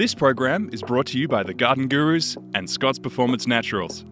This 0.00 0.14
program 0.14 0.70
is 0.72 0.80
brought 0.80 1.08
to 1.08 1.18
you 1.18 1.28
by 1.28 1.42
the 1.42 1.52
Garden 1.52 1.86
Gurus 1.86 2.34
and 2.54 2.70
Scotts 2.70 2.98
Performance 2.98 3.46
Naturals. 3.46 4.06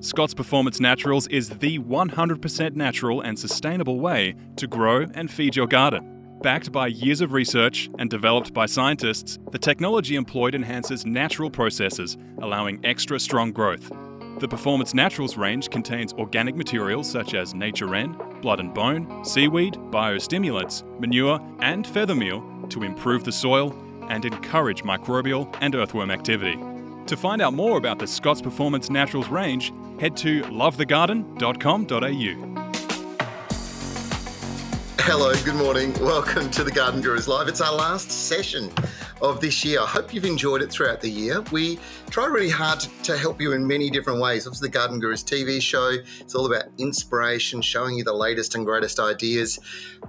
Scotts 0.00 0.34
Performance 0.34 0.78
Naturals 0.78 1.26
is 1.28 1.48
the 1.48 1.78
100% 1.78 2.74
natural 2.74 3.22
and 3.22 3.38
sustainable 3.38 3.98
way 3.98 4.34
to 4.56 4.66
grow 4.66 5.06
and 5.14 5.30
feed 5.30 5.56
your 5.56 5.66
garden. 5.66 6.36
Backed 6.42 6.70
by 6.70 6.88
years 6.88 7.22
of 7.22 7.32
research 7.32 7.88
and 7.98 8.10
developed 8.10 8.52
by 8.52 8.66
scientists, 8.66 9.38
the 9.52 9.58
technology 9.58 10.16
employed 10.16 10.54
enhances 10.54 11.06
natural 11.06 11.48
processes, 11.50 12.18
allowing 12.42 12.84
extra 12.84 13.18
strong 13.18 13.52
growth. 13.52 13.90
The 14.38 14.48
Performance 14.48 14.92
Naturals 14.92 15.38
range 15.38 15.70
contains 15.70 16.12
organic 16.12 16.56
materials 16.56 17.10
such 17.10 17.32
as 17.32 17.54
nature 17.54 17.94
N, 17.94 18.18
blood 18.42 18.60
and 18.60 18.74
bone, 18.74 19.24
seaweed, 19.24 19.76
biostimulants, 19.90 20.82
manure, 21.00 21.40
and 21.60 21.86
feather 21.86 22.14
meal 22.14 22.44
to 22.68 22.82
improve 22.82 23.24
the 23.24 23.32
soil 23.32 23.74
and 24.12 24.24
encourage 24.24 24.84
microbial 24.84 25.52
and 25.60 25.74
earthworm 25.74 26.12
activity. 26.12 26.56
To 27.06 27.16
find 27.16 27.42
out 27.42 27.54
more 27.54 27.78
about 27.78 27.98
the 27.98 28.06
Scotts 28.06 28.40
Performance 28.40 28.90
Naturals 28.90 29.26
range, 29.28 29.72
head 29.98 30.16
to 30.18 30.42
lovethegarden.com.au. 30.42 32.61
Hello, 35.00 35.32
good 35.44 35.56
morning. 35.56 35.92
Welcome 35.94 36.50
to 36.50 36.62
the 36.62 36.70
Garden 36.70 37.00
Gurus 37.00 37.26
Live. 37.26 37.48
It's 37.48 37.60
our 37.60 37.74
last 37.74 38.10
session 38.10 38.70
of 39.20 39.40
this 39.40 39.64
year. 39.64 39.80
I 39.80 39.86
hope 39.86 40.14
you've 40.14 40.24
enjoyed 40.24 40.62
it 40.62 40.70
throughout 40.70 41.00
the 41.00 41.08
year. 41.08 41.40
We 41.50 41.78
try 42.10 42.26
really 42.26 42.50
hard 42.50 42.80
to, 43.02 43.16
help 43.16 43.40
you 43.40 43.52
in 43.52 43.66
many 43.66 43.90
different 43.90 44.20
ways. 44.20 44.46
Obviously, 44.46 44.68
the 44.68 44.72
Garden 44.72 45.00
Gurus 45.00 45.24
TV 45.24 45.60
show, 45.60 45.96
it's 46.20 46.34
all 46.34 46.46
about 46.46 46.64
inspiration, 46.78 47.62
showing 47.62 47.96
you 47.96 48.04
the 48.04 48.12
latest 48.12 48.54
and 48.54 48.64
greatest 48.64 49.00
ideas. 49.00 49.58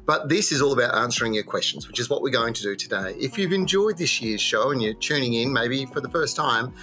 But 0.05 0.29
this 0.29 0.51
is 0.51 0.61
all 0.61 0.73
about 0.73 0.95
answering 0.95 1.33
your 1.33 1.43
questions, 1.43 1.87
which 1.87 1.99
is 1.99 2.09
what 2.09 2.21
we're 2.21 2.29
going 2.29 2.53
to 2.53 2.61
do 2.61 2.75
today. 2.75 3.15
If 3.19 3.37
you've 3.37 3.53
enjoyed 3.53 3.97
this 3.97 4.21
year's 4.21 4.41
show 4.41 4.71
and 4.71 4.81
you're 4.81 4.93
tuning 4.93 5.33
in 5.33 5.51
maybe 5.51 5.85
for 5.85 6.01
the 6.01 6.09
first 6.09 6.35
time, 6.35 6.73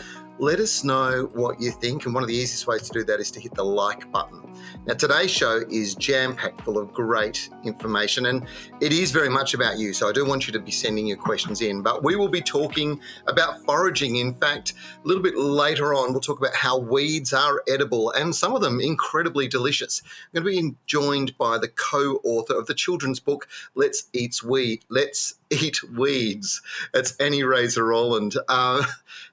let 0.40 0.58
us 0.58 0.84
know 0.84 1.30
what 1.34 1.60
you 1.60 1.70
think. 1.70 2.06
And 2.06 2.14
one 2.14 2.22
of 2.22 2.28
the 2.28 2.34
easiest 2.34 2.66
ways 2.66 2.82
to 2.82 2.92
do 2.92 3.04
that 3.04 3.20
is 3.20 3.30
to 3.32 3.40
hit 3.40 3.54
the 3.54 3.64
like 3.64 4.10
button. 4.10 4.40
Now, 4.86 4.94
today's 4.94 5.30
show 5.30 5.60
is 5.70 5.94
jam 5.94 6.34
packed 6.34 6.62
full 6.62 6.78
of 6.78 6.92
great 6.92 7.50
information, 7.64 8.26
and 8.26 8.46
it 8.80 8.92
is 8.92 9.10
very 9.10 9.28
much 9.28 9.52
about 9.52 9.78
you. 9.78 9.92
So, 9.92 10.08
I 10.08 10.12
do 10.12 10.24
want 10.26 10.46
you 10.46 10.52
to 10.54 10.58
be 10.58 10.70
sending 10.70 11.06
your 11.06 11.18
questions 11.18 11.60
in. 11.60 11.82
But 11.82 12.02
we 12.02 12.16
will 12.16 12.28
be 12.28 12.40
talking 12.40 13.00
about 13.26 13.62
foraging. 13.64 14.16
In 14.16 14.34
fact, 14.34 14.72
a 15.04 15.06
little 15.06 15.22
bit 15.22 15.36
later 15.36 15.94
on, 15.94 16.12
we'll 16.12 16.20
talk 16.20 16.38
about 16.38 16.54
how 16.54 16.78
weeds 16.78 17.34
are 17.34 17.62
edible 17.68 18.10
and 18.12 18.34
some 18.34 18.54
of 18.54 18.62
them 18.62 18.80
incredibly 18.80 19.46
delicious. 19.46 20.02
I'm 20.34 20.42
going 20.42 20.56
to 20.56 20.62
be 20.70 20.76
joined 20.86 21.36
by 21.36 21.58
the 21.58 21.68
co 21.68 22.20
author 22.24 22.54
of 22.58 22.66
the 22.66 22.74
children's 22.74 23.20
book, 23.20 23.46
Let's 23.74 24.04
Eat 24.14 24.42
Weed. 24.42 24.84
Let's 24.88 25.34
Eat 25.50 25.82
Weeds. 25.92 26.62
It's 26.94 27.14
Annie 27.16 27.42
Raser-Rowland. 27.42 28.36
Uh, 28.48 28.84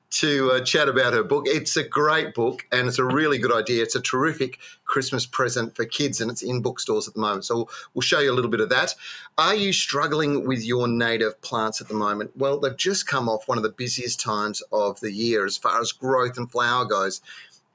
to 0.10 0.52
uh, 0.52 0.62
chat 0.62 0.88
about 0.88 1.14
her 1.14 1.24
book. 1.24 1.44
It's 1.48 1.76
a 1.76 1.84
great 1.84 2.34
book 2.34 2.66
and 2.72 2.88
it's 2.88 3.00
a 3.00 3.04
really 3.04 3.38
good 3.38 3.54
idea. 3.54 3.84
It's 3.84 3.96
a 3.96 4.02
terrific 4.02 4.60
Christmas 4.86 5.26
present 5.26 5.76
for 5.76 5.86
kids 5.86 6.22
and 6.22 6.32
it's 6.32 6.42
in 6.42 6.62
bookstores 6.62 7.08
at 7.08 7.14
the 7.14 7.20
moment. 7.20 7.46
So 7.46 7.68
we'll 7.94 8.02
show 8.02 8.20
you 8.20 8.32
a 8.32 8.34
little 8.34 8.50
bit 8.50 8.62
of 8.62 8.70
that. 8.70 8.96
Are 9.38 9.56
you 9.56 9.74
struggling 9.74 10.48
with 10.48 10.64
your 10.64 10.88
native 10.88 11.42
plants 11.42 11.82
at 11.82 11.90
the 11.90 11.94
moment? 11.94 12.32
Well, 12.36 12.60
they've 12.60 12.76
just 12.76 13.06
come 13.06 13.28
off 13.28 13.48
one 13.48 13.58
of 13.58 13.64
the 13.64 13.70
busiest 13.70 14.20
times 14.20 14.62
of 14.72 15.00
the 15.02 15.12
year 15.12 15.46
as 15.46 15.58
far 15.58 15.82
as 15.82 15.92
growth 15.92 16.38
and 16.38 16.50
flower 16.50 16.86
goes. 16.86 17.22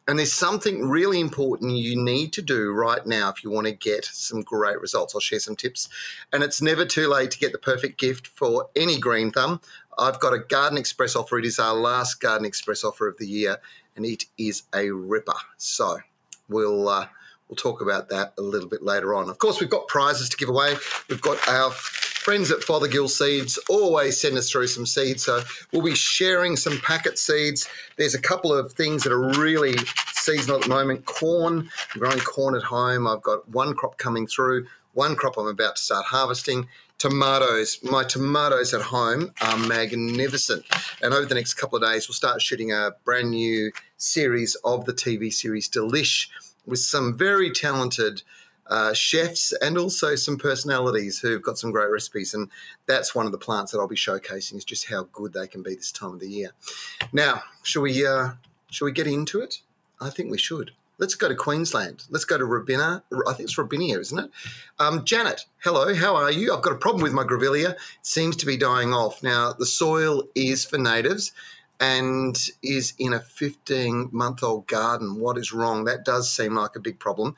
And 0.09 0.19
there's 0.19 0.33
something 0.33 0.89
really 0.89 1.21
important 1.21 1.77
you 1.77 1.97
need 1.97 2.33
to 2.33 2.43
do 2.43 2.73
right 2.73 3.07
now 3.07 3.29
if 3.31 3.45
you 3.45 3.51
want 3.51 3.69
to 3.69 3.73
get 3.73 4.05
some 4.05 4.43
great 4.43 4.81
results. 4.81 5.15
I'll 5.15 5.21
share 5.21 5.39
some 5.39 5.55
tips. 5.55 5.89
And 6.33 6.43
it's 6.43 6.61
never 6.61 6.85
too 6.85 7.07
late 7.07 7.31
to 7.31 7.39
get 7.39 7.53
the 7.53 7.59
perfect 7.59 7.99
gift 7.99 8.27
for 8.27 8.69
any 8.75 8.99
green 8.99 9.31
thumb. 9.31 9.61
I've 9.97 10.19
got 10.19 10.33
a 10.33 10.39
Garden 10.39 10.79
Express 10.79 11.15
offer. 11.15 11.39
It 11.39 11.45
is 11.45 11.59
our 11.59 11.75
last 11.75 12.21
Garden 12.21 12.47
Express 12.47 12.83
offer 12.83 13.07
of 13.07 13.19
the 13.19 13.27
year, 13.27 13.59
and 13.95 14.05
it 14.05 14.25
is 14.39 14.63
a 14.75 14.91
ripper. 14.91 15.35
So 15.57 15.99
we'll 16.49 16.89
uh, 16.89 17.07
we'll 17.49 17.57
talk 17.57 17.81
about 17.81 18.09
that 18.09 18.33
a 18.39 18.43
little 18.43 18.69
bit 18.69 18.83
later 18.83 19.15
on. 19.15 19.29
Of 19.29 19.39
course, 19.39 19.61
we've 19.61 19.71
got 19.71 19.87
prizes 19.87 20.29
to 20.31 20.37
give 20.37 20.49
away. 20.49 20.77
We've 21.09 21.21
got 21.21 21.47
our 21.49 21.71
friends 22.22 22.53
at 22.53 22.60
Fothergill 22.60 23.10
Seeds 23.10 23.59
always 23.69 24.21
send 24.21 24.38
us 24.38 24.49
through 24.49 24.69
some 24.69 24.87
seeds. 24.87 25.25
So 25.25 25.43
we'll 25.72 25.83
be 25.83 25.97
sharing 25.97 26.56
some 26.56 26.78
packet 26.78 27.19
seeds. 27.19 27.69
There's 27.97 28.15
a 28.15 28.21
couple 28.21 28.55
of 28.55 28.72
things 28.72 29.03
that 29.03 29.12
are 29.12 29.41
really 29.41 29.77
seasonal 30.12 30.59
at 30.59 30.62
the 30.62 30.69
moment. 30.69 31.05
Corn, 31.05 31.69
I'm 31.93 32.00
growing 32.00 32.21
corn 32.21 32.55
at 32.55 32.62
home. 32.62 33.09
I've 33.09 33.22
got 33.22 33.49
one 33.49 33.75
crop 33.75 33.99
coming 33.99 34.28
through, 34.28 34.69
one 34.94 35.16
crop 35.16 35.37
I'm 35.37 35.49
about 35.49 35.75
to 35.77 35.83
start 35.83 36.06
harvesting 36.06 36.69
tomatoes. 36.99 37.81
My 37.83 38.05
tomatoes 38.05 38.72
at 38.72 38.83
home 38.83 39.33
are 39.41 39.56
magnificent. 39.56 40.65
And 41.03 41.12
over 41.12 41.27
the 41.27 41.34
next 41.34 41.54
couple 41.54 41.77
of 41.77 41.83
days, 41.83 42.09
we'll 42.09 42.15
start 42.15 42.41
shooting 42.41 42.71
a 42.71 42.93
brand 43.04 43.33
new 43.33 43.72
series 43.97 44.54
of 44.65 44.84
the 44.84 44.93
TV 44.93 45.33
series 45.33 45.69
Delish 45.69 46.28
with 46.66 46.78
some 46.78 47.19
very 47.19 47.50
talented 47.50 48.22
uh, 48.72 48.94
chefs 48.94 49.53
and 49.60 49.77
also 49.77 50.15
some 50.15 50.38
personalities 50.38 51.19
who've 51.19 51.43
got 51.43 51.59
some 51.59 51.71
great 51.71 51.91
recipes. 51.91 52.33
And 52.33 52.49
that's 52.87 53.15
one 53.15 53.27
of 53.27 53.33
the 53.33 53.37
plants 53.37 53.71
that 53.71 53.78
I'll 53.78 53.87
be 53.87 53.97
showcasing 53.97 54.56
is 54.56 54.65
just 54.65 54.88
how 54.88 55.09
good 55.12 55.34
they 55.34 55.47
can 55.47 55.62
be 55.62 55.75
this 55.75 55.93
time 55.93 56.15
of 56.15 56.21
the 56.21 56.28
year. 56.28 56.53
Now, 57.12 57.43
shall 57.62 57.83
we, 57.83 58.06
uh, 58.06 58.31
shall 58.71 58.87
we 58.87 58.93
get 58.93 59.06
into 59.06 59.43
it? 59.43 59.60
I 60.00 60.09
think 60.09 60.31
we 60.31 60.38
should. 60.38 60.71
Let's 60.97 61.15
go 61.15 61.28
to 61.28 61.34
Queensland. 61.34 62.05
Let's 62.09 62.25
go 62.25 62.38
to 62.38 62.47
Robina. 62.47 63.03
I 63.28 63.34
think 63.34 63.50
it's 63.50 63.59
Robinia, 63.59 63.99
isn't 63.99 64.19
it? 64.19 64.31
Um, 64.78 65.04
Janet, 65.04 65.44
hello. 65.59 65.94
How 65.94 66.16
are 66.16 66.33
you? 66.33 66.54
I've 66.54 66.62
got 66.62 66.72
a 66.72 66.77
problem 66.77 67.03
with 67.03 67.12
my 67.12 67.25
grevillea. 67.25 67.72
It 67.72 67.78
seems 68.00 68.37
to 68.37 68.47
be 68.47 68.56
dying 68.56 68.94
off. 68.94 69.22
Now, 69.22 69.53
the 69.53 69.66
soil 69.66 70.22
is 70.34 70.65
for 70.65 70.78
natives 70.78 71.33
and 71.83 72.39
is 72.62 72.94
in 73.00 73.12
a 73.12 73.19
15 73.19 74.10
month 74.12 74.43
old 74.44 74.69
garden. 74.69 75.19
What 75.19 75.37
is 75.37 75.53
wrong? 75.53 75.84
That 75.84 76.04
does 76.04 76.33
seem 76.33 76.54
like 76.54 76.77
a 76.77 76.81
big 76.81 77.00
problem. 77.00 77.34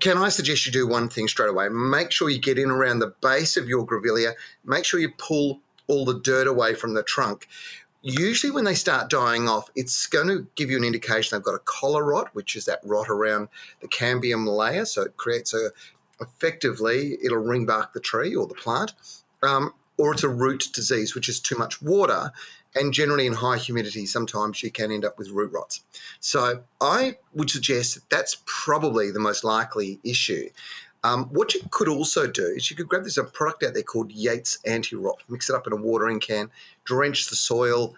Can 0.00 0.16
I 0.16 0.30
suggest 0.30 0.66
you 0.66 0.72
do 0.72 0.86
one 0.86 1.08
thing 1.08 1.28
straight 1.28 1.50
away? 1.50 1.68
Make 1.68 2.10
sure 2.10 2.30
you 2.30 2.38
get 2.38 2.58
in 2.58 2.70
around 2.70 3.00
the 3.00 3.14
base 3.20 3.56
of 3.56 3.68
your 3.68 3.86
grevillea. 3.86 4.32
Make 4.64 4.84
sure 4.84 4.98
you 4.98 5.10
pull 5.16 5.60
all 5.86 6.04
the 6.04 6.18
dirt 6.18 6.46
away 6.46 6.74
from 6.74 6.94
the 6.94 7.02
trunk 7.02 7.46
usually 8.02 8.50
when 8.50 8.64
they 8.64 8.74
start 8.74 9.10
dying 9.10 9.48
off, 9.48 9.70
it's 9.74 10.06
going 10.06 10.28
to 10.28 10.46
give 10.56 10.70
you 10.70 10.76
an 10.76 10.84
indication 10.84 11.36
they've 11.36 11.44
got 11.44 11.54
a 11.54 11.60
collar 11.60 12.04
rot, 12.04 12.34
which 12.34 12.56
is 12.56 12.64
that 12.64 12.80
rot 12.84 13.08
around 13.08 13.48
the 13.80 13.88
cambium 13.88 14.46
layer. 14.46 14.84
So 14.84 15.02
it 15.02 15.16
creates 15.16 15.52
a, 15.54 15.70
effectively, 16.20 17.18
it'll 17.22 17.38
ring 17.38 17.66
bark 17.66 17.92
the 17.92 18.00
tree 18.00 18.34
or 18.34 18.46
the 18.46 18.54
plant. 18.54 18.92
Um, 19.42 19.74
or 19.96 20.14
it's 20.14 20.24
a 20.24 20.28
root 20.28 20.64
disease, 20.72 21.14
which 21.14 21.28
is 21.28 21.40
too 21.40 21.56
much 21.56 21.82
water. 21.82 22.32
And 22.74 22.94
generally, 22.94 23.26
in 23.26 23.32
high 23.32 23.56
humidity, 23.56 24.06
sometimes 24.06 24.62
you 24.62 24.70
can 24.70 24.92
end 24.92 25.04
up 25.04 25.18
with 25.18 25.30
root 25.30 25.52
rots. 25.52 25.82
So 26.20 26.62
I 26.80 27.16
would 27.34 27.50
suggest 27.50 27.94
that 27.94 28.10
that's 28.10 28.42
probably 28.46 29.10
the 29.10 29.18
most 29.18 29.42
likely 29.42 29.98
issue. 30.04 30.50
Um, 31.02 31.26
what 31.26 31.54
you 31.54 31.62
could 31.70 31.88
also 31.88 32.26
do 32.26 32.44
is 32.44 32.70
you 32.70 32.76
could 32.76 32.88
grab 32.88 33.04
this 33.04 33.16
a 33.16 33.24
product 33.24 33.64
out 33.64 33.74
there 33.74 33.82
called 33.82 34.12
Yates 34.12 34.58
Anti 34.66 34.96
Rot, 34.96 35.22
mix 35.28 35.48
it 35.48 35.56
up 35.56 35.66
in 35.66 35.72
a 35.72 35.76
watering 35.76 36.20
can, 36.20 36.50
drench 36.84 37.28
the 37.28 37.36
soil. 37.36 37.94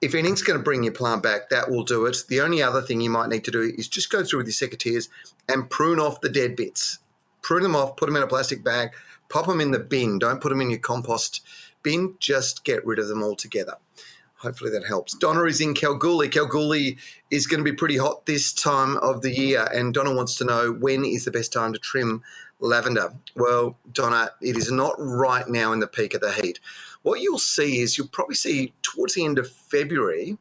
If 0.00 0.14
anything's 0.14 0.42
going 0.42 0.58
to 0.58 0.64
bring 0.64 0.82
your 0.82 0.92
plant 0.92 1.22
back, 1.22 1.48
that 1.50 1.70
will 1.70 1.84
do 1.84 2.04
it. 2.06 2.24
The 2.28 2.40
only 2.40 2.60
other 2.60 2.82
thing 2.82 3.00
you 3.00 3.10
might 3.10 3.28
need 3.28 3.44
to 3.44 3.52
do 3.52 3.72
is 3.78 3.86
just 3.86 4.10
go 4.10 4.24
through 4.24 4.40
with 4.40 4.48
your 4.48 4.68
secateurs 4.68 5.08
and 5.48 5.70
prune 5.70 6.00
off 6.00 6.20
the 6.20 6.28
dead 6.28 6.56
bits. 6.56 6.98
Prune 7.40 7.62
them 7.62 7.76
off, 7.76 7.96
put 7.96 8.06
them 8.06 8.16
in 8.16 8.22
a 8.22 8.26
plastic 8.26 8.64
bag, 8.64 8.90
pop 9.28 9.46
them 9.46 9.60
in 9.60 9.70
the 9.70 9.78
bin. 9.78 10.18
Don't 10.18 10.40
put 10.40 10.48
them 10.48 10.60
in 10.60 10.70
your 10.70 10.80
compost 10.80 11.40
bin, 11.82 12.16
just 12.18 12.64
get 12.64 12.84
rid 12.84 12.98
of 12.98 13.08
them 13.08 13.22
altogether 13.22 13.76
hopefully 14.42 14.70
that 14.72 14.84
helps. 14.84 15.14
Donna 15.14 15.44
is 15.44 15.60
in 15.60 15.72
Kalgoorlie. 15.72 16.28
Kalgoorlie 16.28 16.98
is 17.30 17.46
going 17.46 17.64
to 17.64 17.70
be 17.70 17.76
pretty 17.76 17.96
hot 17.96 18.26
this 18.26 18.52
time 18.52 18.96
of 18.98 19.22
the 19.22 19.30
year, 19.30 19.68
and 19.72 19.94
Donna 19.94 20.14
wants 20.14 20.36
to 20.36 20.44
know 20.44 20.72
when 20.72 21.04
is 21.04 21.24
the 21.24 21.30
best 21.30 21.52
time 21.52 21.72
to 21.72 21.78
trim 21.78 22.22
lavender. 22.58 23.14
Well, 23.36 23.78
Donna, 23.92 24.30
it 24.40 24.56
is 24.56 24.70
not 24.70 24.94
right 24.98 25.48
now 25.48 25.72
in 25.72 25.80
the 25.80 25.86
peak 25.86 26.14
of 26.14 26.20
the 26.20 26.32
heat. 26.32 26.58
What 27.02 27.20
you'll 27.20 27.38
see 27.38 27.80
is 27.80 27.96
you'll 27.96 28.08
probably 28.08 28.34
see 28.34 28.72
towards 28.82 29.14
the 29.14 29.24
end 29.24 29.38
of 29.38 29.50
February, 29.50 30.38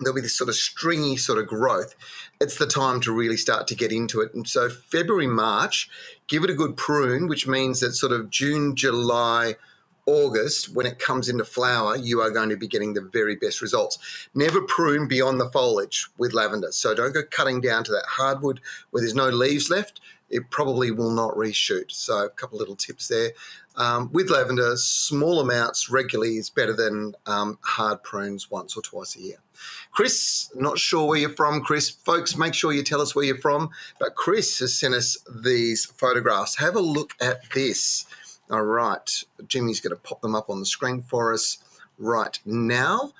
there'll 0.00 0.14
be 0.14 0.20
this 0.20 0.36
sort 0.36 0.48
of 0.48 0.54
stringy 0.54 1.16
sort 1.16 1.38
of 1.38 1.46
growth. 1.46 1.94
It's 2.40 2.56
the 2.56 2.66
time 2.66 3.00
to 3.02 3.12
really 3.12 3.36
start 3.36 3.66
to 3.68 3.74
get 3.74 3.92
into 3.92 4.20
it. 4.20 4.34
And 4.34 4.48
so, 4.48 4.68
February, 4.68 5.26
March, 5.26 5.88
give 6.28 6.44
it 6.44 6.50
a 6.50 6.54
good 6.54 6.76
prune, 6.76 7.28
which 7.28 7.46
means 7.46 7.80
that 7.80 7.92
sort 7.92 8.12
of 8.12 8.30
June, 8.30 8.74
July, 8.76 9.56
August, 10.08 10.74
when 10.74 10.86
it 10.86 10.98
comes 10.98 11.28
into 11.28 11.44
flower, 11.44 11.94
you 11.94 12.20
are 12.22 12.30
going 12.30 12.48
to 12.48 12.56
be 12.56 12.66
getting 12.66 12.94
the 12.94 13.02
very 13.12 13.36
best 13.36 13.60
results. 13.60 13.98
Never 14.34 14.62
prune 14.62 15.06
beyond 15.06 15.38
the 15.38 15.50
foliage 15.50 16.08
with 16.16 16.32
lavender. 16.32 16.72
So 16.72 16.94
don't 16.94 17.12
go 17.12 17.22
cutting 17.30 17.60
down 17.60 17.84
to 17.84 17.92
that 17.92 18.06
hardwood 18.06 18.60
where 18.90 19.02
there's 19.02 19.14
no 19.14 19.28
leaves 19.28 19.68
left. 19.68 20.00
It 20.30 20.50
probably 20.50 20.90
will 20.90 21.10
not 21.10 21.34
reshoot. 21.34 21.92
So 21.92 22.24
a 22.24 22.30
couple 22.30 22.58
little 22.58 22.74
tips 22.74 23.08
there. 23.08 23.32
Um, 23.76 24.10
with 24.10 24.30
lavender, 24.30 24.76
small 24.76 25.40
amounts 25.40 25.90
regularly 25.90 26.36
is 26.36 26.48
better 26.48 26.72
than 26.72 27.14
um, 27.26 27.58
hard 27.60 28.02
prunes 28.02 28.50
once 28.50 28.76
or 28.76 28.82
twice 28.82 29.14
a 29.14 29.20
year. 29.20 29.36
Chris, 29.92 30.50
not 30.54 30.78
sure 30.78 31.06
where 31.06 31.18
you're 31.18 31.30
from, 31.30 31.60
Chris. 31.60 31.90
Folks, 31.90 32.36
make 32.36 32.54
sure 32.54 32.72
you 32.72 32.82
tell 32.82 33.02
us 33.02 33.14
where 33.14 33.26
you're 33.26 33.36
from. 33.36 33.70
But 34.00 34.14
Chris 34.14 34.58
has 34.60 34.78
sent 34.78 34.94
us 34.94 35.18
these 35.44 35.84
photographs. 35.84 36.56
Have 36.56 36.76
a 36.76 36.80
look 36.80 37.14
at 37.20 37.50
this. 37.50 38.06
All 38.50 38.62
right, 38.62 39.24
Jimmy's 39.46 39.80
going 39.80 39.94
to 39.94 40.02
pop 40.02 40.22
them 40.22 40.34
up 40.34 40.48
on 40.48 40.60
the 40.60 40.66
screen 40.66 41.02
for 41.02 41.34
us 41.34 41.58
right 41.98 42.38
now. 42.46 43.12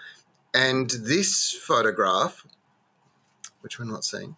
And 0.54 0.90
this 0.90 1.52
photograph, 1.52 2.46
which 3.60 3.78
we're 3.78 3.84
not 3.84 4.04
seeing, 4.04 4.36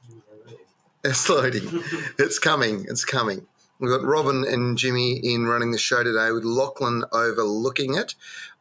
it's 1.04 1.28
loading. 1.28 1.68
it's 2.18 2.38
coming. 2.38 2.86
It's 2.88 3.04
coming. 3.04 3.46
We've 3.78 3.90
got 3.90 4.02
Robin 4.02 4.44
and 4.46 4.76
Jimmy 4.76 5.12
in 5.12 5.46
running 5.46 5.70
the 5.70 5.78
show 5.78 6.02
today 6.02 6.32
with 6.32 6.44
Lachlan 6.44 7.04
overlooking 7.12 7.94
it. 7.94 8.14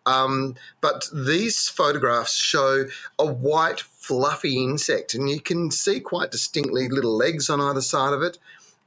Um, 0.06 0.56
but 0.82 1.10
these 1.14 1.68
photographs 1.68 2.36
show 2.36 2.86
a 3.18 3.26
white, 3.26 3.82
fluffy 3.82 4.64
insect, 4.64 5.14
and 5.14 5.30
you 5.30 5.42
can 5.42 5.72
see 5.72 6.00
quite 6.00 6.32
distinctly 6.32 6.88
little 6.88 7.16
legs 7.18 7.50
on 7.50 7.60
either 7.60 7.82
side 7.82 8.14
of 8.14 8.22
it, 8.22 8.38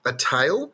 a 0.07 0.13
tail, 0.13 0.73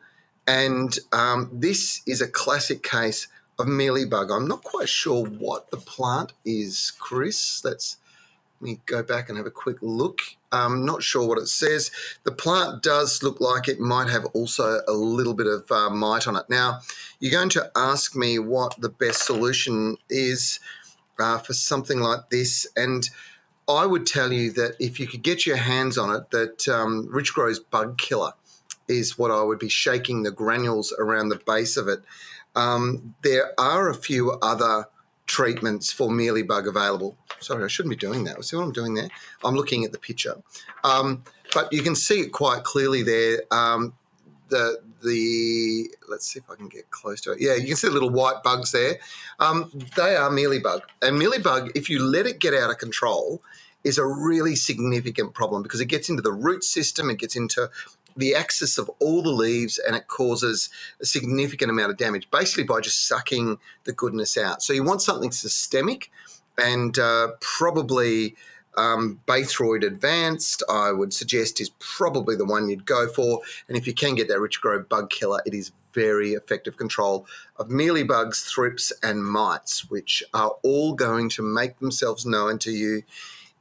and 0.49 0.97
um, 1.11 1.47
this 1.53 2.01
is 2.07 2.21
a 2.21 2.27
classic 2.27 2.81
case 2.81 3.27
of 3.59 3.67
mealybug. 3.67 4.35
I'm 4.35 4.47
not 4.47 4.63
quite 4.63 4.89
sure 4.89 5.23
what 5.23 5.69
the 5.69 5.77
plant 5.77 6.33
is, 6.43 6.91
Chris. 6.97 7.63
Let's 7.63 7.97
let 8.59 8.67
me 8.67 8.79
go 8.87 9.03
back 9.03 9.29
and 9.29 9.37
have 9.37 9.45
a 9.45 9.51
quick 9.51 9.77
look. 9.81 10.21
I'm 10.51 10.85
not 10.85 11.03
sure 11.03 11.27
what 11.27 11.37
it 11.37 11.47
says. 11.47 11.91
The 12.23 12.31
plant 12.31 12.81
does 12.81 13.21
look 13.21 13.39
like 13.39 13.67
it 13.67 13.79
might 13.79 14.09
have 14.09 14.25
also 14.33 14.81
a 14.87 14.93
little 14.93 15.35
bit 15.35 15.45
of 15.45 15.71
uh, 15.71 15.91
mite 15.91 16.27
on 16.27 16.35
it. 16.35 16.49
Now, 16.49 16.79
you're 17.19 17.31
going 17.31 17.49
to 17.49 17.71
ask 17.75 18.15
me 18.15 18.39
what 18.39 18.75
the 18.81 18.89
best 18.89 19.27
solution 19.27 19.97
is 20.09 20.59
uh, 21.19 21.37
for 21.37 21.53
something 21.53 21.99
like 21.99 22.31
this, 22.31 22.65
and 22.75 23.07
I 23.67 23.85
would 23.85 24.07
tell 24.07 24.33
you 24.33 24.51
that 24.53 24.77
if 24.79 24.99
you 24.99 25.05
could 25.05 25.21
get 25.21 25.45
your 25.45 25.57
hands 25.57 25.95
on 25.95 26.13
it, 26.15 26.31
that 26.31 26.67
um, 26.67 27.07
Richgro's 27.13 27.59
Bug 27.59 27.99
Killer 27.99 28.33
is 28.89 29.17
what 29.17 29.31
I 29.31 29.41
would 29.41 29.59
be 29.59 29.69
shaking 29.69 30.23
the 30.23 30.31
granules 30.31 30.93
around 30.97 31.29
the 31.29 31.39
base 31.45 31.77
of 31.77 31.87
it. 31.87 32.01
Um, 32.55 33.15
there 33.23 33.53
are 33.59 33.89
a 33.89 33.95
few 33.95 34.31
other 34.41 34.85
treatments 35.27 35.91
for 35.91 36.09
mealybug 36.09 36.67
available. 36.67 37.15
Sorry, 37.39 37.63
I 37.63 37.67
shouldn't 37.67 37.91
be 37.91 37.95
doing 37.95 38.23
that. 38.25 38.43
See 38.43 38.57
what 38.57 38.63
I'm 38.63 38.71
doing 38.71 38.95
there? 38.95 39.09
I'm 39.43 39.55
looking 39.55 39.85
at 39.85 39.91
the 39.91 39.99
picture. 39.99 40.35
Um, 40.83 41.23
but 41.53 41.71
you 41.71 41.83
can 41.83 41.95
see 41.95 42.21
it 42.21 42.31
quite 42.31 42.63
clearly 42.63 43.03
there. 43.03 43.43
Um, 43.51 43.93
the 44.49 44.81
the 45.03 45.89
let's 46.09 46.25
see 46.25 46.39
if 46.39 46.49
I 46.49 46.55
can 46.55 46.67
get 46.67 46.89
close 46.89 47.21
to 47.21 47.31
it. 47.31 47.37
Yeah, 47.39 47.55
you 47.55 47.67
can 47.67 47.75
see 47.75 47.87
the 47.87 47.93
little 47.93 48.09
white 48.09 48.43
bugs 48.43 48.71
there. 48.71 48.99
Um, 49.39 49.71
they 49.95 50.15
are 50.15 50.29
mealybug, 50.29 50.81
and 51.01 51.21
mealybug, 51.21 51.71
if 51.75 51.89
you 51.89 52.03
let 52.03 52.25
it 52.25 52.39
get 52.39 52.53
out 52.53 52.69
of 52.69 52.79
control, 52.79 53.41
is 53.83 53.97
a 53.97 54.05
really 54.05 54.55
significant 54.55 55.33
problem 55.33 55.63
because 55.63 55.79
it 55.79 55.85
gets 55.85 56.09
into 56.09 56.21
the 56.21 56.33
root 56.33 56.63
system, 56.63 57.09
it 57.09 57.19
gets 57.19 57.35
into 57.35 57.69
the 58.17 58.35
axis 58.35 58.77
of 58.77 58.89
all 58.99 59.21
the 59.21 59.29
leaves 59.29 59.79
and 59.79 59.95
it 59.95 60.07
causes 60.07 60.69
a 61.01 61.05
significant 61.05 61.71
amount 61.71 61.91
of 61.91 61.97
damage 61.97 62.29
basically 62.31 62.63
by 62.63 62.79
just 62.79 63.07
sucking 63.07 63.57
the 63.85 63.93
goodness 63.93 64.37
out. 64.37 64.61
So 64.61 64.73
you 64.73 64.83
want 64.83 65.01
something 65.01 65.31
systemic 65.31 66.11
and 66.57 66.97
uh, 66.99 67.29
probably 67.39 68.35
um, 68.77 69.19
Advanced, 69.27 70.63
I 70.69 70.91
would 70.91 71.13
suggest, 71.13 71.59
is 71.59 71.71
probably 71.79 72.35
the 72.35 72.45
one 72.45 72.69
you'd 72.69 72.85
go 72.85 73.07
for. 73.07 73.41
And 73.67 73.77
if 73.77 73.85
you 73.87 73.93
can 73.93 74.15
get 74.15 74.27
that 74.29 74.37
Richgro 74.37 74.87
bug 74.87 75.09
killer, 75.09 75.41
it 75.45 75.53
is 75.53 75.71
very 75.93 76.33
effective 76.33 76.77
control 76.77 77.25
of 77.57 77.67
mealybugs, 77.67 78.47
thrips, 78.47 78.93
and 79.03 79.25
mites, 79.25 79.89
which 79.89 80.23
are 80.33 80.55
all 80.63 80.93
going 80.93 81.29
to 81.29 81.41
make 81.41 81.79
themselves 81.79 82.25
known 82.25 82.59
to 82.59 82.71
you 82.71 83.03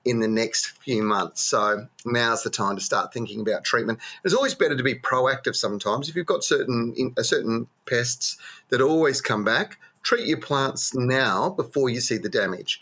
in 0.05 0.21
the 0.21 0.29
next 0.29 0.69
few 0.83 1.03
months. 1.03 1.43
So 1.43 1.87
now's 2.05 2.43
the 2.43 2.51
time 2.51 2.77
to 2.77 2.83
start 2.83 3.13
thinking 3.13 3.41
about 3.41 3.65
treatment. 3.65 3.99
It's 4.25 4.35
always 4.35 4.55
better 4.55 4.77
to 4.77 4.83
be 4.83 4.95
proactive 4.95 5.57
sometimes. 5.57 6.09
If 6.09 6.17
you've 6.17 6.27
got 6.27 6.45
certain 6.45 7.15
uh, 7.17 7.23
certain 7.23 7.67
pests 7.87 8.39
that 8.71 8.81
always 8.81 9.21
come 9.21 9.45
back, 9.45 9.79
treat 10.03 10.27
your 10.27 10.41
plants 10.41 10.95
now 10.95 11.51
before 11.51 11.91
you 11.91 12.01
see 12.01 12.19
the 12.19 12.29
damage. 12.29 12.81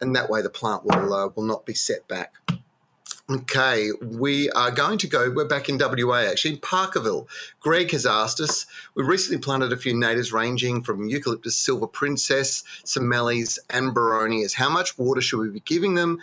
And 0.00 0.14
that 0.14 0.30
way 0.30 0.42
the 0.42 0.50
plant 0.50 0.84
will 0.84 1.14
uh, 1.14 1.28
will 1.34 1.44
not 1.44 1.66
be 1.66 1.74
set 1.74 2.06
back. 2.08 2.34
Okay, 3.30 3.90
we 4.00 4.48
are 4.52 4.70
going 4.70 4.96
to 4.98 5.06
go. 5.06 5.30
We're 5.30 5.46
back 5.46 5.68
in 5.68 5.76
WA 5.78 6.20
actually, 6.20 6.54
in 6.54 6.60
Parkerville. 6.60 7.26
Greg 7.60 7.90
has 7.90 8.06
asked 8.06 8.40
us. 8.40 8.64
We 8.94 9.04
recently 9.04 9.38
planted 9.38 9.70
a 9.70 9.76
few 9.76 9.94
natives 9.94 10.32
ranging 10.32 10.82
from 10.82 11.08
eucalyptus 11.08 11.54
silver 11.54 11.86
princess, 11.86 12.64
mallees, 12.96 13.58
and 13.68 13.94
boronias. 13.94 14.54
How 14.54 14.70
much 14.70 14.96
water 14.96 15.20
should 15.20 15.40
we 15.40 15.50
be 15.50 15.60
giving 15.60 15.94
them? 15.94 16.20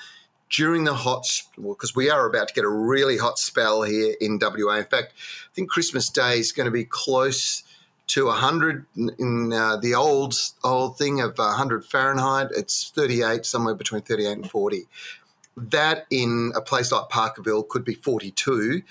During 0.56 0.86
the 0.86 0.94
hot, 0.94 1.28
because 1.58 1.96
we 1.96 2.10
are 2.10 2.26
about 2.26 2.48
to 2.48 2.54
get 2.54 2.64
a 2.64 2.70
really 2.70 3.18
hot 3.18 3.38
spell 3.38 3.82
here 3.84 4.16
in 4.22 4.40
WA. 4.42 4.76
In 4.76 4.86
fact, 4.86 5.14
I 5.16 5.54
think 5.54 5.70
Christmas 5.70 6.10
Day 6.10 6.40
is 6.40 6.52
going 6.52 6.66
to 6.66 6.72
be 6.72 6.86
close 6.86 7.64
to 8.08 8.28
100 8.28 8.86
in 9.20 9.52
uh, 9.52 9.78
the 9.78 9.96
old 9.96 10.36
old 10.64 10.98
thing 10.98 11.20
of 11.22 11.38
100 11.38 11.86
Fahrenheit. 11.86 12.48
It's 12.52 12.92
38, 12.96 13.46
somewhere 13.46 13.76
between 13.76 14.02
38 14.02 14.32
and 14.32 14.50
40. 14.50 14.88
That 15.58 16.06
in 16.10 16.52
a 16.56 16.62
place 16.62 16.92
like 16.92 17.10
Parkerville 17.10 17.68
could 17.68 17.84
be 17.84 17.96
42. 17.96 18.82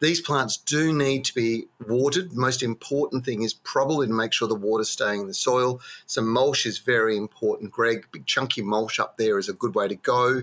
These 0.00 0.22
plants 0.22 0.56
do 0.56 0.92
need 0.92 1.24
to 1.26 1.34
be 1.34 1.66
watered. 1.86 2.30
The 2.30 2.40
most 2.40 2.62
important 2.62 3.24
thing 3.24 3.42
is 3.42 3.52
probably 3.52 4.06
to 4.06 4.12
make 4.12 4.32
sure 4.32 4.48
the 4.48 4.54
water's 4.54 4.90
staying 4.90 5.20
in 5.22 5.26
the 5.26 5.34
soil. 5.34 5.80
So 6.06 6.22
mulch 6.22 6.64
is 6.66 6.78
very 6.78 7.16
important, 7.16 7.70
Greg. 7.70 8.06
Big 8.10 8.26
chunky 8.26 8.62
mulch 8.62 8.98
up 8.98 9.18
there 9.18 9.38
is 9.38 9.48
a 9.48 9.52
good 9.52 9.74
way 9.74 9.88
to 9.88 9.94
go. 9.94 10.42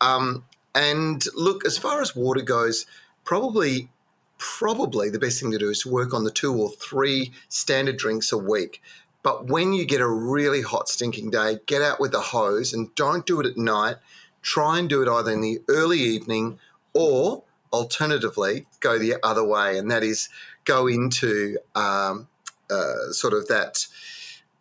Um, 0.00 0.44
and 0.74 1.24
look, 1.34 1.64
as 1.64 1.78
far 1.78 2.00
as 2.02 2.14
water 2.14 2.42
goes, 2.42 2.86
probably 3.24 3.90
probably 4.38 5.10
the 5.10 5.18
best 5.18 5.38
thing 5.38 5.50
to 5.50 5.58
do 5.58 5.68
is 5.68 5.80
to 5.80 5.90
work 5.90 6.14
on 6.14 6.24
the 6.24 6.30
two 6.30 6.54
or 6.54 6.70
three 6.70 7.30
standard 7.50 7.98
drinks 7.98 8.32
a 8.32 8.38
week. 8.38 8.80
But 9.22 9.48
when 9.48 9.74
you 9.74 9.84
get 9.84 10.00
a 10.00 10.08
really 10.08 10.62
hot, 10.62 10.88
stinking 10.88 11.30
day, 11.30 11.58
get 11.66 11.82
out 11.82 12.00
with 12.00 12.12
the 12.12 12.20
hose 12.20 12.72
and 12.72 12.94
don't 12.94 13.26
do 13.26 13.38
it 13.40 13.46
at 13.46 13.58
night. 13.58 13.96
Try 14.40 14.78
and 14.78 14.88
do 14.88 15.02
it 15.02 15.08
either 15.08 15.30
in 15.30 15.42
the 15.42 15.60
early 15.68 15.98
evening 15.98 16.58
or 16.94 17.42
alternatively 17.72 18.66
go 18.80 18.98
the 18.98 19.16
other 19.22 19.44
way, 19.44 19.78
and 19.78 19.90
that 19.90 20.02
is 20.02 20.28
go 20.64 20.86
into 20.86 21.58
um, 21.74 22.28
uh, 22.70 23.10
sort 23.12 23.32
of 23.32 23.46
that 23.48 23.86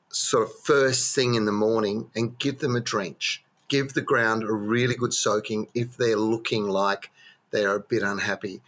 sort 0.09 0.43
of 0.43 0.55
first 0.63 1.13
thing 1.13 1.35
in 1.35 1.45
the 1.45 1.51
morning 1.51 2.09
and 2.15 2.37
give 2.39 2.59
them 2.59 2.75
a 2.75 2.81
drench. 2.81 3.43
Give 3.67 3.93
the 3.93 4.01
ground 4.01 4.43
a 4.43 4.51
really 4.51 4.95
good 4.95 5.13
soaking 5.13 5.67
if 5.75 5.95
they're 5.97 6.15
looking 6.15 6.67
like 6.67 7.11
they're 7.51 7.75
a 7.75 7.79
bit 7.79 8.01
unhappy. 8.01 8.61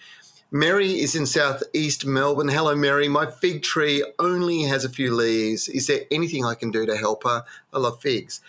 Mary 0.52 1.00
is 1.00 1.16
in 1.16 1.26
southeast 1.26 2.06
Melbourne. 2.06 2.50
Hello, 2.50 2.76
Mary. 2.76 3.08
My 3.08 3.26
fig 3.26 3.64
tree 3.64 4.04
only 4.20 4.64
has 4.64 4.84
a 4.84 4.90
few 4.90 5.16
leaves. 5.16 5.70
Is 5.70 5.88
there 5.88 6.02
anything 6.12 6.46
I 6.46 6.56
can 6.56 6.72
do 6.72 6.86
to 6.86 6.98
help 6.98 7.24
her? 7.24 7.46
I 7.74 7.80
love 7.80 8.02
figs. 8.02 8.42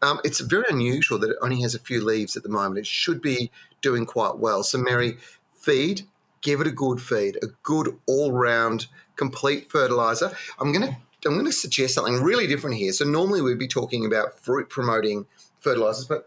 Um, 0.00 0.20
it's 0.24 0.40
very 0.40 0.64
unusual 0.70 1.18
that 1.18 1.30
it 1.30 1.36
only 1.42 1.60
has 1.60 1.74
a 1.74 1.78
few 1.78 2.02
leaves 2.02 2.34
at 2.34 2.42
the 2.42 2.48
moment. 2.48 2.78
It 2.78 2.86
should 2.86 3.20
be 3.20 3.50
doing 3.82 4.06
quite 4.06 4.38
well. 4.38 4.62
So, 4.62 4.78
Mary, 4.78 5.18
feed, 5.60 6.02
give 6.40 6.60
it 6.60 6.66
a 6.66 6.72
good 6.72 7.00
feed, 7.00 7.36
a 7.42 7.48
good 7.62 7.96
all 8.06 8.32
round, 8.32 8.86
complete 9.16 9.70
fertilizer. 9.70 10.32
I'm 10.58 10.72
going 10.72 10.88
to 10.88 10.96
I'm 11.26 11.34
going 11.34 11.44
to 11.44 11.52
suggest 11.52 11.94
something 11.94 12.22
really 12.22 12.46
different 12.46 12.76
here. 12.76 12.92
So 12.92 13.04
normally 13.04 13.42
we'd 13.42 13.58
be 13.58 13.68
talking 13.68 14.06
about 14.06 14.40
fruit 14.40 14.70
promoting 14.70 15.26
fertilizers, 15.60 16.06
but 16.06 16.24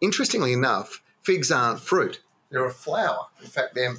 interestingly 0.00 0.52
enough, 0.52 1.02
figs 1.22 1.50
aren't 1.50 1.80
fruit. 1.80 2.20
They're 2.50 2.64
a 2.64 2.70
flower. 2.70 3.26
In 3.42 3.48
fact, 3.48 3.74
they're 3.74 3.96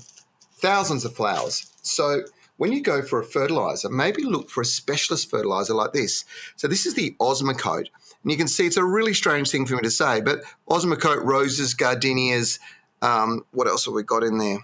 thousands 0.53 1.03
of 1.03 1.13
flowers. 1.13 1.73
So 1.81 2.23
when 2.55 2.71
you 2.71 2.81
go 2.81 3.01
for 3.01 3.19
a 3.19 3.23
fertilizer, 3.25 3.89
maybe 3.89 4.23
look 4.23 4.49
for 4.49 4.61
a 4.61 4.65
specialist 4.65 5.29
fertilizer 5.29 5.73
like 5.73 5.93
this. 5.93 6.25
So 6.55 6.67
this 6.67 6.85
is 6.85 6.93
the 6.93 7.15
Osmocote. 7.19 7.87
And 8.23 8.31
you 8.31 8.37
can 8.37 8.47
see 8.47 8.65
it's 8.65 8.77
a 8.77 8.83
really 8.83 9.13
strange 9.13 9.49
thing 9.49 9.65
for 9.65 9.75
me 9.75 9.81
to 9.81 9.91
say, 9.91 10.19
but 10.21 10.41
Osmocote 10.69 11.23
roses, 11.23 11.73
gardenias, 11.73 12.59
um, 13.01 13.45
what 13.51 13.67
else 13.67 13.85
have 13.85 13.93
we 13.93 14.03
got 14.03 14.23
in 14.23 14.37
there? 14.37 14.59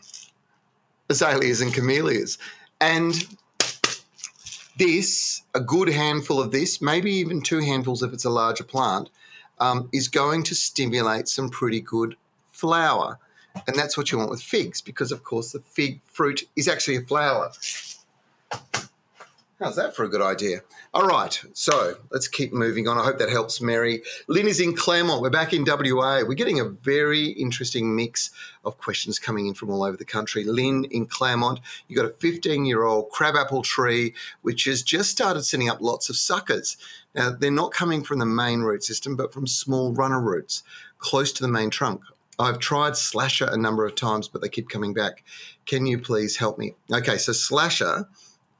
Azaleas 1.09 1.61
and 1.61 1.73
camellias. 1.73 2.37
And 2.81 3.13
this, 4.77 5.43
a 5.53 5.59
good 5.59 5.89
handful 5.89 6.41
of 6.41 6.51
this, 6.51 6.81
maybe 6.81 7.11
even 7.13 7.41
two 7.41 7.59
handfuls 7.59 8.03
if 8.03 8.11
it's 8.13 8.25
a 8.25 8.29
larger 8.29 8.63
plant, 8.63 9.09
um, 9.59 9.89
is 9.93 10.07
going 10.07 10.43
to 10.43 10.55
stimulate 10.55 11.27
some 11.27 11.49
pretty 11.49 11.79
good 11.79 12.15
flower. 12.51 13.19
And 13.67 13.77
that's 13.77 13.97
what 13.97 14.11
you 14.11 14.17
want 14.17 14.29
with 14.29 14.41
figs, 14.41 14.81
because 14.81 15.11
of 15.11 15.23
course 15.23 15.53
the 15.53 15.59
fig 15.59 16.01
fruit 16.05 16.43
is 16.55 16.67
actually 16.67 16.97
a 16.97 17.01
flower. 17.01 17.51
How's 19.61 19.77
that 19.77 19.95
for 19.95 20.03
a 20.03 20.09
good 20.09 20.21
idea? 20.21 20.63
All 20.93 21.07
right, 21.07 21.41
so 21.53 21.95
let's 22.11 22.27
keep 22.27 22.51
moving 22.51 22.89
on. 22.89 22.97
I 22.97 23.05
hope 23.05 23.19
that 23.19 23.29
helps, 23.29 23.61
Mary. 23.61 24.03
Lynn 24.27 24.49
is 24.49 24.59
in 24.59 24.75
Claremont. 24.75 25.21
We're 25.21 25.29
back 25.29 25.53
in 25.53 25.63
WA. 25.65 26.23
We're 26.27 26.33
getting 26.33 26.59
a 26.59 26.65
very 26.65 27.27
interesting 27.27 27.95
mix 27.95 28.31
of 28.65 28.77
questions 28.77 29.17
coming 29.17 29.47
in 29.47 29.53
from 29.53 29.69
all 29.69 29.83
over 29.83 29.95
the 29.95 30.03
country. 30.03 30.43
Lynn 30.43 30.83
in 30.91 31.05
Claremont, 31.05 31.61
you've 31.87 31.95
got 31.95 32.05
a 32.05 32.13
15 32.15 32.65
year 32.65 32.83
old 32.83 33.11
crabapple 33.11 33.61
tree 33.61 34.13
which 34.41 34.65
has 34.65 34.83
just 34.83 35.09
started 35.09 35.43
sending 35.43 35.69
up 35.69 35.79
lots 35.79 36.09
of 36.09 36.17
suckers. 36.17 36.75
Now, 37.13 37.29
they're 37.29 37.49
not 37.49 37.71
coming 37.71 38.03
from 38.03 38.19
the 38.19 38.25
main 38.25 38.59
root 38.59 38.83
system, 38.83 39.15
but 39.15 39.31
from 39.31 39.47
small 39.47 39.93
runner 39.93 40.19
roots 40.19 40.63
close 40.97 41.31
to 41.31 41.41
the 41.41 41.47
main 41.47 41.69
trunk. 41.69 42.01
I've 42.37 42.59
tried 42.59 42.97
Slasher 42.97 43.47
a 43.49 43.55
number 43.55 43.85
of 43.85 43.95
times, 43.95 44.27
but 44.27 44.41
they 44.41 44.49
keep 44.49 44.67
coming 44.67 44.93
back. 44.93 45.23
Can 45.65 45.85
you 45.85 45.97
please 45.97 46.35
help 46.35 46.57
me? 46.57 46.75
Okay, 46.91 47.17
so 47.17 47.31
Slasher 47.31 48.09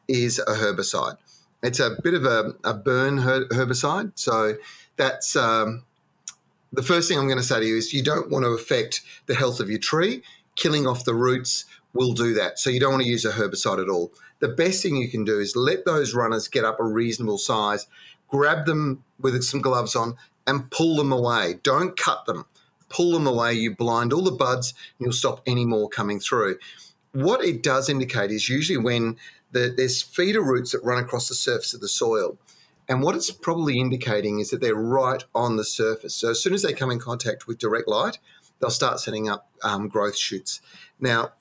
is 0.08 0.40
a 0.40 0.54
herbicide. 0.54 1.18
It's 1.64 1.80
a 1.80 1.98
bit 2.04 2.14
of 2.14 2.26
a, 2.26 2.54
a 2.64 2.74
burn 2.74 3.20
herbicide. 3.20 4.12
So 4.16 4.56
that's 4.98 5.36
um, 5.36 5.84
the 6.72 6.84
first 6.84 7.10
thing 7.10 7.18
I'm 7.18 7.28
going 7.28 7.40
to 7.40 7.44
say 7.44 7.60
to 7.60 7.66
you 7.66 7.78
is 7.78 7.94
you 7.94 8.04
don't 8.04 8.30
want 8.30 8.46
to 8.46 8.50
affect 8.50 9.02
the 9.26 9.36
health 9.36 9.60
of 9.60 9.70
your 9.70 9.80
tree. 9.80 10.22
Killing 10.56 10.88
off 10.88 11.06
the 11.06 11.16
roots 11.16 11.66
will 11.94 12.14
do 12.14 12.34
that. 12.34 12.60
So 12.60 12.70
you 12.70 12.80
don't 12.80 12.92
want 12.92 13.04
to 13.04 13.10
use 13.10 13.26
a 13.26 13.32
herbicide 13.32 13.82
at 13.82 13.90
all. 13.90 14.12
The 14.40 14.50
best 14.50 14.84
thing 14.84 14.98
you 14.98 15.10
can 15.10 15.24
do 15.24 15.40
is 15.40 15.56
let 15.56 15.86
those 15.86 16.14
runners 16.14 16.48
get 16.48 16.66
up 16.66 16.80
a 16.80 16.84
reasonable 16.84 17.38
size, 17.38 17.88
grab 18.28 18.66
them 18.66 19.04
with 19.20 19.42
some 19.44 19.62
gloves 19.62 19.96
on, 19.96 20.16
and 20.46 20.70
pull 20.70 20.96
them 20.96 21.12
away. 21.12 21.56
Don't 21.64 21.98
cut 21.98 22.26
them. 22.26 22.46
Pull 22.90 23.14
them 23.14 23.26
away. 23.26 23.54
You 23.54 23.76
blind 23.76 24.14
all 24.14 24.22
the 24.22 24.32
buds, 24.32 24.74
and 25.00 25.06
you'll 25.06 25.14
stop 25.14 25.42
any 25.48 25.66
more 25.66 25.90
coming 25.90 26.20
through. 26.20 26.58
What 27.14 27.44
it 27.44 27.64
does 27.64 27.90
indicate 27.90 28.30
is 28.30 28.50
usually 28.50 28.78
when 28.78 29.18
the, 29.56 29.74
there's 29.76 30.02
feeder 30.02 30.44
roots 30.44 30.74
that 30.74 30.84
run 30.84 31.02
across 31.02 31.30
the 31.30 31.36
surface 31.36 31.74
of 31.74 31.80
the 31.80 31.88
soil. 31.88 32.38
And 32.90 33.02
what 33.02 33.16
it's 33.16 33.32
probably 33.32 33.80
indicating 33.80 34.40
is 34.40 34.50
that 34.50 34.60
they're 34.60 34.76
right 34.76 35.24
on 35.34 35.56
the 35.56 35.64
surface. 35.64 36.14
So 36.14 36.32
as 36.32 36.44
soon 36.44 36.54
as 36.54 36.62
they 36.62 36.74
come 36.74 36.92
in 36.92 37.00
contact 37.00 37.48
with 37.48 37.58
direct 37.58 37.88
light, 37.88 38.20
they'll 38.60 38.70
start 38.70 39.00
setting 39.00 39.30
up 39.30 39.50
um, 39.64 39.88
growth 39.88 40.18
shoots. 40.18 40.60
Now, 41.00 41.32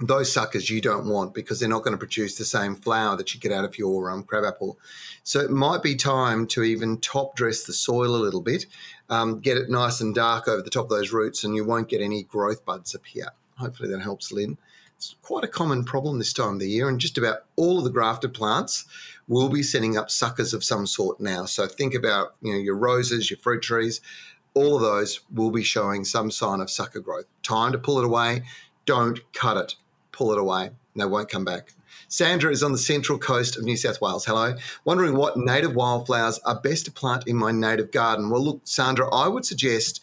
those 0.00 0.32
suckers 0.32 0.68
you 0.70 0.80
don't 0.80 1.08
want 1.08 1.34
because 1.34 1.60
they're 1.60 1.68
not 1.68 1.82
going 1.82 1.92
to 1.92 1.98
produce 1.98 2.36
the 2.36 2.44
same 2.44 2.74
flower 2.74 3.16
that 3.16 3.34
you 3.34 3.40
get 3.40 3.52
out 3.52 3.64
of 3.64 3.78
your 3.78 4.10
um, 4.10 4.24
crabapple. 4.24 4.78
So 5.22 5.40
it 5.40 5.50
might 5.50 5.82
be 5.82 5.94
time 5.94 6.46
to 6.48 6.64
even 6.64 6.98
top 7.00 7.36
dress 7.36 7.64
the 7.64 7.72
soil 7.74 8.16
a 8.16 8.24
little 8.24 8.42
bit, 8.42 8.66
um, 9.10 9.40
get 9.40 9.58
it 9.58 9.70
nice 9.70 10.00
and 10.00 10.14
dark 10.14 10.48
over 10.48 10.62
the 10.62 10.70
top 10.70 10.84
of 10.84 10.90
those 10.90 11.12
roots, 11.12 11.44
and 11.44 11.54
you 11.54 11.64
won't 11.64 11.88
get 11.88 12.00
any 12.00 12.24
growth 12.24 12.64
buds 12.64 12.94
appear. 12.94 13.28
Hopefully 13.58 13.90
that 13.90 14.02
helps, 14.02 14.32
Lynn. 14.32 14.58
It's 14.96 15.14
quite 15.20 15.44
a 15.44 15.48
common 15.48 15.84
problem 15.84 16.18
this 16.18 16.32
time 16.32 16.54
of 16.54 16.58
the 16.60 16.70
year, 16.70 16.88
and 16.88 16.98
just 16.98 17.18
about 17.18 17.44
all 17.54 17.78
of 17.78 17.84
the 17.84 17.90
grafted 17.90 18.32
plants 18.32 18.86
will 19.28 19.50
be 19.50 19.62
setting 19.62 19.96
up 19.96 20.10
suckers 20.10 20.54
of 20.54 20.64
some 20.64 20.86
sort 20.86 21.20
now. 21.20 21.44
So 21.44 21.66
think 21.66 21.94
about 21.94 22.34
you 22.40 22.52
know 22.52 22.58
your 22.58 22.76
roses, 22.76 23.30
your 23.30 23.38
fruit 23.38 23.60
trees, 23.60 24.00
all 24.54 24.76
of 24.76 24.80
those 24.80 25.20
will 25.30 25.50
be 25.50 25.62
showing 25.62 26.06
some 26.06 26.30
sign 26.30 26.60
of 26.60 26.70
sucker 26.70 27.00
growth. 27.00 27.26
Time 27.42 27.72
to 27.72 27.78
pull 27.78 27.98
it 27.98 28.06
away. 28.06 28.44
Don't 28.86 29.20
cut 29.34 29.58
it. 29.58 29.74
Pull 30.12 30.32
it 30.32 30.38
away. 30.38 30.70
They 30.94 31.04
won't 31.04 31.28
come 31.28 31.44
back. 31.44 31.74
Sandra 32.08 32.50
is 32.50 32.62
on 32.62 32.72
the 32.72 32.78
central 32.78 33.18
coast 33.18 33.58
of 33.58 33.64
New 33.64 33.76
South 33.76 34.00
Wales. 34.00 34.24
Hello. 34.24 34.54
Wondering 34.86 35.14
what 35.14 35.36
native 35.36 35.74
wildflowers 35.74 36.38
are 36.46 36.58
best 36.58 36.86
to 36.86 36.90
plant 36.90 37.26
in 37.26 37.36
my 37.36 37.52
native 37.52 37.90
garden. 37.90 38.30
Well, 38.30 38.42
look, 38.42 38.60
Sandra, 38.64 39.12
I 39.14 39.28
would 39.28 39.44
suggest 39.44 40.00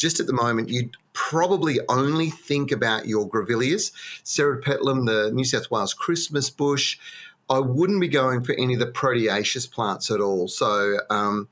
just 0.00 0.18
at 0.18 0.26
the 0.26 0.32
moment 0.32 0.70
you'd 0.70 0.96
probably 1.12 1.78
only 1.88 2.30
think 2.30 2.72
about 2.72 3.06
your 3.06 3.28
grevilleas, 3.28 3.92
Ceratopetalum, 4.24 5.06
the 5.06 5.30
New 5.32 5.44
South 5.44 5.70
Wales 5.70 5.94
Christmas 5.94 6.50
bush. 6.50 6.98
I 7.48 7.58
wouldn't 7.58 8.00
be 8.00 8.08
going 8.08 8.42
for 8.42 8.54
any 8.54 8.74
of 8.74 8.80
the 8.80 8.86
proteaceous 8.86 9.70
plants 9.70 10.10
at 10.10 10.20
all. 10.20 10.48
So 10.48 10.98
um, 11.10 11.48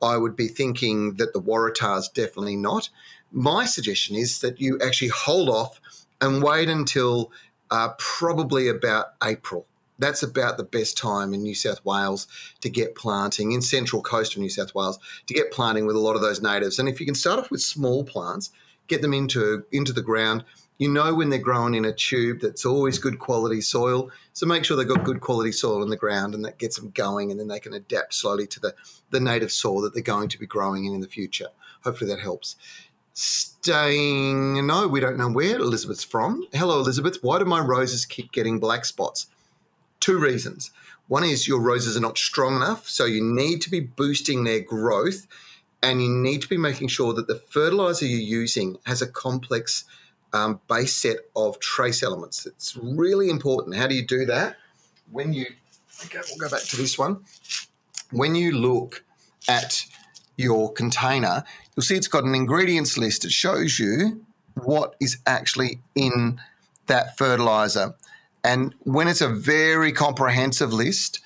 I 0.00 0.16
would 0.16 0.36
be 0.36 0.46
thinking 0.46 1.14
that 1.14 1.32
the 1.32 1.40
waratahs 1.40 2.12
definitely 2.12 2.56
not. 2.56 2.90
My 3.32 3.64
suggestion 3.64 4.14
is 4.14 4.40
that 4.40 4.60
you 4.60 4.78
actually 4.80 5.08
hold 5.08 5.48
off 5.48 5.80
and 6.20 6.42
wait 6.42 6.68
until 6.68 7.32
uh, 7.70 7.90
probably 7.98 8.68
about 8.68 9.14
April. 9.22 9.66
That's 9.98 10.22
about 10.22 10.56
the 10.56 10.64
best 10.64 10.96
time 10.96 11.34
in 11.34 11.42
New 11.42 11.54
South 11.54 11.84
Wales 11.84 12.26
to 12.60 12.68
get 12.68 12.94
planting 12.94 13.52
in 13.52 13.62
central 13.62 14.02
coast 14.02 14.34
of 14.34 14.40
New 14.40 14.48
South 14.48 14.74
Wales 14.74 14.98
to 15.26 15.34
get 15.34 15.50
planting 15.50 15.86
with 15.86 15.96
a 15.96 16.00
lot 16.00 16.14
of 16.14 16.22
those 16.22 16.40
natives. 16.40 16.78
And 16.78 16.88
if 16.88 17.00
you 17.00 17.06
can 17.06 17.14
start 17.14 17.40
off 17.40 17.50
with 17.50 17.60
small 17.60 18.04
plants, 18.04 18.50
get 18.86 19.02
them 19.02 19.14
into 19.14 19.64
into 19.72 19.92
the 19.92 20.02
ground. 20.02 20.44
You 20.78 20.88
know 20.88 21.12
when 21.12 21.28
they're 21.28 21.40
growing 21.40 21.74
in 21.74 21.84
a 21.84 21.92
tube 21.92 22.38
that's 22.40 22.64
always 22.64 23.00
good 23.00 23.18
quality 23.18 23.60
soil. 23.60 24.10
So 24.32 24.46
make 24.46 24.64
sure 24.64 24.76
they've 24.76 24.86
got 24.86 25.02
good 25.02 25.20
quality 25.20 25.50
soil 25.50 25.82
in 25.82 25.90
the 25.90 25.96
ground 25.96 26.36
and 26.36 26.44
that 26.44 26.58
gets 26.58 26.78
them 26.78 26.90
going 26.90 27.32
and 27.32 27.40
then 27.40 27.48
they 27.48 27.58
can 27.58 27.74
adapt 27.74 28.14
slowly 28.14 28.46
to 28.46 28.60
the, 28.60 28.74
the 29.10 29.18
native 29.18 29.50
soil 29.50 29.80
that 29.80 29.92
they're 29.92 30.02
going 30.02 30.28
to 30.28 30.38
be 30.38 30.46
growing 30.46 30.84
in 30.84 30.94
in 30.94 31.00
the 31.00 31.08
future. 31.08 31.48
Hopefully 31.82 32.08
that 32.10 32.20
helps. 32.20 32.54
Staying, 33.12 34.64
no, 34.64 34.86
we 34.86 35.00
don't 35.00 35.18
know 35.18 35.28
where 35.28 35.56
Elizabeth's 35.56 36.04
from. 36.04 36.46
Hello, 36.52 36.78
Elizabeth. 36.78 37.18
Why 37.22 37.40
do 37.40 37.44
my 37.44 37.58
roses 37.58 38.06
keep 38.06 38.30
getting 38.30 38.60
black 38.60 38.84
spots? 38.84 39.26
Two 40.00 40.18
reasons. 40.18 40.70
One 41.08 41.24
is 41.24 41.48
your 41.48 41.60
roses 41.60 41.96
are 41.96 42.00
not 42.00 42.18
strong 42.18 42.56
enough, 42.56 42.88
so 42.88 43.04
you 43.04 43.22
need 43.22 43.62
to 43.62 43.70
be 43.70 43.80
boosting 43.80 44.44
their 44.44 44.60
growth 44.60 45.26
and 45.82 46.02
you 46.02 46.10
need 46.10 46.42
to 46.42 46.48
be 46.48 46.56
making 46.56 46.88
sure 46.88 47.12
that 47.14 47.28
the 47.28 47.36
fertilizer 47.36 48.06
you're 48.06 48.20
using 48.20 48.78
has 48.84 49.00
a 49.00 49.06
complex 49.06 49.84
um, 50.32 50.60
base 50.68 50.94
set 50.94 51.18
of 51.36 51.58
trace 51.60 52.02
elements. 52.02 52.46
It's 52.46 52.76
really 52.76 53.30
important. 53.30 53.76
How 53.76 53.86
do 53.86 53.94
you 53.94 54.06
do 54.06 54.26
that? 54.26 54.56
When 55.10 55.32
you, 55.32 55.46
okay, 56.04 56.18
we'll 56.28 56.38
go 56.38 56.54
back 56.54 56.66
to 56.66 56.76
this 56.76 56.98
one. 56.98 57.24
When 58.10 58.34
you 58.34 58.52
look 58.52 59.04
at 59.48 59.86
your 60.36 60.72
container, 60.72 61.44
you'll 61.74 61.84
see 61.84 61.96
it's 61.96 62.08
got 62.08 62.24
an 62.24 62.34
ingredients 62.34 62.98
list. 62.98 63.24
It 63.24 63.32
shows 63.32 63.78
you 63.78 64.24
what 64.54 64.94
is 65.00 65.18
actually 65.26 65.80
in 65.94 66.40
that 66.86 67.16
fertilizer. 67.16 67.94
And 68.48 68.74
when 68.84 69.08
it's 69.08 69.20
a 69.20 69.28
very 69.28 69.92
comprehensive 69.92 70.72
list, 70.72 71.20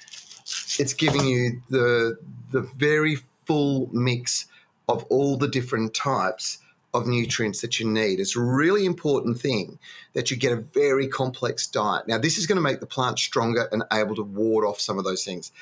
it's 0.80 0.92
giving 0.92 1.24
you 1.24 1.62
the 1.70 2.18
the 2.50 2.62
very 2.62 3.18
full 3.46 3.88
mix 3.92 4.46
of 4.88 5.04
all 5.04 5.36
the 5.36 5.46
different 5.46 5.94
types 5.94 6.58
of 6.92 7.06
nutrients 7.06 7.60
that 7.60 7.78
you 7.78 7.88
need. 7.88 8.18
It's 8.18 8.36
a 8.36 8.40
really 8.40 8.84
important 8.84 9.40
thing 9.40 9.78
that 10.14 10.32
you 10.32 10.36
get 10.36 10.50
a 10.50 10.56
very 10.56 11.06
complex 11.06 11.68
diet. 11.68 12.08
Now, 12.08 12.18
this 12.18 12.36
is 12.36 12.46
going 12.48 12.56
to 12.56 12.68
make 12.68 12.80
the 12.80 12.86
plant 12.86 13.20
stronger 13.20 13.68
and 13.70 13.84
able 13.92 14.16
to 14.16 14.22
ward 14.22 14.64
off 14.66 14.80
some 14.80 14.98
of 14.98 15.04
those 15.04 15.24
things. 15.24 15.52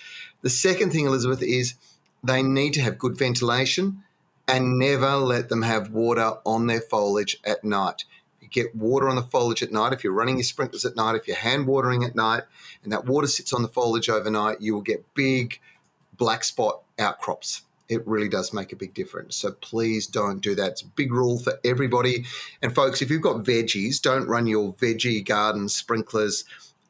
The 0.40 0.50
second 0.50 0.92
thing, 0.92 1.04
Elizabeth, 1.04 1.42
is 1.42 1.74
they 2.24 2.42
need 2.42 2.72
to 2.72 2.80
have 2.80 2.98
good 2.98 3.18
ventilation 3.18 4.02
and 4.48 4.78
never 4.78 5.14
let 5.16 5.50
them 5.50 5.62
have 5.62 5.92
water 5.92 6.32
on 6.44 6.66
their 6.66 6.80
foliage 6.80 7.38
at 7.44 7.62
night. 7.62 8.04
Get 8.50 8.74
water 8.74 9.08
on 9.08 9.16
the 9.16 9.22
foliage 9.22 9.62
at 9.62 9.72
night, 9.72 9.92
if 9.92 10.02
you're 10.02 10.12
running 10.12 10.36
your 10.36 10.44
sprinklers 10.44 10.84
at 10.84 10.96
night, 10.96 11.14
if 11.14 11.26
you're 11.26 11.36
hand 11.36 11.66
watering 11.66 12.04
at 12.04 12.14
night, 12.14 12.44
and 12.82 12.92
that 12.92 13.06
water 13.06 13.26
sits 13.26 13.52
on 13.52 13.62
the 13.62 13.68
foliage 13.68 14.08
overnight, 14.08 14.60
you 14.60 14.74
will 14.74 14.82
get 14.82 15.14
big 15.14 15.60
black 16.16 16.44
spot 16.44 16.82
outcrops 16.98 17.62
it 17.90 18.06
really 18.06 18.28
does 18.28 18.52
make 18.52 18.72
a 18.72 18.76
big 18.76 18.94
difference. 18.94 19.36
So 19.36 19.50
please 19.50 20.06
don't 20.06 20.40
do 20.40 20.54
that. 20.54 20.70
It's 20.70 20.82
a 20.82 20.86
big 20.86 21.12
rule 21.12 21.38
for 21.38 21.58
everybody. 21.64 22.24
And 22.62 22.72
folks, 22.72 23.02
if 23.02 23.10
you've 23.10 23.20
got 23.20 23.44
veggies, 23.44 24.00
don't 24.00 24.28
run 24.28 24.46
your 24.46 24.72
veggie 24.74 25.26
garden 25.26 25.68
sprinklers 25.68 26.44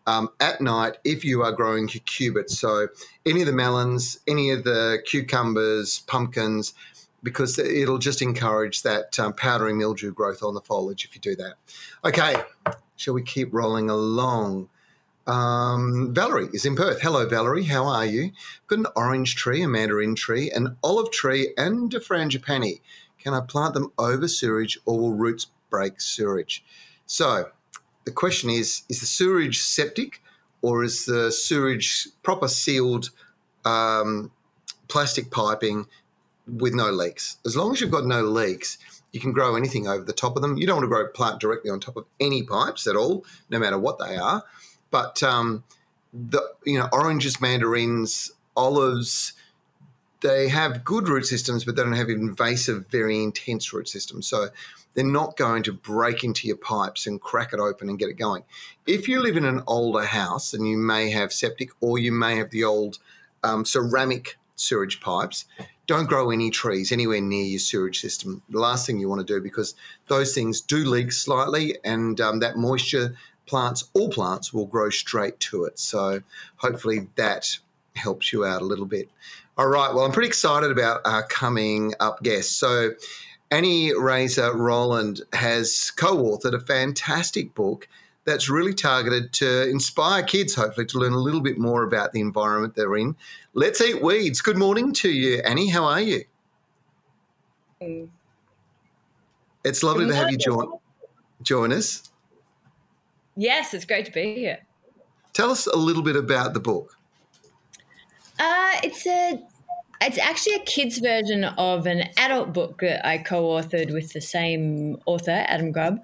um, 0.06 0.28
at 0.40 0.60
night 0.60 0.98
if 1.02 1.24
you 1.24 1.42
are 1.42 1.52
growing 1.52 1.88
cucurbits. 1.88 2.50
So 2.50 2.88
any 3.24 3.40
of 3.40 3.46
the 3.46 3.52
melons, 3.52 4.20
any 4.28 4.50
of 4.50 4.64
the 4.64 5.02
cucumbers, 5.06 6.00
pumpkins, 6.00 6.74
because 7.22 7.58
it'll 7.58 7.98
just 7.98 8.22
encourage 8.22 8.82
that 8.82 9.18
um, 9.18 9.32
powdery 9.32 9.72
mildew 9.72 10.12
growth 10.12 10.42
on 10.42 10.54
the 10.54 10.60
foliage 10.60 11.04
if 11.04 11.14
you 11.14 11.20
do 11.20 11.36
that. 11.36 11.54
Okay, 12.04 12.36
shall 12.96 13.14
we 13.14 13.22
keep 13.22 13.52
rolling 13.52 13.90
along? 13.90 14.68
Um, 15.26 16.12
Valerie 16.12 16.48
is 16.52 16.64
in 16.64 16.74
Perth. 16.74 17.02
Hello, 17.02 17.28
Valerie. 17.28 17.64
How 17.64 17.86
are 17.86 18.06
you? 18.06 18.32
Got 18.66 18.80
an 18.80 18.86
orange 18.96 19.36
tree, 19.36 19.62
a 19.62 19.68
mandarin 19.68 20.14
tree, 20.14 20.50
an 20.50 20.76
olive 20.82 21.10
tree, 21.12 21.52
and 21.56 21.92
a 21.94 22.00
frangipani. 22.00 22.80
Can 23.18 23.34
I 23.34 23.40
plant 23.40 23.74
them 23.74 23.92
over 23.98 24.26
sewage 24.26 24.78
or 24.86 24.98
will 24.98 25.12
roots 25.12 25.46
break 25.68 26.00
sewage? 26.00 26.64
So 27.06 27.50
the 28.04 28.10
question 28.10 28.50
is 28.50 28.82
is 28.88 29.00
the 29.00 29.06
sewage 29.06 29.60
septic 29.60 30.22
or 30.62 30.82
is 30.82 31.04
the 31.04 31.30
sewage 31.30 32.08
proper 32.22 32.48
sealed 32.48 33.10
um, 33.64 34.30
plastic 34.88 35.30
piping 35.30 35.86
with 36.46 36.74
no 36.74 36.90
leaks? 36.90 37.38
As 37.44 37.56
long 37.56 37.72
as 37.72 37.80
you've 37.80 37.90
got 37.90 38.06
no 38.06 38.22
leaks, 38.22 38.78
you 39.12 39.20
can 39.20 39.32
grow 39.32 39.56
anything 39.56 39.88
over 39.88 40.04
the 40.04 40.12
top 40.12 40.36
of 40.36 40.42
them. 40.42 40.56
You 40.56 40.66
don't 40.66 40.76
want 40.76 40.84
to 40.84 40.88
grow 40.88 41.06
plant 41.08 41.40
directly 41.40 41.70
on 41.70 41.80
top 41.80 41.96
of 41.96 42.06
any 42.20 42.42
pipes 42.42 42.86
at 42.86 42.96
all, 42.96 43.24
no 43.48 43.58
matter 43.58 43.78
what 43.78 43.98
they 43.98 44.16
are. 44.16 44.44
But 44.90 45.22
um, 45.22 45.64
the 46.12 46.42
you 46.64 46.78
know 46.78 46.88
oranges, 46.92 47.40
mandarins, 47.40 48.30
olives, 48.56 49.32
they 50.20 50.48
have 50.48 50.84
good 50.84 51.08
root 51.08 51.26
systems, 51.26 51.64
but 51.64 51.76
they 51.76 51.82
don't 51.82 51.92
have 51.92 52.10
invasive, 52.10 52.86
very 52.88 53.22
intense 53.22 53.72
root 53.72 53.88
systems. 53.88 54.26
So 54.26 54.48
they're 54.94 55.04
not 55.04 55.36
going 55.36 55.62
to 55.64 55.72
break 55.72 56.24
into 56.24 56.46
your 56.46 56.56
pipes 56.56 57.06
and 57.06 57.20
crack 57.20 57.52
it 57.52 57.60
open 57.60 57.88
and 57.88 57.98
get 57.98 58.08
it 58.08 58.18
going. 58.18 58.42
If 58.86 59.08
you 59.08 59.20
live 59.20 59.36
in 59.36 59.44
an 59.44 59.62
older 59.66 60.04
house 60.04 60.52
and 60.52 60.68
you 60.68 60.76
may 60.76 61.10
have 61.10 61.32
septic 61.32 61.70
or 61.80 61.98
you 61.98 62.12
may 62.12 62.36
have 62.36 62.50
the 62.50 62.64
old 62.64 62.98
um, 63.42 63.64
ceramic 63.64 64.36
sewage 64.56 65.00
pipes, 65.00 65.46
don't 65.90 66.06
grow 66.06 66.30
any 66.30 66.50
trees 66.50 66.92
anywhere 66.92 67.20
near 67.20 67.44
your 67.44 67.58
sewage 67.58 68.00
system. 68.00 68.42
The 68.48 68.60
last 68.60 68.86
thing 68.86 69.00
you 69.00 69.08
want 69.08 69.26
to 69.26 69.34
do 69.34 69.40
because 69.40 69.74
those 70.06 70.32
things 70.32 70.60
do 70.60 70.84
leak 70.88 71.10
slightly 71.10 71.78
and 71.82 72.20
um, 72.20 72.38
that 72.38 72.56
moisture 72.56 73.16
plants, 73.44 73.90
all 73.92 74.08
plants 74.08 74.52
will 74.52 74.66
grow 74.66 74.88
straight 74.88 75.40
to 75.40 75.64
it. 75.64 75.80
So 75.80 76.22
hopefully 76.58 77.08
that 77.16 77.58
helps 77.96 78.32
you 78.32 78.44
out 78.44 78.62
a 78.62 78.64
little 78.64 78.86
bit. 78.86 79.10
All 79.58 79.66
right. 79.66 79.92
Well, 79.92 80.04
I'm 80.04 80.12
pretty 80.12 80.28
excited 80.28 80.70
about 80.70 81.00
our 81.04 81.24
coming 81.26 81.92
up 81.98 82.22
guest. 82.22 82.56
So 82.56 82.92
Annie 83.50 83.90
Raser-Rowland 83.90 85.22
has 85.32 85.90
co-authored 85.96 86.54
a 86.54 86.60
fantastic 86.60 87.52
book 87.52 87.88
that's 88.30 88.48
really 88.48 88.72
targeted 88.72 89.32
to 89.32 89.68
inspire 89.68 90.22
kids, 90.22 90.54
hopefully, 90.54 90.86
to 90.86 90.98
learn 90.98 91.12
a 91.12 91.18
little 91.18 91.40
bit 91.40 91.58
more 91.58 91.82
about 91.82 92.12
the 92.12 92.20
environment 92.20 92.76
they're 92.76 92.96
in. 92.96 93.16
Let's 93.54 93.80
eat 93.80 94.00
weeds. 94.00 94.40
Good 94.40 94.56
morning 94.56 94.92
to 94.94 95.10
you, 95.10 95.42
Annie. 95.44 95.68
How 95.68 95.84
are 95.84 96.00
you? 96.00 96.24
It's 99.64 99.82
lovely 99.82 100.06
to 100.06 100.14
have 100.14 100.30
you 100.30 100.38
join 100.38 100.78
join 101.42 101.72
us. 101.72 102.10
Yes, 103.36 103.74
it's 103.74 103.84
great 103.84 104.06
to 104.06 104.12
be 104.12 104.34
here. 104.34 104.58
Tell 105.32 105.50
us 105.50 105.66
a 105.66 105.76
little 105.76 106.02
bit 106.02 106.16
about 106.16 106.54
the 106.54 106.60
book. 106.60 106.96
Uh, 108.38 108.72
it's 108.84 109.06
a 109.06 109.42
it's 110.00 110.18
actually 110.18 110.54
a 110.54 110.64
kids 110.64 110.98
version 110.98 111.44
of 111.44 111.86
an 111.86 112.08
adult 112.16 112.52
book 112.52 112.80
that 112.80 113.06
I 113.06 113.18
co-authored 113.18 113.92
with 113.92 114.12
the 114.12 114.20
same 114.20 114.96
author, 115.06 115.44
Adam 115.46 115.72
Grubb, 115.72 116.00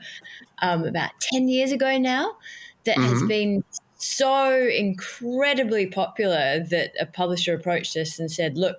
um, 0.60 0.84
about 0.84 1.10
ten 1.20 1.48
years 1.48 1.72
ago 1.72 1.98
now. 1.98 2.36
That 2.84 2.98
mm-hmm. 2.98 3.10
has 3.10 3.22
been 3.24 3.64
so 3.96 4.68
incredibly 4.68 5.86
popular 5.86 6.60
that 6.70 6.92
a 7.00 7.06
publisher 7.06 7.54
approached 7.54 7.96
us 7.96 8.18
and 8.18 8.30
said, 8.30 8.56
"Look, 8.56 8.76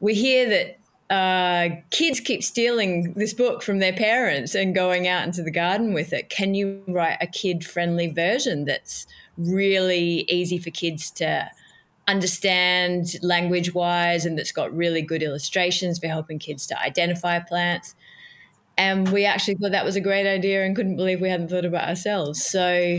we 0.00 0.14
hear 0.14 0.48
that 0.48 0.78
uh, 1.10 1.76
kids 1.90 2.20
keep 2.20 2.42
stealing 2.42 3.14
this 3.14 3.32
book 3.32 3.62
from 3.62 3.78
their 3.78 3.92
parents 3.92 4.54
and 4.54 4.74
going 4.74 5.08
out 5.08 5.26
into 5.26 5.42
the 5.42 5.50
garden 5.50 5.94
with 5.94 6.12
it. 6.12 6.28
Can 6.28 6.54
you 6.54 6.82
write 6.86 7.16
a 7.20 7.26
kid 7.26 7.64
friendly 7.64 8.08
version 8.08 8.66
that's 8.66 9.06
really 9.38 10.26
easy 10.28 10.58
for 10.58 10.70
kids 10.70 11.10
to 11.12 11.50
understand 12.08 13.14
language 13.22 13.72
wise 13.74 14.24
and 14.26 14.36
that's 14.36 14.50
got 14.50 14.74
really 14.76 15.02
good 15.02 15.22
illustrations 15.22 16.00
for 16.00 16.08
helping 16.08 16.40
kids 16.40 16.66
to 16.66 16.80
identify 16.80 17.38
plants? 17.38 17.94
And 18.76 19.08
we 19.12 19.24
actually 19.24 19.54
thought 19.54 19.72
that 19.72 19.84
was 19.84 19.96
a 19.96 20.00
great 20.00 20.26
idea 20.26 20.64
and 20.64 20.74
couldn't 20.74 20.96
believe 20.96 21.20
we 21.20 21.28
hadn't 21.28 21.48
thought 21.48 21.64
about 21.64 21.88
ourselves. 21.88 22.44
So 22.44 22.98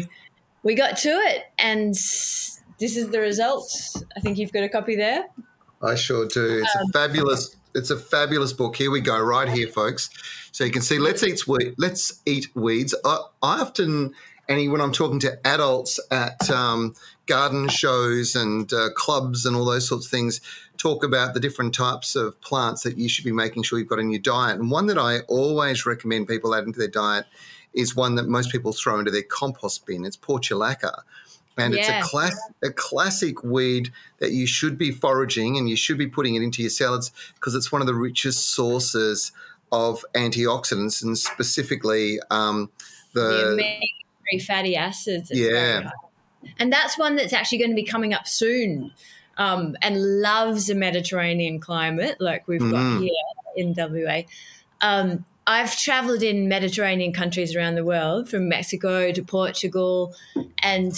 we 0.63 0.75
got 0.75 0.97
to 0.97 1.09
it, 1.09 1.43
and 1.57 1.93
this 1.93 2.61
is 2.95 3.09
the 3.09 3.19
result. 3.19 3.69
I 4.15 4.19
think 4.19 4.37
you've 4.37 4.51
got 4.51 4.63
a 4.63 4.69
copy 4.69 4.95
there. 4.95 5.25
I 5.81 5.95
sure 5.95 6.27
do. 6.27 6.59
It's 6.59 6.75
um, 6.75 6.83
a 6.89 6.91
fabulous 6.91 7.55
it's 7.75 7.91
a 7.91 7.97
fabulous 7.97 8.53
book. 8.53 8.75
Here 8.75 8.91
we 8.91 9.01
go, 9.01 9.19
right 9.19 9.47
here, 9.47 9.67
folks. 9.67 10.09
So 10.51 10.63
you 10.63 10.71
can 10.71 10.81
see. 10.81 10.99
Let's 10.99 11.23
eat 11.23 11.41
let's 11.77 12.21
eat 12.25 12.47
weeds. 12.55 12.95
I, 13.05 13.19
I 13.41 13.61
often, 13.61 14.13
Annie, 14.47 14.67
when 14.67 14.81
I'm 14.81 14.91
talking 14.91 15.19
to 15.19 15.47
adults 15.47 15.99
at 16.11 16.49
um, 16.49 16.95
garden 17.29 17.69
shows 17.69 18.35
and 18.35 18.73
uh, 18.73 18.89
clubs 18.95 19.45
and 19.45 19.55
all 19.55 19.65
those 19.65 19.87
sorts 19.87 20.05
of 20.05 20.11
things, 20.11 20.41
talk 20.77 21.03
about 21.03 21.33
the 21.33 21.39
different 21.39 21.73
types 21.73 22.15
of 22.15 22.39
plants 22.41 22.83
that 22.83 22.97
you 22.97 23.07
should 23.07 23.23
be 23.23 23.31
making 23.31 23.63
sure 23.63 23.79
you've 23.79 23.87
got 23.87 23.99
in 23.99 24.09
your 24.09 24.19
diet. 24.19 24.59
And 24.59 24.71
one 24.71 24.87
that 24.87 24.97
I 24.97 25.19
always 25.27 25.85
recommend 25.85 26.27
people 26.27 26.55
add 26.55 26.65
into 26.65 26.79
their 26.79 26.87
diet 26.87 27.25
is 27.73 27.95
one 27.95 28.15
that 28.15 28.27
most 28.27 28.51
people 28.51 28.73
throw 28.73 28.99
into 28.99 29.11
their 29.11 29.23
compost 29.23 29.85
bin. 29.85 30.03
It's 30.03 30.17
portulaca 30.17 31.03
and 31.57 31.73
it's 31.75 31.89
a, 31.89 32.01
class, 32.01 32.39
a 32.63 32.71
classic 32.71 33.43
weed 33.43 33.91
that 34.19 34.31
you 34.31 34.47
should 34.47 34.77
be 34.77 34.91
foraging 34.91 35.57
and 35.57 35.69
you 35.69 35.75
should 35.75 35.97
be 35.97 36.07
putting 36.07 36.35
it 36.35 36.41
into 36.41 36.61
your 36.61 36.69
salads 36.69 37.11
because 37.35 37.53
it's 37.55 37.71
one 37.71 37.81
of 37.81 37.87
the 37.87 37.93
richest 37.93 38.51
sources 38.51 39.31
of 39.71 40.03
antioxidants 40.15 41.03
and 41.03 41.17
specifically 41.17 42.19
um, 42.31 42.71
the, 43.13 43.61
the 44.31 44.39
fatty 44.39 44.75
acids. 44.75 45.31
Yeah. 45.33 45.91
And 46.57 46.71
that's 46.71 46.97
one 46.97 47.15
that's 47.15 47.33
actually 47.33 47.57
going 47.57 47.71
to 47.71 47.75
be 47.75 47.83
coming 47.83 48.13
up 48.13 48.27
soon 48.27 48.91
um, 49.37 49.75
and 49.81 50.21
loves 50.21 50.69
a 50.69 50.75
Mediterranean 50.75 51.59
climate 51.59 52.17
like 52.19 52.47
we've 52.47 52.61
mm. 52.61 52.71
got 52.71 52.79
mm-hmm. 52.79 53.03
here 53.03 53.13
in 53.55 53.73
WA. 53.75 54.21
Um, 54.81 55.25
I've 55.47 55.75
traveled 55.75 56.21
in 56.21 56.47
Mediterranean 56.47 57.11
countries 57.11 57.55
around 57.55 57.75
the 57.75 57.83
world, 57.83 58.29
from 58.29 58.47
Mexico 58.47 59.11
to 59.11 59.23
Portugal, 59.23 60.13
and 60.61 60.93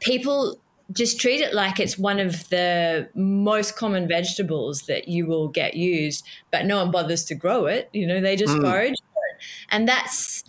people 0.00 0.60
just 0.92 1.18
treat 1.18 1.40
it 1.40 1.54
like 1.54 1.80
it's 1.80 1.96
one 1.96 2.20
of 2.20 2.46
the 2.50 3.08
most 3.14 3.74
common 3.74 4.06
vegetables 4.06 4.82
that 4.82 5.08
you 5.08 5.26
will 5.26 5.48
get 5.48 5.74
used, 5.74 6.26
but 6.50 6.66
no 6.66 6.76
one 6.76 6.90
bothers 6.90 7.24
to 7.24 7.34
grow 7.34 7.64
it. 7.64 7.88
You 7.92 8.06
know, 8.06 8.20
they 8.20 8.36
just 8.36 8.54
mm. 8.54 8.60
forage 8.60 8.92
it. 8.92 9.44
And 9.70 9.88
that's 9.88 10.43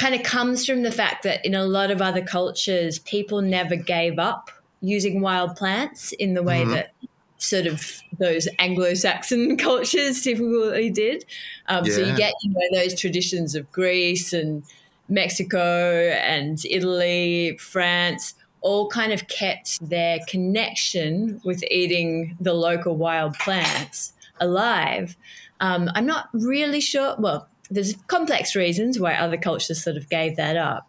kind 0.00 0.14
of 0.14 0.22
comes 0.22 0.64
from 0.64 0.82
the 0.82 0.90
fact 0.90 1.24
that 1.24 1.44
in 1.44 1.54
a 1.54 1.62
lot 1.62 1.90
of 1.90 2.00
other 2.00 2.22
cultures, 2.22 2.98
people 3.00 3.42
never 3.42 3.76
gave 3.76 4.18
up 4.18 4.50
using 4.80 5.20
wild 5.20 5.54
plants 5.56 6.12
in 6.12 6.32
the 6.32 6.42
way 6.42 6.62
mm-hmm. 6.62 6.70
that 6.70 6.94
sort 7.36 7.66
of 7.66 8.00
those 8.18 8.48
Anglo-Saxon 8.58 9.56
cultures 9.58 10.22
typically 10.22 10.88
did. 10.88 11.26
Um, 11.66 11.84
yeah. 11.84 11.92
So 11.92 12.00
you 12.00 12.16
get 12.16 12.32
you 12.42 12.50
know 12.50 12.80
those 12.80 12.98
traditions 12.98 13.54
of 13.54 13.70
Greece 13.72 14.32
and 14.32 14.62
Mexico 15.10 16.08
and 16.22 16.58
Italy, 16.64 17.58
France 17.58 18.34
all 18.62 18.88
kind 18.88 19.12
of 19.12 19.28
kept 19.28 19.86
their 19.86 20.18
connection 20.28 21.42
with 21.44 21.62
eating 21.70 22.38
the 22.40 22.54
local 22.54 22.96
wild 22.96 23.34
plants 23.34 24.14
alive. 24.40 25.14
Um, 25.60 25.90
I'm 25.94 26.06
not 26.06 26.28
really 26.32 26.80
sure. 26.80 27.16
Well, 27.18 27.48
there's 27.70 27.94
complex 28.08 28.56
reasons 28.56 28.98
why 28.98 29.14
other 29.14 29.36
cultures 29.36 29.82
sort 29.82 29.96
of 29.96 30.08
gave 30.08 30.36
that 30.36 30.56
up. 30.56 30.88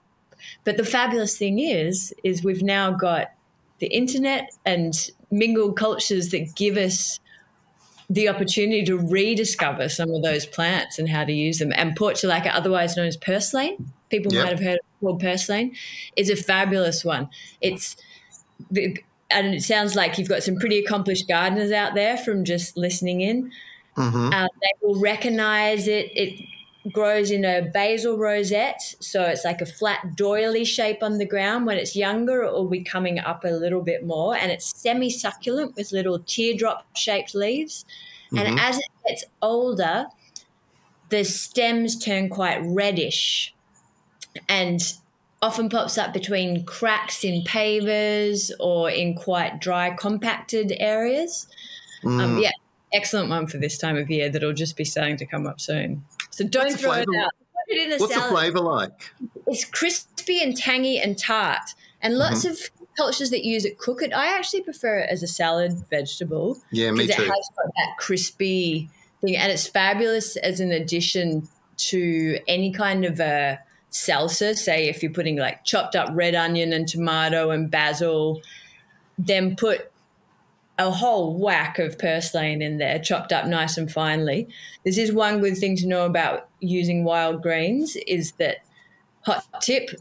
But 0.63 0.78
the 0.78 0.84
fabulous 0.84 1.38
thing 1.38 1.60
is, 1.60 2.13
is 2.24 2.44
we've 2.44 2.63
now 2.63 2.91
got 2.91 3.28
the 3.80 3.88
internet 3.88 4.50
and 4.65 4.94
mingled 5.30 5.78
cultures 5.78 6.30
that 6.30 6.56
give 6.56 6.78
us 6.78 7.20
the 8.10 8.28
opportunity 8.28 8.84
to 8.84 8.98
rediscover 8.98 9.88
some 9.88 10.13
of 10.13 10.22
those 10.22 10.46
plants 10.46 11.00
and 11.00 11.08
how 11.08 11.24
to 11.24 11.32
use 11.32 11.60
them. 11.60 11.72
And 11.76 11.98
portulaca, 11.98 12.52
otherwise 12.54 12.98
known 12.98 13.08
as 13.08 13.15
purslane, 13.15 13.91
people 14.10 14.34
yep. 14.34 14.44
might 14.44 14.52
have 14.52 14.60
heard 14.60 14.80
of 14.80 15.00
called 15.00 15.22
purslane, 15.22 15.76
is 16.15 16.30
a 16.30 16.36
fabulous 16.36 17.06
one. 17.06 17.30
It's 17.62 17.96
and 18.76 19.56
it 19.56 19.63
sounds 19.63 19.96
like 19.96 20.17
you've 20.17 20.28
got 20.28 20.44
some 20.44 20.58
pretty 20.58 20.80
accomplished 20.80 21.28
gardeners 21.28 21.72
out 21.72 21.96
there 21.96 22.17
from 22.17 22.44
just 22.44 22.76
listening 22.76 23.22
in. 23.22 23.52
Mm-hmm. 23.98 24.34
Uh, 24.34 24.48
they 24.62 24.72
will 24.82 25.00
recognize 25.00 25.88
it. 25.88 26.12
It 26.13 26.46
grows 26.91 27.30
in 27.30 27.46
a 27.46 27.70
basal 27.74 28.17
rosette, 28.17 28.96
so 29.00 29.22
it's 29.24 29.46
like 29.46 29.62
a 29.62 29.65
flat 29.65 30.15
doily 30.15 30.65
shape 30.65 31.04
on 31.04 31.20
the 31.20 31.26
ground. 31.26 31.65
When 31.65 31.78
it's 31.78 31.96
younger, 31.96 32.41
it 32.41 32.52
will 32.54 32.67
be 32.67 32.84
coming 32.84 33.20
up 33.20 33.44
a 33.44 33.50
little 33.50 33.82
bit 33.82 34.06
more, 34.06 34.36
and 34.36 34.52
it's 34.52 34.76
semi-succulent 34.82 35.76
with 35.76 35.91
little 35.91 36.20
teardrop-shaped 36.20 37.36
leaves. 37.36 37.86
Mm-hmm. 38.32 38.38
And 38.38 38.60
as 38.60 38.78
it 38.78 38.86
gets 39.08 39.26
older, 39.41 40.08
the 41.10 41.24
stems 41.24 42.00
turn 42.00 42.30
quite 42.30 42.60
reddish 42.63 43.54
and 44.48 44.94
often 45.41 45.70
pops 45.70 45.98
up 45.98 46.13
between 46.13 46.63
cracks 46.65 47.24
in 47.24 47.44
pavers 47.44 48.52
or 48.60 48.89
in 48.89 49.15
quite 49.15 49.60
dry, 49.60 49.89
compacted 49.91 50.74
areas. 50.80 51.48
Um, 52.06 52.12
mm. 52.12 52.24
Um, 52.24 52.38
yeah, 52.39 52.52
excellent 52.94 53.30
one 53.30 53.48
for 53.48 53.58
this 53.58 53.78
time 53.78 53.98
of 53.98 54.10
year 54.10 54.30
that'll 54.30 54.54
just 54.54 54.78
be 54.78 54.86
starting 54.86 55.17
to 55.17 55.26
come 55.26 55.46
up 55.46 55.60
soon. 55.60 56.06
So 56.32 56.46
don't 56.46 56.65
What's 56.65 56.82
throw 56.82 56.94
it 56.94 57.08
out. 57.17 57.32
Put 57.70 57.78
it 57.78 57.84
in 57.84 57.89
the 57.91 58.00
salad. 58.00 58.02
What's 58.02 58.13
salad. 58.13 58.30
the 58.30 58.36
flavour 58.36 58.60
like? 58.60 59.13
It's 59.48 59.65
crispy 59.65 60.41
and 60.41 60.58
tangy 60.58 61.00
and 61.00 61.17
tart, 61.17 61.76
and 62.02 62.17
lots 62.17 62.44
mm-hmm. 62.44 62.52
of 62.52 62.60
cultures 62.98 63.30
that 63.30 63.46
use 63.46 63.65
it 63.65 63.78
cook 63.78 64.02
it. 64.02 64.13
I 64.13 64.36
actually 64.36 64.63
prefer 64.63 65.00
it 65.00 65.10
as 65.10 65.24
a 65.24 65.28
salad 65.28 65.74
vegetable. 65.89 66.58
Yeah, 66.72 66.91
me 66.91 67.08
too. 67.08 67.13
It 67.13 67.17
has 67.17 67.28
got 67.28 67.72
that 67.78 67.98
crispy 67.98 68.89
thing, 69.22 69.38
and 69.38 69.52
it's 69.52 69.67
fabulous 69.67 70.36
as 70.38 70.60
an 70.60 70.72
addition 70.72 71.48
to 71.78 72.39
any 72.48 72.72
kind 72.72 73.06
of 73.06 73.20
a 73.20 73.60
salsa, 73.91 74.56
say 74.56 74.88
if 74.88 75.04
you're 75.04 75.12
putting 75.12 75.38
like 75.38 75.63
chopped 75.65 75.96
up 75.96 76.10
red 76.13 76.36
onion 76.36 76.74
and 76.74 76.88
tomato 76.88 77.50
and 77.52 77.70
basil, 77.70 78.41
then 79.17 79.56
put 79.56 79.90
a 80.88 80.91
whole 80.91 81.38
whack 81.38 81.80
of 81.80 81.98
purslane 82.00 82.62
in 82.62 82.78
there, 82.78 83.00
chopped 83.00 83.32
up 83.32 83.46
nice 83.46 83.78
and 83.78 83.91
finely. 83.91 84.48
This 84.84 84.98
is 84.98 85.12
one 85.12 85.39
good 85.39 85.58
thing 85.58 85.76
to 85.78 85.88
know 85.88 86.06
about 86.06 86.50
using 86.60 87.04
wild 87.04 87.41
greens 87.41 87.96
is 88.08 88.32
that 88.34 88.58
hot 89.22 89.46
tip, 89.62 89.91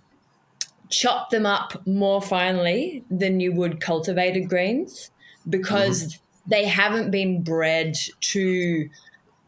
chop 0.89 1.31
them 1.31 1.47
up 1.47 1.87
more 1.87 2.23
finely 2.23 3.05
than 3.11 3.41
you 3.41 3.53
would 3.53 3.81
cultivated 3.81 4.49
greens 4.49 5.11
because 5.49 6.05
mm-hmm. 6.05 6.51
they 6.51 6.65
haven't 6.65 7.11
been 7.11 7.43
bred 7.43 7.97
to 8.21 8.89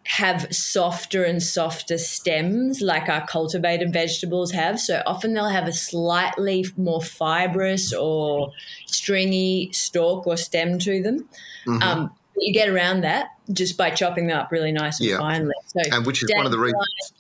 have 0.05 0.53
softer 0.53 1.25
and 1.25 1.43
softer 1.43 1.97
stems 1.97 2.81
like 2.81 3.09
our 3.09 3.25
cultivated 3.27 3.93
vegetables 3.93 4.51
have. 4.51 4.81
So 4.81 5.03
often 5.07 5.35
they'll 5.35 5.49
have 5.49 5.69
a 5.69 5.73
slightly 5.73 6.67
more 6.77 7.01
fibrous 7.01 7.93
or 7.93 8.53
stringy 8.87 9.71
stalk 9.73 10.27
or 10.27 10.37
stem 10.37 10.79
to 10.81 11.03
them. 11.03 11.29
Mm-hmm. 11.67 11.83
Um, 11.83 12.11
you 12.37 12.53
get 12.53 12.69
around 12.69 13.03
that 13.03 13.29
just 13.53 13.77
by 13.77 13.91
chopping 13.91 14.27
them 14.27 14.39
up 14.39 14.51
really 14.51 14.73
nice 14.73 14.99
and 14.99 15.09
yeah. 15.09 15.19
finely. 15.19 15.55
So 15.67 15.81
and 15.93 16.05
which 16.05 16.23
is 16.23 16.31
one 16.35 16.47
of 16.47 16.53
the 16.53 16.59
reasons 16.59 17.13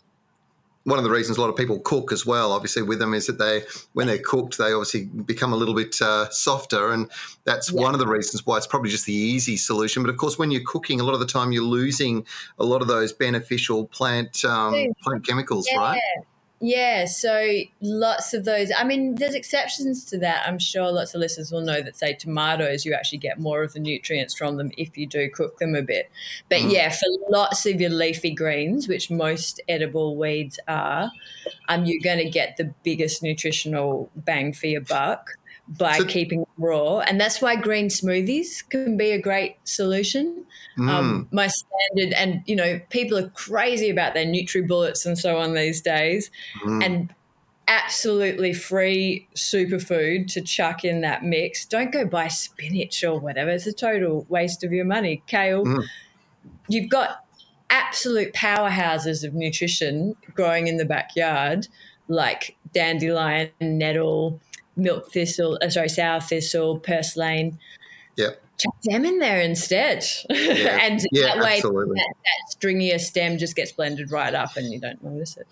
one 0.84 0.98
of 0.98 1.04
the 1.04 1.10
reasons 1.10 1.38
a 1.38 1.40
lot 1.40 1.50
of 1.50 1.56
people 1.56 1.78
cook 1.80 2.12
as 2.12 2.26
well, 2.26 2.52
obviously, 2.52 2.82
with 2.82 2.98
them 2.98 3.14
is 3.14 3.26
that 3.26 3.38
they, 3.38 3.62
when 3.92 4.06
they're 4.06 4.18
cooked, 4.18 4.58
they 4.58 4.72
obviously 4.72 5.04
become 5.04 5.52
a 5.52 5.56
little 5.56 5.74
bit 5.74 6.00
uh, 6.00 6.28
softer, 6.30 6.90
and 6.90 7.10
that's 7.44 7.72
yeah. 7.72 7.80
one 7.80 7.94
of 7.94 8.00
the 8.00 8.06
reasons 8.06 8.44
why 8.46 8.56
it's 8.56 8.66
probably 8.66 8.90
just 8.90 9.06
the 9.06 9.12
easy 9.12 9.56
solution. 9.56 10.02
But 10.02 10.10
of 10.10 10.16
course, 10.16 10.38
when 10.38 10.50
you're 10.50 10.62
cooking, 10.66 11.00
a 11.00 11.04
lot 11.04 11.14
of 11.14 11.20
the 11.20 11.26
time 11.26 11.52
you're 11.52 11.62
losing 11.62 12.26
a 12.58 12.64
lot 12.64 12.82
of 12.82 12.88
those 12.88 13.12
beneficial 13.12 13.86
plant 13.86 14.44
um, 14.44 14.92
plant 15.02 15.26
chemicals, 15.26 15.68
yeah. 15.70 15.78
right? 15.78 16.00
Yeah, 16.64 17.06
so 17.06 17.44
lots 17.80 18.34
of 18.34 18.44
those. 18.44 18.70
I 18.70 18.84
mean, 18.84 19.16
there's 19.16 19.34
exceptions 19.34 20.04
to 20.06 20.18
that. 20.18 20.44
I'm 20.46 20.60
sure 20.60 20.92
lots 20.92 21.12
of 21.12 21.20
listeners 21.20 21.50
will 21.50 21.60
know 21.60 21.82
that, 21.82 21.96
say, 21.96 22.14
tomatoes, 22.14 22.84
you 22.84 22.94
actually 22.94 23.18
get 23.18 23.40
more 23.40 23.64
of 23.64 23.72
the 23.72 23.80
nutrients 23.80 24.32
from 24.32 24.58
them 24.58 24.70
if 24.78 24.96
you 24.96 25.08
do 25.08 25.28
cook 25.28 25.58
them 25.58 25.74
a 25.74 25.82
bit. 25.82 26.08
But 26.48 26.60
mm. 26.60 26.72
yeah, 26.72 26.90
for 26.90 27.08
lots 27.28 27.66
of 27.66 27.80
your 27.80 27.90
leafy 27.90 28.32
greens, 28.32 28.86
which 28.86 29.10
most 29.10 29.60
edible 29.68 30.16
weeds 30.16 30.60
are, 30.68 31.10
um, 31.68 31.84
you're 31.84 32.00
going 32.00 32.24
to 32.24 32.30
get 32.30 32.56
the 32.56 32.72
biggest 32.84 33.24
nutritional 33.24 34.08
bang 34.14 34.52
for 34.52 34.68
your 34.68 34.82
buck 34.82 35.30
by 35.68 35.98
so, 35.98 36.04
keeping 36.04 36.46
raw. 36.58 36.98
And 37.00 37.20
that's 37.20 37.40
why 37.40 37.56
green 37.56 37.88
smoothies 37.88 38.68
can 38.68 38.96
be 38.96 39.12
a 39.12 39.20
great 39.20 39.56
solution. 39.64 40.44
Mm. 40.78 40.88
Um, 40.88 41.28
my 41.30 41.48
standard, 41.48 42.14
and 42.14 42.42
you 42.46 42.56
know, 42.56 42.80
people 42.90 43.18
are 43.18 43.28
crazy 43.30 43.90
about 43.90 44.14
their 44.14 44.26
Nutri 44.26 44.66
Bullets 44.66 45.06
and 45.06 45.18
so 45.18 45.38
on 45.38 45.54
these 45.54 45.80
days. 45.80 46.30
Mm. 46.64 46.84
And 46.84 47.14
absolutely 47.68 48.52
free 48.52 49.26
superfood 49.34 50.30
to 50.32 50.40
chuck 50.40 50.84
in 50.84 51.00
that 51.02 51.24
mix. 51.24 51.64
Don't 51.64 51.92
go 51.92 52.04
buy 52.04 52.28
spinach 52.28 53.02
or 53.04 53.18
whatever. 53.18 53.50
It's 53.50 53.66
a 53.66 53.72
total 53.72 54.26
waste 54.28 54.64
of 54.64 54.72
your 54.72 54.84
money. 54.84 55.22
Kale, 55.26 55.64
mm. 55.64 55.84
you've 56.68 56.90
got 56.90 57.24
absolute 57.70 58.34
powerhouses 58.34 59.24
of 59.24 59.32
nutrition 59.32 60.14
growing 60.34 60.66
in 60.66 60.76
the 60.76 60.84
backyard, 60.84 61.68
like 62.08 62.56
dandelion, 62.74 63.50
nettle, 63.60 64.40
milk 64.76 65.12
thistle, 65.12 65.58
uh, 65.62 65.70
sorry, 65.70 65.88
sour 65.88 66.20
thistle, 66.20 66.78
purslane. 66.78 67.58
Yep. 68.16 68.42
Chuck 68.58 68.76
them 68.84 69.04
in 69.04 69.18
there 69.18 69.40
instead. 69.40 70.04
Yeah. 70.28 70.78
and 70.82 71.00
yeah, 71.10 71.34
that 71.34 71.44
way, 71.44 71.60
that, 71.60 72.14
that 72.24 72.56
stringier 72.56 73.00
stem 73.00 73.38
just 73.38 73.56
gets 73.56 73.72
blended 73.72 74.10
right 74.10 74.34
up 74.34 74.56
and 74.56 74.72
you 74.72 74.78
don't 74.78 75.02
notice 75.02 75.36
it. 75.36 75.46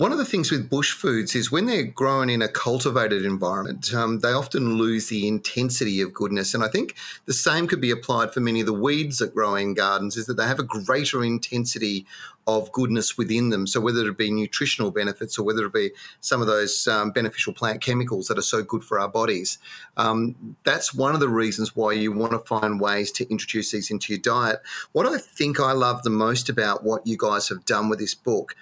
One 0.00 0.12
of 0.12 0.16
the 0.16 0.24
things 0.24 0.50
with 0.50 0.70
bush 0.70 0.92
foods 0.92 1.34
is 1.34 1.52
when 1.52 1.66
they're 1.66 1.82
grown 1.82 2.30
in 2.30 2.40
a 2.40 2.48
cultivated 2.48 3.22
environment, 3.22 3.92
um, 3.92 4.20
they 4.20 4.32
often 4.32 4.78
lose 4.78 5.08
the 5.08 5.28
intensity 5.28 6.00
of 6.00 6.14
goodness. 6.14 6.54
And 6.54 6.64
I 6.64 6.68
think 6.68 6.94
the 7.26 7.34
same 7.34 7.66
could 7.66 7.82
be 7.82 7.90
applied 7.90 8.32
for 8.32 8.40
many 8.40 8.60
of 8.60 8.66
the 8.66 8.72
weeds 8.72 9.18
that 9.18 9.34
grow 9.34 9.56
in 9.56 9.74
gardens, 9.74 10.16
is 10.16 10.24
that 10.24 10.38
they 10.38 10.46
have 10.46 10.58
a 10.58 10.62
greater 10.62 11.22
intensity 11.22 12.06
of 12.46 12.72
goodness 12.72 13.18
within 13.18 13.50
them. 13.50 13.66
So 13.66 13.78
whether 13.78 14.08
it 14.08 14.16
be 14.16 14.30
nutritional 14.30 14.90
benefits 14.90 15.38
or 15.38 15.42
whether 15.42 15.66
it 15.66 15.74
be 15.74 15.90
some 16.22 16.40
of 16.40 16.46
those 16.46 16.88
um, 16.88 17.10
beneficial 17.10 17.52
plant 17.52 17.82
chemicals 17.82 18.26
that 18.28 18.38
are 18.38 18.42
so 18.42 18.62
good 18.62 18.82
for 18.82 18.98
our 18.98 19.08
bodies, 19.08 19.58
um, 19.98 20.56
that's 20.64 20.94
one 20.94 21.12
of 21.12 21.20
the 21.20 21.28
reasons 21.28 21.76
why 21.76 21.92
you 21.92 22.10
want 22.10 22.32
to 22.32 22.38
find 22.38 22.80
ways 22.80 23.12
to 23.12 23.30
introduce 23.30 23.72
these 23.72 23.90
into 23.90 24.14
your 24.14 24.20
diet. 24.22 24.60
What 24.92 25.04
I 25.04 25.18
think 25.18 25.60
I 25.60 25.72
love 25.72 26.04
the 26.04 26.08
most 26.08 26.48
about 26.48 26.84
what 26.84 27.06
you 27.06 27.18
guys 27.18 27.50
have 27.50 27.66
done 27.66 27.90
with 27.90 27.98
this 27.98 28.14
book 28.14 28.56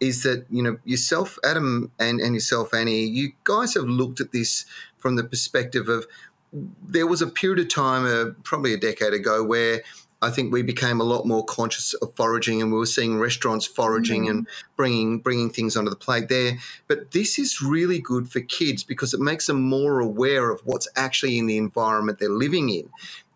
is 0.00 0.22
that 0.22 0.46
you 0.50 0.62
know 0.62 0.78
yourself, 0.84 1.38
Adam, 1.44 1.90
and, 1.98 2.20
and 2.20 2.34
yourself, 2.34 2.74
Annie, 2.74 3.04
you 3.04 3.32
guys 3.44 3.74
have 3.74 3.84
looked 3.84 4.20
at 4.20 4.32
this 4.32 4.66
from 4.96 5.16
the 5.16 5.24
perspective 5.24 5.88
of 5.88 6.06
there 6.86 7.06
was 7.06 7.20
a 7.20 7.26
period 7.26 7.58
of 7.58 7.68
time, 7.68 8.06
uh, 8.06 8.32
probably 8.44 8.72
a 8.72 8.76
decade 8.76 9.12
ago, 9.12 9.42
where 9.42 9.82
I 10.24 10.30
think 10.30 10.52
we 10.52 10.62
became 10.62 11.00
a 11.00 11.04
lot 11.04 11.26
more 11.26 11.44
conscious 11.44 11.92
of 11.94 12.14
foraging, 12.16 12.62
and 12.62 12.72
we 12.72 12.78
were 12.78 12.86
seeing 12.86 13.18
restaurants 13.18 13.66
foraging 13.66 14.26
mm. 14.26 14.30
and 14.30 14.46
bringing 14.76 15.18
bringing 15.18 15.50
things 15.50 15.76
onto 15.76 15.90
the 15.90 15.96
plate 15.96 16.28
there. 16.28 16.58
But 16.88 17.10
this 17.10 17.38
is 17.38 17.60
really 17.60 17.98
good 17.98 18.30
for 18.30 18.40
kids 18.40 18.84
because 18.84 19.12
it 19.12 19.20
makes 19.20 19.46
them 19.46 19.62
more 19.62 20.00
aware 20.00 20.50
of 20.50 20.60
what's 20.64 20.88
actually 20.96 21.38
in 21.38 21.46
the 21.46 21.58
environment 21.58 22.18
they're 22.18 22.30
living 22.30 22.70
in, 22.70 22.88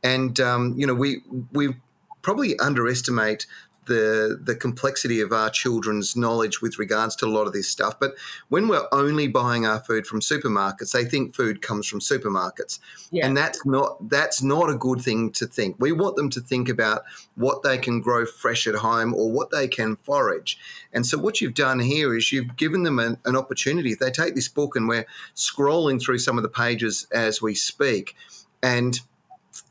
and 0.03 0.41
um, 0.41 0.75
you 0.79 0.87
know 0.87 0.95
we 0.95 1.19
we 1.53 1.75
probably 2.23 2.59
underestimate 2.59 3.47
the 3.89 4.39
the 4.41 4.55
complexity 4.55 5.21
of 5.21 5.33
our 5.33 5.51
children's 5.51 6.15
knowledge 6.15 6.63
with 6.63 6.79
regards 6.79 7.17
to 7.17 7.27
a 7.27 7.29
lot 7.29 7.47
of 7.47 7.53
this 7.53 7.69
stuff. 7.69 7.99
But 7.99 8.15
when 8.49 8.69
we're 8.69 8.87
only 8.93 9.27
buying 9.27 9.67
our 9.67 9.81
food 9.81 10.07
from 10.07 10.21
supermarkets, 10.21 10.93
they 10.93 11.05
think 11.05 11.35
food 11.35 11.61
comes 11.61 11.89
from 11.89 12.01
supermarkets, 12.01 12.79
yeah. 13.11 13.27
and 13.27 13.37
that's 13.37 13.65
not 13.67 14.09
that's 14.09 14.43
not 14.43 14.71
a 14.71 14.77
good 14.77 15.01
thing 15.01 15.33
to 15.33 15.47
think. 15.47 15.77
We 15.79 15.93
want 15.93 16.17
them 16.17 16.31
to 16.31 16.41
think 16.41 16.69
about 16.69 17.03
what 17.35 17.63
they 17.63 17.79
can 17.79 18.01
grow 18.01 18.25
fresh 18.25 18.67
at 18.67 18.77
home 18.77 19.15
or 19.15 19.31
what 19.31 19.51
they 19.51 19.67
can 19.67 19.97
forage. 19.97 20.59
And 20.93 21.05
so 21.05 21.19
what 21.19 21.41
you've 21.41 21.55
done 21.55 21.81
here 21.81 22.15
is 22.15 22.31
you've 22.31 22.57
given 22.57 22.85
them 22.85 22.99
an, 22.99 23.19
an 23.25 23.37
opportunity. 23.37 23.93
If 23.93 23.99
they 23.99 24.11
take 24.11 24.35
this 24.35 24.49
book 24.49 24.77
and 24.77 24.89
we're 24.89 25.07
scrolling 25.35 26.01
through 26.01 26.19
some 26.19 26.37
of 26.37 26.43
the 26.43 26.49
pages 26.49 27.07
as 27.13 27.43
we 27.43 27.55
speak, 27.55 28.15
and 28.63 29.01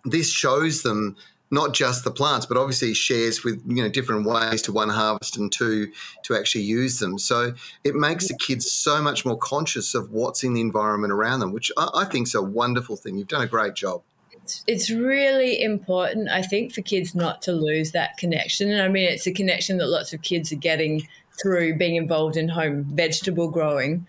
this 0.05 0.31
shows 0.31 0.83
them 0.83 1.15
not 1.49 1.73
just 1.73 2.03
the 2.03 2.11
plants, 2.11 2.45
but 2.45 2.57
obviously 2.57 2.93
shares 2.93 3.43
with 3.43 3.61
you 3.65 3.81
know 3.81 3.89
different 3.89 4.25
ways 4.25 4.61
to 4.63 4.71
one 4.71 4.89
harvest 4.89 5.37
and 5.37 5.51
two 5.51 5.91
to 6.23 6.35
actually 6.35 6.63
use 6.63 6.99
them. 6.99 7.17
So 7.17 7.53
it 7.83 7.95
makes 7.95 8.27
the 8.27 8.37
kids 8.37 8.69
so 8.71 9.01
much 9.01 9.25
more 9.25 9.37
conscious 9.37 9.95
of 9.95 10.11
what's 10.11 10.43
in 10.43 10.53
the 10.53 10.61
environment 10.61 11.13
around 11.13 11.39
them, 11.39 11.53
which 11.53 11.71
I, 11.77 11.89
I 11.95 12.05
think 12.05 12.27
is 12.27 12.35
a 12.35 12.41
wonderful 12.41 12.95
thing. 12.95 13.17
You've 13.17 13.27
done 13.27 13.41
a 13.41 13.47
great 13.47 13.75
job. 13.75 14.01
It's, 14.31 14.63
it's 14.67 14.89
really 14.89 15.61
important, 15.61 16.29
I 16.29 16.41
think, 16.41 16.73
for 16.73 16.81
kids 16.81 17.15
not 17.15 17.41
to 17.43 17.51
lose 17.51 17.91
that 17.91 18.17
connection. 18.17 18.71
And 18.71 18.81
I 18.81 18.87
mean, 18.87 19.09
it's 19.09 19.27
a 19.27 19.33
connection 19.33 19.77
that 19.77 19.87
lots 19.87 20.13
of 20.13 20.21
kids 20.21 20.51
are 20.51 20.57
getting 20.57 21.07
through 21.41 21.77
being 21.77 21.95
involved 21.95 22.37
in 22.37 22.49
home 22.49 22.85
vegetable 22.85 23.49
growing, 23.49 23.99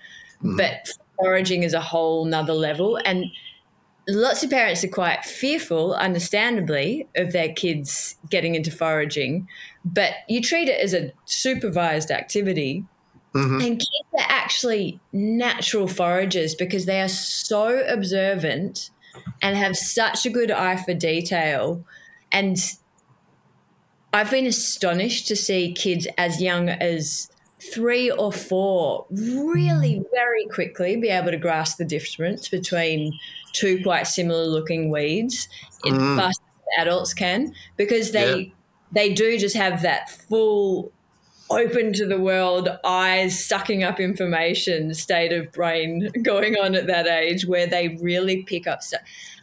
mm-hmm. 0.43 0.57
but 0.57 0.91
foraging 1.19 1.63
is 1.63 1.75
a 1.75 1.81
whole 1.81 2.25
nother 2.25 2.55
level. 2.55 2.99
And 3.05 3.27
lots 4.09 4.43
of 4.43 4.51
parents 4.51 4.83
are 4.83 4.89
quite 4.89 5.25
fearful, 5.25 5.95
understandably, 5.95 7.07
of 7.15 7.33
their 7.33 7.53
kids 7.53 8.17
getting 8.31 8.55
into 8.55 8.71
foraging, 8.71 9.49
but 9.85 10.13
you 10.29 10.41
treat 10.41 10.69
it 10.69 10.81
as 10.81 10.95
a 10.95 11.13
supervised 11.27 12.11
activity. 12.11 12.85
Mm-hmm. 13.35 13.61
And 13.61 13.79
kids 13.79 14.09
are 14.19 14.27
actually 14.29 14.99
natural 15.13 15.87
foragers 15.87 16.55
because 16.55 16.87
they 16.87 17.01
are 17.03 17.09
so 17.09 17.85
observant 17.87 18.91
and 19.43 19.57
have 19.57 19.77
such 19.77 20.25
a 20.25 20.31
good 20.31 20.51
eye 20.51 20.77
for 20.77 20.95
detail. 20.95 21.85
And 22.33 22.59
I've 24.13 24.31
been 24.31 24.47
astonished 24.47 25.29
to 25.29 25.37
see 25.37 25.75
kids 25.75 26.07
as 26.17 26.41
young 26.41 26.71
as 26.71 27.31
three 27.61 28.11
or 28.11 28.33
four 28.33 29.07
really 29.11 30.03
very 30.13 30.47
quickly 30.47 30.97
be 30.97 31.09
able 31.09 31.31
to 31.31 31.37
grasp 31.37 31.77
the 31.79 31.85
difference 31.85 32.49
between 32.49 33.19
two 33.53 33.83
quite 33.83 34.07
similar 34.07 34.45
looking 34.45 34.91
weeds 34.91 35.49
in 35.85 35.95
mm. 35.95 36.17
than 36.17 36.33
adults 36.79 37.13
can 37.13 37.53
because 37.77 38.13
they 38.13 38.41
yeah. 38.41 38.53
they 38.93 39.13
do 39.13 39.39
just 39.39 39.57
have 39.57 39.83
that 39.83 40.09
full 40.09 40.93
open 41.51 41.93
to 41.93 42.07
the 42.07 42.21
world 42.21 42.69
eyes 42.85 43.43
sucking 43.43 43.83
up 43.83 43.99
information 43.99 44.95
state 44.95 45.33
of 45.33 45.51
brain 45.51 46.11
going 46.23 46.55
on 46.57 46.75
at 46.75 46.87
that 46.87 47.07
age 47.07 47.47
where 47.47 47.67
they 47.67 47.99
really 48.01 48.45
pick 48.45 48.69
up 48.69 48.83
stuff 48.83 49.01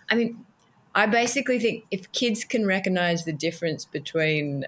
i 0.09 0.15
mean 0.15 0.45
i 0.93 1.05
basically 1.05 1.59
think 1.59 1.83
if 1.91 2.09
kids 2.13 2.45
can 2.45 2.65
recognize 2.65 3.25
the 3.25 3.33
difference 3.33 3.83
between 3.83 4.65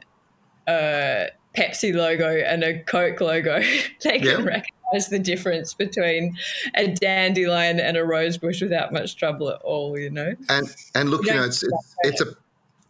a 0.68 1.28
pepsi 1.58 1.94
logo 1.94 2.30
and 2.30 2.64
a 2.64 2.80
coke 2.84 3.20
logo 3.20 3.62
they 4.04 4.20
can 4.20 4.46
recognize 4.46 4.72
recognize 4.88 5.10
the 5.10 5.20
difference 5.20 5.74
between 5.74 6.38
a 6.76 6.88
dandelion 6.88 7.80
and 7.80 7.98
a 7.98 8.04
rose 8.04 8.38
bush 8.38 8.62
without 8.62 8.94
much 8.94 9.16
trouble 9.16 9.50
at 9.50 9.62
all, 9.62 9.98
you 9.98 10.10
know. 10.10 10.36
And 10.50 10.68
and 10.96 11.10
look, 11.10 11.26
you, 11.26 11.34
you 11.34 11.40
know, 11.40 11.46
it's 11.46 11.64
it's, 11.64 11.96
it's 12.04 12.22
a 12.22 12.26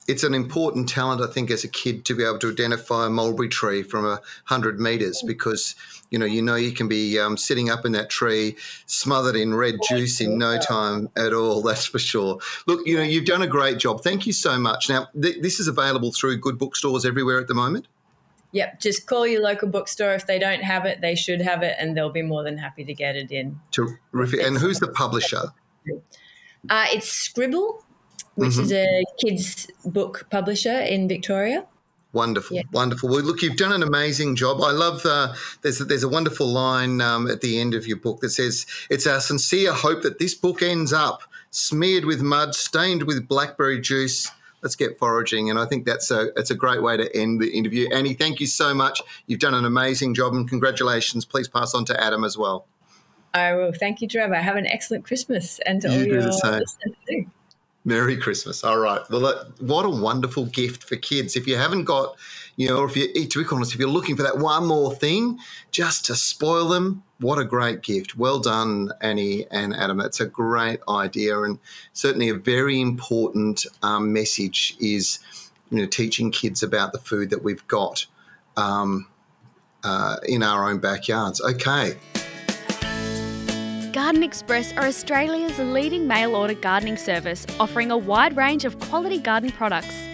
it's 0.07 0.23
an 0.23 0.33
important 0.33 0.87
talent, 0.87 1.21
I 1.21 1.27
think, 1.27 1.51
as 1.51 1.65
a 1.65 1.67
kid 1.67 2.05
to 2.05 2.15
be 2.15 2.23
able 2.23 2.39
to 2.39 2.49
identify 2.49 3.07
a 3.07 3.09
mulberry 3.09 3.49
tree 3.49 3.83
from 3.83 4.05
a 4.05 4.21
hundred 4.45 4.79
meters 4.79 5.21
because 5.25 5.75
you 6.11 6.17
know 6.17 6.25
you 6.25 6.41
know 6.41 6.55
you 6.55 6.71
can 6.71 6.87
be 6.87 7.19
um, 7.19 7.35
sitting 7.35 7.69
up 7.69 7.85
in 7.85 7.91
that 7.93 8.09
tree, 8.09 8.55
smothered 8.85 9.35
in 9.35 9.53
red 9.53 9.75
juice 9.87 10.21
in 10.21 10.37
no 10.37 10.57
time 10.59 11.09
at 11.17 11.33
all. 11.33 11.61
That's 11.67 11.85
for 11.85 11.99
sure. 11.99 12.39
Look, 12.67 12.85
you 12.87 12.97
know 12.97 13.03
you've 13.03 13.25
done 13.25 13.41
a 13.41 13.47
great 13.47 13.79
job. 13.79 14.01
Thank 14.01 14.25
you 14.25 14.33
so 14.33 14.57
much. 14.57 14.89
Now 14.89 15.07
th- 15.21 15.41
this 15.41 15.59
is 15.59 15.67
available 15.67 16.11
through 16.11 16.37
good 16.37 16.57
bookstores 16.57 17.05
everywhere 17.05 17.39
at 17.39 17.47
the 17.47 17.55
moment. 17.55 17.87
Yep, 18.51 18.79
just 18.79 19.07
call 19.07 19.27
your 19.27 19.41
local 19.41 19.67
bookstore. 19.67 20.13
If 20.13 20.25
they 20.25 20.39
don't 20.39 20.61
have 20.61 20.85
it, 20.85 21.01
they 21.01 21.15
should 21.15 21.41
have 21.41 21.63
it, 21.63 21.75
and 21.79 21.95
they'll 21.95 22.09
be 22.09 22.21
more 22.21 22.43
than 22.43 22.57
happy 22.57 22.85
to 22.85 22.93
get 22.93 23.15
it 23.15 23.31
in. 23.31 23.59
Terrific. 23.71 24.41
And 24.41 24.57
who's 24.57 24.79
the 24.79 24.87
publisher? 24.87 25.51
Uh, 26.69 26.85
it's 26.91 27.09
Scribble, 27.09 27.83
which 28.35 28.51
mm-hmm. 28.51 28.61
is 28.61 28.71
a 28.71 29.03
kids 29.19 29.67
book 29.85 30.27
publisher 30.29 30.79
in 30.79 31.07
Victoria. 31.07 31.65
Wonderful, 32.13 32.55
yeah. 32.55 32.63
wonderful. 32.71 33.09
Well, 33.09 33.21
look, 33.21 33.41
you've 33.41 33.57
done 33.57 33.73
an 33.73 33.83
amazing 33.83 34.35
job. 34.37 34.61
I 34.61 34.71
love 34.71 35.03
the 35.03 35.35
there's 35.61 35.79
there's 35.79 36.03
a 36.03 36.09
wonderful 36.09 36.47
line 36.47 37.01
um, 37.01 37.29
at 37.29 37.41
the 37.41 37.59
end 37.59 37.73
of 37.73 37.85
your 37.85 37.97
book 37.97 38.21
that 38.21 38.29
says, 38.29 38.65
"It's 38.89 39.05
our 39.05 39.19
sincere 39.19 39.73
hope 39.73 40.03
that 40.03 40.17
this 40.17 40.33
book 40.33 40.61
ends 40.61 40.93
up 40.93 41.23
smeared 41.51 42.05
with 42.05 42.21
mud, 42.21 42.55
stained 42.55 43.03
with 43.03 43.27
blackberry 43.27 43.81
juice." 43.81 44.31
Let's 44.61 44.75
get 44.75 44.97
foraging, 44.97 45.49
and 45.49 45.59
I 45.59 45.65
think 45.65 45.85
that's 45.85 46.09
a 46.09 46.31
it's 46.35 46.49
a 46.49 46.55
great 46.55 46.81
way 46.81 46.97
to 46.97 47.15
end 47.15 47.39
the 47.39 47.49
interview. 47.51 47.87
Annie, 47.93 48.15
thank 48.15 48.39
you 48.39 48.47
so 48.47 48.73
much. 48.73 49.01
You've 49.27 49.39
done 49.39 49.53
an 49.53 49.65
amazing 49.65 50.15
job, 50.15 50.33
and 50.33 50.49
congratulations. 50.49 51.25
Please 51.25 51.47
pass 51.47 51.75
on 51.75 51.85
to 51.85 52.03
Adam 52.03 52.23
as 52.23 52.37
well. 52.37 52.65
I 53.33 53.53
will. 53.53 53.71
Thank 53.71 54.01
you, 54.01 54.07
Trevor. 54.07 54.35
Have 54.35 54.55
an 54.55 54.65
excellent 54.65 55.05
Christmas, 55.05 55.59
and 55.65 55.81
to 55.83 55.89
you 55.89 55.99
all 55.99 56.05
your 56.05 56.21
listeners 56.23 56.77
too. 57.07 57.25
Merry 57.85 58.17
Christmas. 58.17 58.63
All 58.63 58.79
right. 58.79 59.01
Well, 59.09 59.45
what 59.59 59.85
a 59.85 59.89
wonderful 59.89 60.45
gift 60.47 60.83
for 60.83 60.97
kids. 60.97 61.37
If 61.37 61.47
you 61.47 61.55
haven't 61.55 61.85
got, 61.85 62.17
you 62.57 62.67
know, 62.67 62.77
or 62.77 62.85
if 62.87 62.97
you, 62.97 63.07
eat 63.15 63.29
to 63.31 63.43
be 63.43 63.49
honest, 63.49 63.73
if 63.73 63.79
you're 63.79 63.87
looking 63.87 64.17
for 64.17 64.23
that 64.23 64.39
one 64.39 64.65
more 64.65 64.93
thing 64.93 65.39
just 65.71 66.05
to 66.05 66.15
spoil 66.15 66.67
them, 66.67 67.03
what 67.19 67.37
a 67.37 67.45
great 67.45 67.83
gift. 67.83 68.17
Well 68.17 68.39
done, 68.39 68.91
Annie 68.99 69.45
and 69.51 69.75
Adam. 69.75 70.01
It's 70.01 70.19
a 70.19 70.25
great 70.25 70.79
idea 70.89 71.41
and 71.43 71.59
certainly 71.93 72.29
a 72.29 72.33
very 72.33 72.81
important 72.81 73.65
um, 73.83 74.11
message 74.11 74.75
is, 74.79 75.19
you 75.69 75.77
know, 75.77 75.85
teaching 75.85 76.31
kids 76.31 76.63
about 76.63 76.93
the 76.93 76.99
food 76.99 77.29
that 77.29 77.43
we've 77.43 77.65
got 77.67 78.07
um, 78.57 79.07
uh, 79.83 80.17
in 80.27 80.41
our 80.41 80.67
own 80.67 80.79
backyards. 80.79 81.39
Okay. 81.39 81.95
Garden 83.93 84.23
Express 84.23 84.73
are 84.73 84.85
Australia's 84.85 85.59
leading 85.59 86.07
mail 86.07 86.35
order 86.35 86.55
gardening 86.55 86.97
service, 86.97 87.45
offering 87.59 87.91
a 87.91 87.97
wide 87.97 88.35
range 88.35 88.65
of 88.65 88.79
quality 88.79 89.19
garden 89.19 89.51
products. 89.51 90.06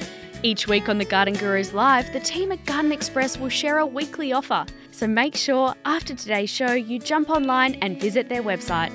Each 0.45 0.67
week 0.67 0.89
on 0.89 0.97
the 0.97 1.05
Garden 1.05 1.35
Gurus 1.35 1.71
Live, 1.71 2.11
the 2.11 2.19
team 2.19 2.51
at 2.51 2.65
Garden 2.65 2.91
Express 2.91 3.37
will 3.37 3.47
share 3.47 3.77
a 3.77 3.85
weekly 3.85 4.33
offer. 4.33 4.65
So 4.91 5.07
make 5.07 5.37
sure 5.37 5.73
after 5.85 6.13
today's 6.13 6.49
show 6.49 6.73
you 6.73 6.99
jump 6.99 7.29
online 7.29 7.75
and 7.75 7.97
visit 7.97 8.27
their 8.27 8.43
website. 8.43 8.91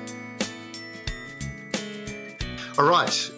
All 2.77 2.87
right, 2.87 3.31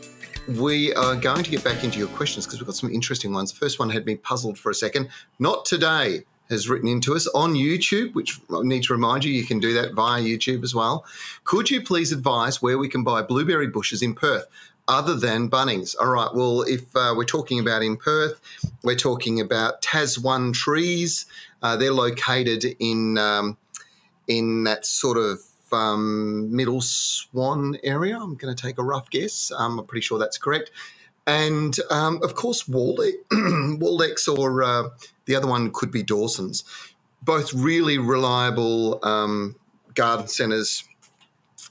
we 0.60 0.94
are 0.96 1.16
going 1.16 1.42
to 1.42 1.50
get 1.50 1.64
back 1.64 1.86
into 1.86 2.00
your 2.00 2.10
questions 2.10 2.46
because 2.46 2.60
we've 2.60 2.68
got 2.68 2.76
some 2.76 2.92
interesting 2.92 3.32
ones. 3.32 3.54
The 3.54 3.60
first 3.60 3.80
one 3.80 3.90
had 3.90 4.06
me 4.06 4.18
puzzled 4.18 4.60
for 4.60 4.70
a 4.70 4.76
second. 4.76 5.08
Not 5.40 5.64
today 5.64 6.26
has 6.52 6.70
written 6.70 6.88
into 6.88 7.16
us 7.16 7.28
on 7.28 7.54
YouTube, 7.54 8.14
which 8.14 8.40
I 8.54 8.62
need 8.62 8.84
to 8.84 8.94
remind 8.94 9.24
you, 9.24 9.34
you 9.34 9.46
can 9.46 9.60
do 9.60 9.74
that 9.74 9.94
via 9.94 10.22
YouTube 10.22 10.64
as 10.64 10.76
well. 10.76 11.06
Could 11.44 11.70
you 11.70 11.82
please 11.82 12.12
advise 12.12 12.62
where 12.62 12.78
we 12.78 12.88
can 12.88 13.04
buy 13.04 13.22
blueberry 13.22 13.68
bushes 13.68 14.02
in 14.02 14.14
Perth? 14.14 14.46
Other 14.88 15.16
than 15.16 15.50
Bunnings. 15.50 15.96
All 16.00 16.10
right. 16.10 16.30
Well, 16.34 16.64
if 16.64 16.94
uh, 16.96 17.14
we're 17.16 17.24
talking 17.24 17.60
about 17.60 17.82
in 17.82 17.96
Perth, 17.96 18.42
we're 18.84 18.96
talking 18.96 19.40
about 19.40 19.82
Tass1 19.82 20.54
trees. 20.54 21.28
Uh, 21.62 21.78
they're 21.78 21.94
located 21.94 22.66
in 22.80 23.18
um, 23.18 23.58
in 24.28 24.64
that 24.66 24.86
sort 24.86 25.18
of 25.18 25.40
um, 25.72 26.54
middle 26.54 26.82
Swan 26.82 27.78
area. 27.84 28.18
I'm 28.18 28.36
going 28.36 28.54
to 28.54 28.62
take 28.62 28.78
a 28.80 28.84
rough 28.84 29.10
guess. 29.10 29.52
Um, 29.56 29.80
I'm 29.80 29.86
pretty 29.86 30.02
sure 30.02 30.20
that's 30.20 30.38
correct. 30.38 30.72
And 31.28 31.76
um, 31.90 32.20
of 32.24 32.36
course, 32.36 32.68
Waldeck, 32.68 33.14
Waldecks 33.32 34.28
or 34.28 34.64
uh, 34.64 34.90
the 35.26 35.36
other 35.36 35.48
one 35.48 35.72
could 35.72 35.92
be 35.92 36.04
Dawson's. 36.04 36.64
Both 37.22 37.54
really 37.54 37.98
reliable 37.98 39.00
um, 39.04 39.56
garden 39.94 40.28
centres 40.28 40.84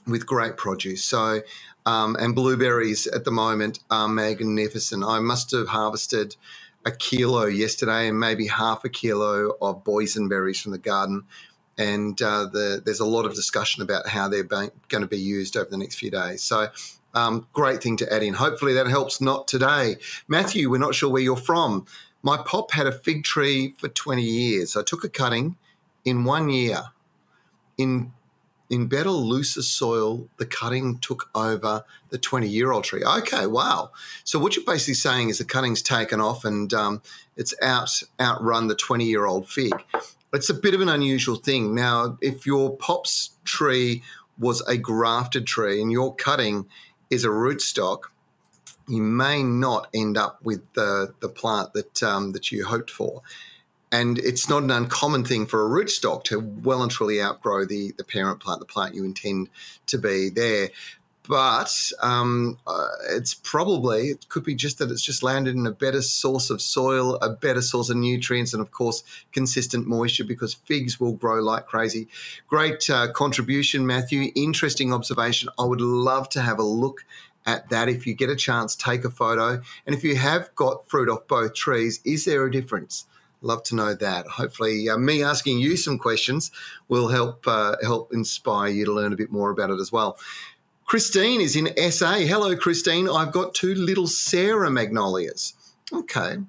with 0.07 0.25
great 0.25 0.57
produce. 0.57 1.03
So, 1.03 1.41
um, 1.85 2.15
and 2.19 2.35
blueberries 2.35 3.07
at 3.07 3.25
the 3.25 3.31
moment 3.31 3.79
are 3.89 4.07
magnificent. 4.07 5.03
I 5.03 5.19
must 5.19 5.51
have 5.51 5.67
harvested 5.67 6.35
a 6.85 6.91
kilo 6.91 7.45
yesterday 7.45 8.07
and 8.07 8.19
maybe 8.19 8.47
half 8.47 8.83
a 8.85 8.89
kilo 8.89 9.55
of 9.61 9.83
boysenberries 9.83 10.61
from 10.61 10.71
the 10.71 10.77
garden. 10.77 11.23
And 11.77 12.21
uh, 12.21 12.45
the, 12.45 12.81
there's 12.83 12.99
a 12.99 13.05
lot 13.05 13.25
of 13.25 13.33
discussion 13.33 13.81
about 13.81 14.07
how 14.07 14.27
they're 14.27 14.43
going 14.43 14.71
to 14.89 15.07
be 15.07 15.19
used 15.19 15.57
over 15.57 15.69
the 15.69 15.77
next 15.77 15.95
few 15.95 16.11
days. 16.11 16.43
So, 16.43 16.67
um, 17.13 17.47
great 17.53 17.81
thing 17.81 17.97
to 17.97 18.13
add 18.13 18.23
in. 18.23 18.35
Hopefully 18.35 18.73
that 18.73 18.87
helps. 18.87 19.21
Not 19.21 19.47
today. 19.47 19.97
Matthew, 20.27 20.69
we're 20.69 20.77
not 20.77 20.95
sure 20.95 21.09
where 21.09 21.21
you're 21.21 21.35
from. 21.35 21.85
My 22.23 22.37
pop 22.37 22.71
had 22.71 22.87
a 22.87 22.91
fig 22.91 23.23
tree 23.23 23.73
for 23.77 23.87
20 23.87 24.21
years. 24.21 24.77
I 24.77 24.83
took 24.83 25.03
a 25.03 25.09
cutting 25.09 25.57
in 26.05 26.23
one 26.23 26.49
year. 26.49 26.83
In 27.77 28.13
in 28.71 28.87
better, 28.87 29.09
looser 29.09 29.61
soil, 29.61 30.29
the 30.37 30.45
cutting 30.45 30.97
took 30.99 31.29
over 31.35 31.83
the 32.09 32.17
20 32.17 32.47
year 32.47 32.71
old 32.71 32.85
tree. 32.85 33.03
Okay, 33.03 33.45
wow. 33.45 33.91
So, 34.23 34.39
what 34.39 34.55
you're 34.55 34.63
basically 34.63 34.93
saying 34.93 35.27
is 35.27 35.39
the 35.39 35.43
cutting's 35.43 35.81
taken 35.81 36.21
off 36.21 36.45
and 36.45 36.73
um, 36.73 37.01
it's 37.35 37.53
out 37.61 38.01
outrun 38.19 38.67
the 38.67 38.75
20 38.75 39.03
year 39.03 39.25
old 39.25 39.49
fig. 39.49 39.73
It's 40.33 40.49
a 40.49 40.53
bit 40.53 40.73
of 40.73 40.79
an 40.79 40.87
unusual 40.87 41.35
thing. 41.35 41.75
Now, 41.75 42.17
if 42.21 42.45
your 42.45 42.77
pop's 42.77 43.31
tree 43.43 44.03
was 44.39 44.61
a 44.61 44.77
grafted 44.77 45.45
tree 45.45 45.81
and 45.81 45.91
your 45.91 46.15
cutting 46.15 46.65
is 47.11 47.23
a 47.23 47.29
rootstock, 47.29 48.03
you 48.87 49.03
may 49.03 49.43
not 49.43 49.87
end 49.93 50.17
up 50.17 50.39
with 50.43 50.61
the, 50.73 51.13
the 51.19 51.29
plant 51.29 51.73
that 51.73 52.01
um, 52.01 52.31
that 52.31 52.51
you 52.51 52.65
hoped 52.65 52.89
for. 52.89 53.21
And 53.93 54.17
it's 54.19 54.47
not 54.47 54.63
an 54.63 54.71
uncommon 54.71 55.25
thing 55.25 55.45
for 55.45 55.65
a 55.65 55.69
rootstock 55.69 56.23
to 56.25 56.39
well 56.39 56.81
and 56.81 56.89
truly 56.89 57.21
outgrow 57.21 57.65
the, 57.65 57.93
the 57.97 58.05
parent 58.05 58.39
plant, 58.39 58.61
the 58.61 58.65
plant 58.65 58.95
you 58.95 59.03
intend 59.03 59.49
to 59.87 59.97
be 59.97 60.29
there. 60.29 60.69
But 61.27 61.91
um, 62.01 62.57
uh, 62.65 62.87
it's 63.09 63.33
probably, 63.33 64.09
it 64.09 64.27
could 64.29 64.43
be 64.43 64.55
just 64.55 64.79
that 64.79 64.89
it's 64.89 65.03
just 65.03 65.21
landed 65.21 65.55
in 65.55 65.67
a 65.67 65.71
better 65.71 66.01
source 66.01 66.49
of 66.49 66.61
soil, 66.61 67.15
a 67.15 67.29
better 67.29 67.61
source 67.61 67.89
of 67.89 67.97
nutrients, 67.97 68.53
and 68.53 68.61
of 68.61 68.71
course, 68.71 69.03
consistent 69.31 69.87
moisture 69.87 70.23
because 70.23 70.53
figs 70.53 70.99
will 70.99 71.13
grow 71.13 71.39
like 71.39 71.67
crazy. 71.67 72.07
Great 72.47 72.89
uh, 72.89 73.11
contribution, 73.11 73.85
Matthew. 73.85 74.31
Interesting 74.35 74.91
observation. 74.93 75.49
I 75.59 75.65
would 75.65 75.81
love 75.81 76.27
to 76.29 76.41
have 76.41 76.57
a 76.57 76.63
look 76.63 77.05
at 77.45 77.69
that. 77.69 77.87
If 77.87 78.07
you 78.07 78.15
get 78.15 78.29
a 78.29 78.35
chance, 78.35 78.75
take 78.75 79.05
a 79.05 79.11
photo. 79.11 79.61
And 79.85 79.95
if 79.95 80.03
you 80.03 80.15
have 80.15 80.53
got 80.55 80.89
fruit 80.89 81.07
off 81.07 81.27
both 81.27 81.53
trees, 81.53 81.99
is 82.03 82.25
there 82.25 82.45
a 82.45 82.51
difference? 82.51 83.05
Love 83.43 83.63
to 83.63 83.75
know 83.75 83.95
that. 83.95 84.27
Hopefully, 84.27 84.87
uh, 84.87 84.97
me 84.97 85.23
asking 85.23 85.59
you 85.59 85.75
some 85.75 85.97
questions 85.97 86.51
will 86.87 87.07
help 87.07 87.47
uh, 87.47 87.75
help 87.81 88.13
inspire 88.13 88.69
you 88.69 88.85
to 88.85 88.91
learn 88.91 89.13
a 89.13 89.15
bit 89.15 89.31
more 89.31 89.49
about 89.49 89.71
it 89.71 89.79
as 89.79 89.91
well. 89.91 90.19
Christine 90.91 91.39
is 91.39 91.55
in 91.55 91.69
SA. 91.89 92.15
Hello, 92.15 92.53
Christine. 92.53 93.07
I've 93.07 93.31
got 93.31 93.53
two 93.53 93.75
little 93.75 94.07
Sarah 94.07 94.69
magnolias. 94.69 95.53
Okay. 95.93 96.39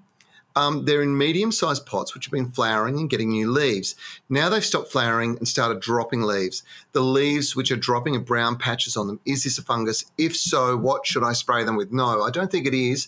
Um, 0.56 0.84
they're 0.84 1.02
in 1.02 1.16
medium 1.16 1.52
sized 1.52 1.86
pots, 1.86 2.12
which 2.12 2.24
have 2.24 2.32
been 2.32 2.50
flowering 2.50 2.98
and 2.98 3.08
getting 3.08 3.30
new 3.30 3.48
leaves. 3.48 3.94
Now 4.28 4.48
they've 4.48 4.64
stopped 4.64 4.90
flowering 4.90 5.38
and 5.38 5.46
started 5.46 5.80
dropping 5.80 6.22
leaves. 6.22 6.64
The 6.90 7.02
leaves, 7.02 7.54
which 7.54 7.70
are 7.70 7.76
dropping, 7.76 8.16
are 8.16 8.18
brown 8.18 8.56
patches 8.58 8.96
on 8.96 9.06
them. 9.06 9.20
Is 9.24 9.44
this 9.44 9.58
a 9.58 9.62
fungus? 9.62 10.06
If 10.18 10.36
so, 10.36 10.76
what 10.76 11.06
should 11.06 11.22
I 11.22 11.34
spray 11.34 11.62
them 11.62 11.76
with? 11.76 11.92
No, 11.92 12.22
I 12.22 12.30
don't 12.30 12.50
think 12.50 12.66
it 12.66 12.74
is. 12.74 13.06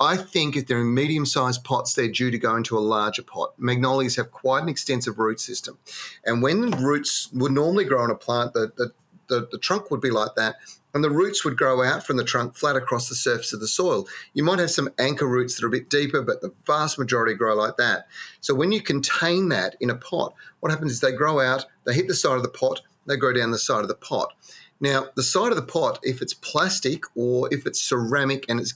I 0.00 0.18
think 0.18 0.54
if 0.54 0.66
they're 0.66 0.82
in 0.82 0.92
medium 0.92 1.24
sized 1.24 1.64
pots, 1.64 1.94
they're 1.94 2.08
due 2.08 2.30
to 2.30 2.38
go 2.38 2.56
into 2.56 2.76
a 2.76 2.80
larger 2.80 3.22
pot. 3.22 3.54
Magnolias 3.56 4.16
have 4.16 4.30
quite 4.32 4.62
an 4.62 4.68
extensive 4.68 5.18
root 5.18 5.40
system. 5.40 5.78
And 6.26 6.42
when 6.42 6.72
roots 6.72 7.30
would 7.32 7.52
normally 7.52 7.86
grow 7.86 8.02
on 8.02 8.10
a 8.10 8.14
plant, 8.14 8.52
the, 8.52 8.70
the, 8.76 8.92
the, 9.28 9.48
the 9.50 9.58
trunk 9.58 9.90
would 9.90 10.00
be 10.00 10.10
like 10.10 10.34
that 10.36 10.56
and 10.94 11.02
the 11.02 11.10
roots 11.10 11.44
would 11.44 11.58
grow 11.58 11.82
out 11.82 12.06
from 12.06 12.16
the 12.16 12.24
trunk 12.24 12.54
flat 12.54 12.76
across 12.76 13.08
the 13.08 13.16
surface 13.16 13.52
of 13.52 13.58
the 13.58 13.66
soil. 13.66 14.06
You 14.32 14.44
might 14.44 14.60
have 14.60 14.70
some 14.70 14.90
anchor 14.98 15.26
roots 15.26 15.56
that 15.56 15.64
are 15.64 15.68
a 15.68 15.72
bit 15.72 15.90
deeper, 15.90 16.22
but 16.22 16.40
the 16.40 16.54
vast 16.64 16.98
majority 16.98 17.34
grow 17.34 17.54
like 17.54 17.76
that. 17.78 18.06
So 18.40 18.54
when 18.54 18.70
you 18.70 18.80
contain 18.80 19.48
that 19.48 19.74
in 19.80 19.90
a 19.90 19.96
pot, 19.96 20.34
what 20.60 20.70
happens 20.70 20.92
is 20.92 21.00
they 21.00 21.12
grow 21.12 21.40
out, 21.40 21.66
they 21.84 21.94
hit 21.94 22.06
the 22.06 22.14
side 22.14 22.36
of 22.36 22.44
the 22.44 22.48
pot, 22.48 22.80
they 23.06 23.16
grow 23.16 23.32
down 23.32 23.50
the 23.50 23.58
side 23.58 23.82
of 23.82 23.88
the 23.88 23.94
pot. 23.94 24.32
Now, 24.80 25.06
the 25.16 25.22
side 25.22 25.50
of 25.50 25.56
the 25.56 25.62
pot, 25.62 25.98
if 26.02 26.22
it's 26.22 26.34
plastic 26.34 27.04
or 27.16 27.52
if 27.52 27.66
it's 27.66 27.80
ceramic 27.80 28.46
and 28.48 28.60
it's 28.60 28.74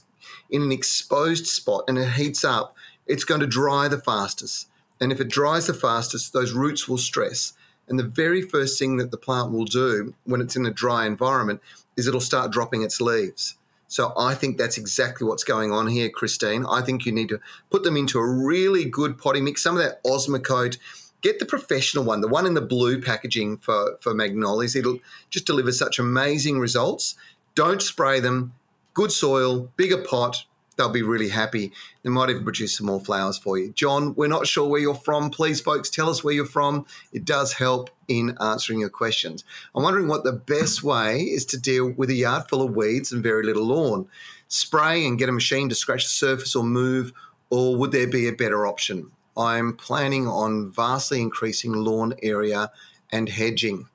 in 0.49 0.61
an 0.61 0.71
exposed 0.71 1.47
spot 1.47 1.85
and 1.87 1.97
it 1.97 2.09
heats 2.11 2.43
up, 2.43 2.75
it's 3.07 3.23
going 3.23 3.41
to 3.41 3.47
dry 3.47 3.87
the 3.87 3.99
fastest. 3.99 4.67
And 5.01 5.11
if 5.11 5.21
it 5.21 5.29
dries 5.29 5.67
the 5.67 5.73
fastest, 5.73 6.33
those 6.33 6.51
roots 6.51 6.87
will 6.87 6.97
stress. 6.97 7.53
And 7.89 7.99
the 7.99 8.03
very 8.03 8.41
first 8.41 8.77
thing 8.77 8.97
that 8.97 9.11
the 9.11 9.17
plant 9.17 9.51
will 9.51 9.65
do 9.65 10.13
when 10.25 10.41
it's 10.41 10.55
in 10.55 10.65
a 10.65 10.71
dry 10.71 11.05
environment 11.05 11.61
is 11.97 12.07
it'll 12.07 12.21
start 12.21 12.51
dropping 12.51 12.83
its 12.83 13.01
leaves. 13.01 13.55
So 13.87 14.13
I 14.15 14.35
think 14.35 14.57
that's 14.57 14.77
exactly 14.77 15.27
what's 15.27 15.43
going 15.43 15.71
on 15.71 15.87
here, 15.87 16.09
Christine. 16.09 16.65
I 16.67 16.81
think 16.81 17.05
you 17.05 17.11
need 17.11 17.29
to 17.29 17.39
put 17.71 17.83
them 17.83 17.97
into 17.97 18.19
a 18.19 18.27
really 18.27 18.85
good 18.85 19.17
potting 19.17 19.45
mix. 19.45 19.63
Some 19.63 19.75
of 19.75 19.83
that 19.83 20.03
Osmocote, 20.03 20.77
get 21.21 21.39
the 21.39 21.45
professional 21.45 22.03
one, 22.03 22.21
the 22.21 22.27
one 22.27 22.45
in 22.45 22.53
the 22.53 22.61
blue 22.61 23.01
packaging 23.01 23.57
for, 23.57 23.97
for 23.99 24.13
magnolias. 24.13 24.75
It'll 24.75 24.99
just 25.31 25.47
deliver 25.47 25.71
such 25.71 25.97
amazing 25.97 26.59
results. 26.59 27.15
Don't 27.55 27.81
spray 27.81 28.19
them. 28.19 28.53
Good 28.93 29.11
soil, 29.11 29.71
bigger 29.75 30.03
pot. 30.03 30.45
They'll 30.79 30.89
be 30.89 31.03
really 31.03 31.29
happy. 31.29 31.71
They 32.01 32.09
might 32.09 32.29
even 32.29 32.43
produce 32.43 32.77
some 32.77 32.87
more 32.87 33.01
flowers 33.01 33.37
for 33.37 33.59
you. 33.59 33.71
John, 33.73 34.15
we're 34.15 34.27
not 34.27 34.47
sure 34.47 34.67
where 34.67 34.79
you're 34.79 34.95
from. 34.95 35.29
Please, 35.29 35.59
folks, 35.59 35.89
tell 35.89 36.09
us 36.09 36.23
where 36.23 36.33
you're 36.33 36.45
from. 36.45 36.85
It 37.11 37.25
does 37.25 37.53
help 37.53 37.89
in 38.07 38.37
answering 38.39 38.79
your 38.79 38.89
questions. 38.89 39.43
I'm 39.75 39.83
wondering 39.83 40.07
what 40.07 40.23
the 40.23 40.31
best 40.31 40.81
way 40.81 41.19
is 41.19 41.45
to 41.47 41.59
deal 41.59 41.91
with 41.91 42.09
a 42.09 42.15
yard 42.15 42.45
full 42.49 42.61
of 42.61 42.75
weeds 42.75 43.11
and 43.11 43.21
very 43.21 43.45
little 43.45 43.65
lawn. 43.65 44.07
Spray 44.47 45.05
and 45.05 45.19
get 45.19 45.29
a 45.29 45.33
machine 45.33 45.69
to 45.69 45.75
scratch 45.75 46.05
the 46.05 46.09
surface 46.09 46.55
or 46.55 46.63
move, 46.63 47.11
or 47.49 47.75
would 47.75 47.91
there 47.91 48.07
be 48.07 48.27
a 48.27 48.33
better 48.33 48.65
option? 48.65 49.11
I'm 49.37 49.75
planning 49.75 50.27
on 50.27 50.71
vastly 50.71 51.21
increasing 51.21 51.73
lawn 51.73 52.13
area 52.23 52.71
and 53.11 53.29
hedging. 53.29 53.87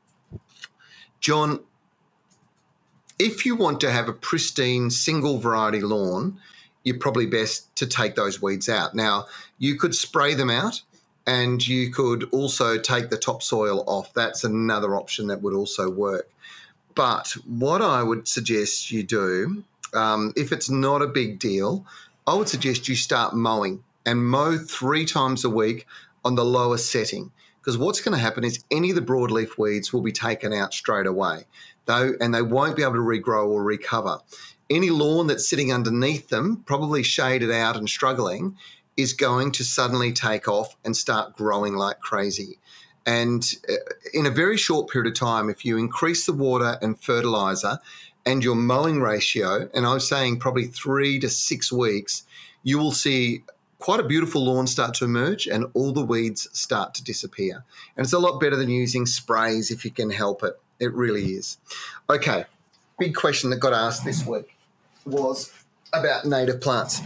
John, 1.21 1.61
if 3.19 3.47
you 3.47 3.57
want 3.57 3.81
to 3.81 3.91
have 3.91 4.09
a 4.09 4.13
pristine 4.13 4.91
single 4.91 5.39
variety 5.39 5.81
lawn, 5.81 6.39
you're 6.85 6.99
probably 6.99 7.27
best 7.27 7.75
to 7.77 7.87
take 7.87 8.15
those 8.15 8.41
weeds 8.41 8.69
out. 8.69 8.95
Now, 8.95 9.27
you 9.59 9.77
could 9.77 9.95
spray 9.95 10.35
them 10.35 10.51
out 10.51 10.83
and 11.27 11.67
you 11.67 11.91
could 11.91 12.29
also 12.31 12.79
take 12.79 13.11
the 13.11 13.17
topsoil 13.17 13.83
off. 13.87 14.13
That's 14.15 14.45
another 14.45 14.95
option 14.95 15.27
that 15.29 15.43
would 15.43 15.55
also 15.55 15.91
work. 15.91 16.31
But 16.95 17.37
what 17.47 17.83
I 17.83 18.03
would 18.03 18.29
suggest 18.29 18.91
you 18.91 19.03
do, 19.03 19.65
um, 19.95 20.33
if 20.37 20.53
it's 20.53 20.71
not 20.71 21.03
a 21.03 21.07
big 21.07 21.39
deal, 21.39 21.85
I 22.27 22.35
would 22.35 22.49
suggest 22.49 22.89
you 22.89 22.95
start 22.95 23.35
mowing 23.35 23.83
and 24.07 24.27
mow 24.27 24.59
three 24.59 25.05
times 25.05 25.45
a 25.45 25.51
week 25.51 25.87
on 26.25 26.35
the 26.35 26.45
lowest 26.45 26.91
setting. 26.91 27.33
Because 27.61 27.79
what's 27.79 28.03
going 28.03 28.15
to 28.15 28.23
happen 28.23 28.45
is 28.45 28.63
any 28.71 28.91
of 28.91 28.97
the 28.97 29.03
broadleaf 29.03 29.57
weeds 29.57 29.93
will 29.93 30.03
be 30.03 30.13
taken 30.13 30.53
out 30.53 30.75
straight 30.75 31.07
away, 31.07 31.47
though, 31.87 32.13
and 32.21 32.35
they 32.35 32.43
won't 32.43 32.77
be 32.77 32.83
able 32.83 32.93
to 32.93 32.99
regrow 32.99 33.49
or 33.49 33.63
recover. 33.63 34.19
Any 34.71 34.91
lawn 34.91 35.27
that's 35.27 35.49
sitting 35.49 35.73
underneath 35.73 36.29
them, 36.29 36.63
probably 36.67 37.03
shaded 37.03 37.51
out 37.51 37.77
and 37.77 37.89
struggling, 37.89 38.57
is 38.97 39.13
going 39.13 39.53
to 39.53 39.65
suddenly 39.65 40.13
take 40.13 40.49
off 40.49 40.77
and 40.85 40.97
start 40.97 41.37
growing 41.37 41.75
like 41.75 42.01
crazy. 42.01 42.59
And 43.07 43.45
uh, 43.69 43.75
in 44.15 44.25
a 44.27 44.31
very 44.31 44.57
short 44.57 44.89
period 44.89 45.13
of 45.13 45.19
time, 45.19 45.51
if 45.51 45.65
you 45.65 45.77
increase 45.77 46.25
the 46.25 46.33
water 46.33 46.79
and 46.81 46.99
fertilizer 46.99 47.79
and 48.25 48.43
your 48.43 48.55
mowing 48.55 49.01
ratio, 49.01 49.69
and 49.75 49.87
I'm 49.87 50.01
saying 50.01 50.39
probably 50.39 50.67
three 50.67 51.19
to 51.21 51.29
six 51.29 51.71
weeks, 51.71 52.23
you 52.63 52.79
will 52.79 52.93
see 52.93 53.43
quite 53.79 54.01
a 54.01 54.05
beautiful 54.05 54.47
lawn 54.47 54.67
start 54.67 54.95
to 54.95 55.05
emerge 55.05 55.47
and 55.47 55.67
all 55.75 55.93
the 55.93 56.05
weeds 56.05 56.49
start 56.59 56.95
to 56.95 57.05
disappear. 57.05 57.65
And 57.97 58.05
it's 58.05 58.15
a 58.15 58.19
lot 58.19 58.41
better 58.41 58.57
than 58.57 58.71
using 58.71 59.05
sprays 59.05 59.71
if 59.71 59.85
you 59.85 59.91
can 59.91 60.11
help 60.11 60.43
it. 60.43 60.59
It 60.81 60.95
really 60.95 61.33
is. 61.33 61.59
Okay, 62.09 62.47
big 62.99 63.15
question 63.15 63.51
that 63.51 63.59
got 63.59 63.75
asked 63.75 64.05
this 64.05 64.25
week 64.25 64.54
was 65.05 65.53
about 65.93 66.25
native 66.25 66.61
plants. 66.61 67.01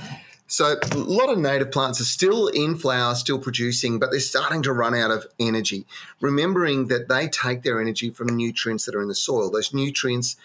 So 0.51 0.77
a 0.93 0.97
lot 0.97 1.29
of 1.29 1.39
native 1.39 1.71
plants 1.71 2.01
are 2.01 2.05
still 2.05 2.49
in 2.49 2.77
flower, 2.77 3.15
still 3.15 3.39
producing, 3.39 3.99
but 3.99 4.11
they're 4.11 4.19
starting 4.19 4.63
to 4.63 4.73
run 4.73 4.95
out 4.95 5.11
of 5.11 5.27
energy. 5.39 5.87
Remembering 6.23 6.89
that 6.89 7.09
they 7.09 7.29
take 7.29 7.63
their 7.63 7.83
energy 7.83 8.09
from 8.09 8.29
nutrients 8.29 8.87
that 8.87 8.95
are 8.95 9.03
in 9.03 9.09
the 9.09 9.15
soil. 9.15 9.51
Those 9.51 9.75
nutrients 9.75 10.37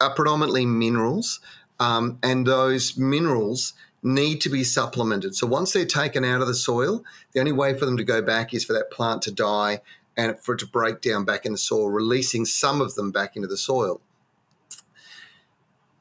are 0.00 0.14
predominantly 0.14 0.64
minerals, 0.64 1.40
um, 1.78 2.18
and 2.22 2.46
those 2.46 2.96
minerals 2.96 3.74
need 4.02 4.40
to 4.40 4.48
be 4.48 4.64
supplemented. 4.64 5.34
So 5.34 5.46
once 5.46 5.74
they're 5.74 5.84
taken 5.84 6.24
out 6.24 6.40
of 6.40 6.46
the 6.46 6.54
soil, 6.54 7.04
the 7.32 7.40
only 7.40 7.52
way 7.52 7.78
for 7.78 7.84
them 7.84 7.98
to 7.98 8.04
go 8.04 8.22
back 8.22 8.54
is 8.54 8.64
for 8.64 8.72
that 8.72 8.90
plant 8.90 9.20
to 9.22 9.30
die 9.30 9.82
and 10.16 10.38
for 10.38 10.54
it 10.54 10.58
to 10.60 10.66
break 10.66 11.02
down 11.02 11.26
back 11.26 11.44
in 11.44 11.52
the 11.52 11.58
soil, 11.58 11.90
releasing 11.90 12.46
some 12.46 12.80
of 12.80 12.94
them 12.94 13.10
back 13.10 13.36
into 13.36 13.48
the 13.48 13.58
soil. 13.58 14.00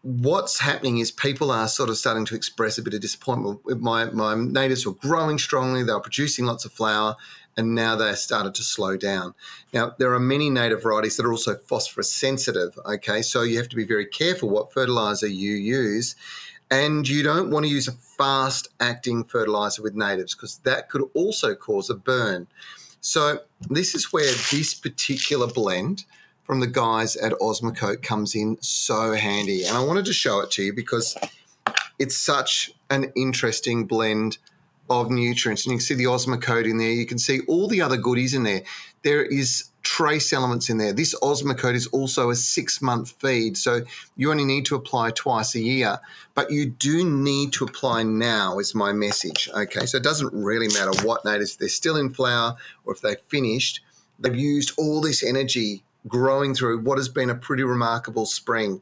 What's 0.01 0.59
happening 0.59 0.99
is 0.99 1.11
people 1.11 1.51
are 1.51 1.67
sort 1.67 1.89
of 1.89 1.97
starting 1.97 2.25
to 2.25 2.35
express 2.35 2.77
a 2.77 2.81
bit 2.81 2.93
of 2.93 3.01
disappointment. 3.01 3.81
My, 3.81 4.05
my 4.05 4.35
natives 4.35 4.85
were 4.85 4.93
growing 4.93 5.37
strongly, 5.37 5.83
they 5.83 5.91
were 5.91 5.99
producing 5.99 6.45
lots 6.45 6.63
of 6.63 6.71
flower, 6.71 7.17
and 7.57 7.75
now 7.75 7.97
they 7.97 8.13
started 8.13 8.55
to 8.55 8.63
slow 8.63 8.95
down. 8.95 9.33
Now, 9.73 9.95
there 9.99 10.13
are 10.13 10.19
many 10.19 10.49
native 10.49 10.83
varieties 10.83 11.17
that 11.17 11.25
are 11.25 11.31
also 11.31 11.57
phosphorus 11.57 12.13
sensitive, 12.13 12.79
okay? 12.85 13.21
So 13.21 13.41
you 13.43 13.57
have 13.57 13.67
to 13.69 13.75
be 13.75 13.83
very 13.83 14.05
careful 14.05 14.49
what 14.49 14.71
fertilizer 14.71 15.27
you 15.27 15.55
use 15.55 16.15
and 16.71 17.07
you 17.07 17.23
don't 17.23 17.49
want 17.49 17.65
to 17.65 17.71
use 17.71 17.87
a 17.87 17.91
fast 17.91 18.67
acting 18.79 19.23
fertilizer 19.23 19.81
with 19.81 19.95
natives 19.95 20.35
because 20.35 20.57
that 20.59 20.89
could 20.89 21.03
also 21.13 21.55
cause 21.55 21.89
a 21.89 21.95
burn. 21.95 22.47
So, 23.01 23.39
this 23.69 23.95
is 23.95 24.11
where 24.11 24.31
this 24.51 24.73
particular 24.73 25.47
blend 25.47 26.03
from 26.49 26.61
the 26.61 26.65
guys 26.65 27.15
at 27.17 27.31
Osmocote 27.33 28.01
comes 28.01 28.33
in 28.33 28.57
so 28.59 29.13
handy. 29.13 29.65
And 29.65 29.77
I 29.77 29.83
wanted 29.83 30.05
to 30.05 30.13
show 30.13 30.39
it 30.39 30.49
to 30.53 30.63
you 30.63 30.73
because 30.73 31.15
it's 31.99 32.17
such 32.17 32.71
an 32.89 33.11
interesting 33.15 33.85
blend 33.85 34.39
of 34.89 35.11
nutrients. 35.11 35.67
And 35.67 35.73
you 35.73 35.77
can 35.77 35.85
see 35.85 35.93
the 35.93 36.05
Osmocote 36.05 36.67
in 36.67 36.79
there. 36.79 36.89
You 36.89 37.05
can 37.05 37.19
see 37.19 37.41
all 37.41 37.67
the 37.67 37.83
other 37.83 37.97
goodies 37.97 38.33
in 38.33 38.41
there. 38.41 38.63
There 39.03 39.23
is 39.23 39.69
trace 39.83 40.33
elements 40.33 40.71
in 40.71 40.79
there. 40.79 40.91
This 40.91 41.13
Osmocote 41.19 41.75
is 41.75 41.85
also 41.85 42.31
a 42.31 42.35
six 42.35 42.81
month 42.81 43.11
feed, 43.19 43.55
so 43.55 43.81
you 44.15 44.31
only 44.31 44.43
need 44.43 44.65
to 44.65 44.75
apply 44.75 45.11
twice 45.11 45.53
a 45.53 45.59
year, 45.59 45.99
but 46.33 46.49
you 46.49 46.65
do 46.65 47.07
need 47.07 47.53
to 47.53 47.65
apply 47.65 48.01
now, 48.01 48.57
is 48.57 48.73
my 48.73 48.91
message. 48.91 49.49
Okay, 49.53 49.85
so 49.85 49.97
it 49.97 50.03
doesn't 50.03 50.33
really 50.33 50.67
matter 50.69 50.91
what 51.05 51.23
natives, 51.25 51.57
they're 51.57 51.69
still 51.69 51.95
in 51.95 52.09
flower 52.09 52.55
or 52.85 52.93
if 52.93 53.01
they've 53.01 53.21
finished, 53.27 53.81
they've 54.17 54.35
used 54.35 54.73
all 54.79 54.99
this 54.99 55.23
energy 55.23 55.83
growing 56.07 56.55
through 56.55 56.79
what 56.79 56.97
has 56.97 57.09
been 57.09 57.29
a 57.29 57.35
pretty 57.35 57.63
remarkable 57.63 58.25
spring. 58.25 58.81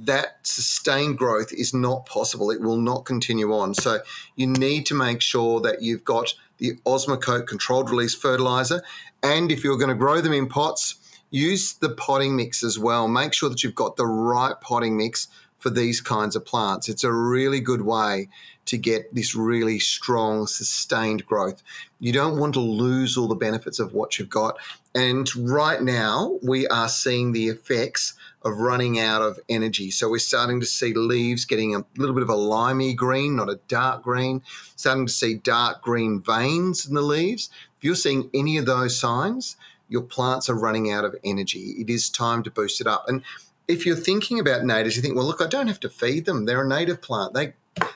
That 0.00 0.38
sustained 0.44 1.18
growth 1.18 1.52
is 1.52 1.74
not 1.74 2.06
possible. 2.06 2.50
It 2.50 2.60
will 2.60 2.76
not 2.76 3.04
continue 3.04 3.52
on. 3.52 3.74
So 3.74 3.98
you 4.36 4.46
need 4.46 4.86
to 4.86 4.94
make 4.94 5.20
sure 5.20 5.60
that 5.60 5.82
you've 5.82 6.04
got 6.04 6.34
the 6.58 6.76
Osmocote 6.86 7.46
controlled 7.46 7.90
release 7.90 8.14
fertilizer. 8.14 8.82
And 9.22 9.50
if 9.50 9.64
you're 9.64 9.76
going 9.76 9.88
to 9.88 9.94
grow 9.94 10.20
them 10.20 10.32
in 10.32 10.48
pots, 10.48 10.96
use 11.30 11.72
the 11.72 11.88
potting 11.88 12.36
mix 12.36 12.62
as 12.62 12.78
well. 12.78 13.08
Make 13.08 13.34
sure 13.34 13.48
that 13.48 13.64
you've 13.64 13.74
got 13.74 13.96
the 13.96 14.06
right 14.06 14.54
potting 14.60 14.96
mix 14.96 15.28
for 15.58 15.70
these 15.70 16.00
kinds 16.00 16.36
of 16.36 16.44
plants. 16.44 16.88
It's 16.88 17.04
a 17.04 17.12
really 17.12 17.60
good 17.60 17.82
way 17.82 18.28
to 18.66 18.76
get 18.76 19.14
this 19.14 19.34
really 19.34 19.78
strong, 19.78 20.46
sustained 20.46 21.26
growth. 21.26 21.62
You 21.98 22.12
don't 22.12 22.38
want 22.38 22.54
to 22.54 22.60
lose 22.60 23.16
all 23.16 23.26
the 23.26 23.34
benefits 23.34 23.78
of 23.78 23.92
what 23.92 24.18
you've 24.18 24.28
got. 24.28 24.56
And 24.98 25.30
right 25.36 25.80
now, 25.80 26.40
we 26.42 26.66
are 26.66 26.88
seeing 26.88 27.30
the 27.30 27.46
effects 27.46 28.14
of 28.42 28.58
running 28.58 28.98
out 28.98 29.22
of 29.22 29.38
energy. 29.48 29.92
So 29.92 30.10
we're 30.10 30.18
starting 30.18 30.58
to 30.58 30.66
see 30.66 30.92
leaves 30.92 31.44
getting 31.44 31.76
a 31.76 31.84
little 31.96 32.16
bit 32.16 32.24
of 32.24 32.28
a 32.28 32.34
limey 32.34 32.94
green, 32.94 33.36
not 33.36 33.48
a 33.48 33.60
dark 33.68 34.02
green, 34.02 34.42
starting 34.74 35.06
to 35.06 35.12
see 35.12 35.34
dark 35.34 35.82
green 35.82 36.20
veins 36.20 36.84
in 36.84 36.96
the 36.96 37.00
leaves. 37.00 37.48
If 37.76 37.84
you're 37.84 37.94
seeing 37.94 38.28
any 38.34 38.56
of 38.56 38.66
those 38.66 38.98
signs, 38.98 39.56
your 39.88 40.02
plants 40.02 40.48
are 40.48 40.58
running 40.58 40.90
out 40.90 41.04
of 41.04 41.14
energy. 41.22 41.76
It 41.78 41.88
is 41.88 42.10
time 42.10 42.42
to 42.42 42.50
boost 42.50 42.80
it 42.80 42.88
up. 42.88 43.04
And 43.06 43.22
if 43.68 43.86
you're 43.86 43.94
thinking 43.94 44.40
about 44.40 44.64
natives, 44.64 44.96
you 44.96 45.02
think, 45.02 45.14
well, 45.14 45.26
look, 45.26 45.40
I 45.40 45.46
don't 45.46 45.68
have 45.68 45.80
to 45.80 45.88
feed 45.88 46.24
them. 46.24 46.44
They're 46.44 46.64
a 46.64 46.68
native 46.68 47.00
plant. 47.00 47.34
They 47.34 47.52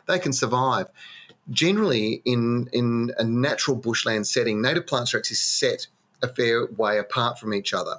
they 0.07 0.21
can 0.21 0.33
survive. 0.33 0.87
Generally, 1.51 2.23
in 2.25 2.69
in 2.73 3.13
a 3.19 3.25
natural 3.25 3.77
bushland 3.77 4.29
setting, 4.29 4.63
native 4.63 4.87
plants 4.87 5.13
are 5.13 5.19
actually 5.19 5.35
set 5.35 5.89
a 6.23 6.29
fair 6.29 6.67
way 6.67 6.99
apart 6.99 7.39
from 7.39 7.53
each 7.53 7.75
other 7.75 7.97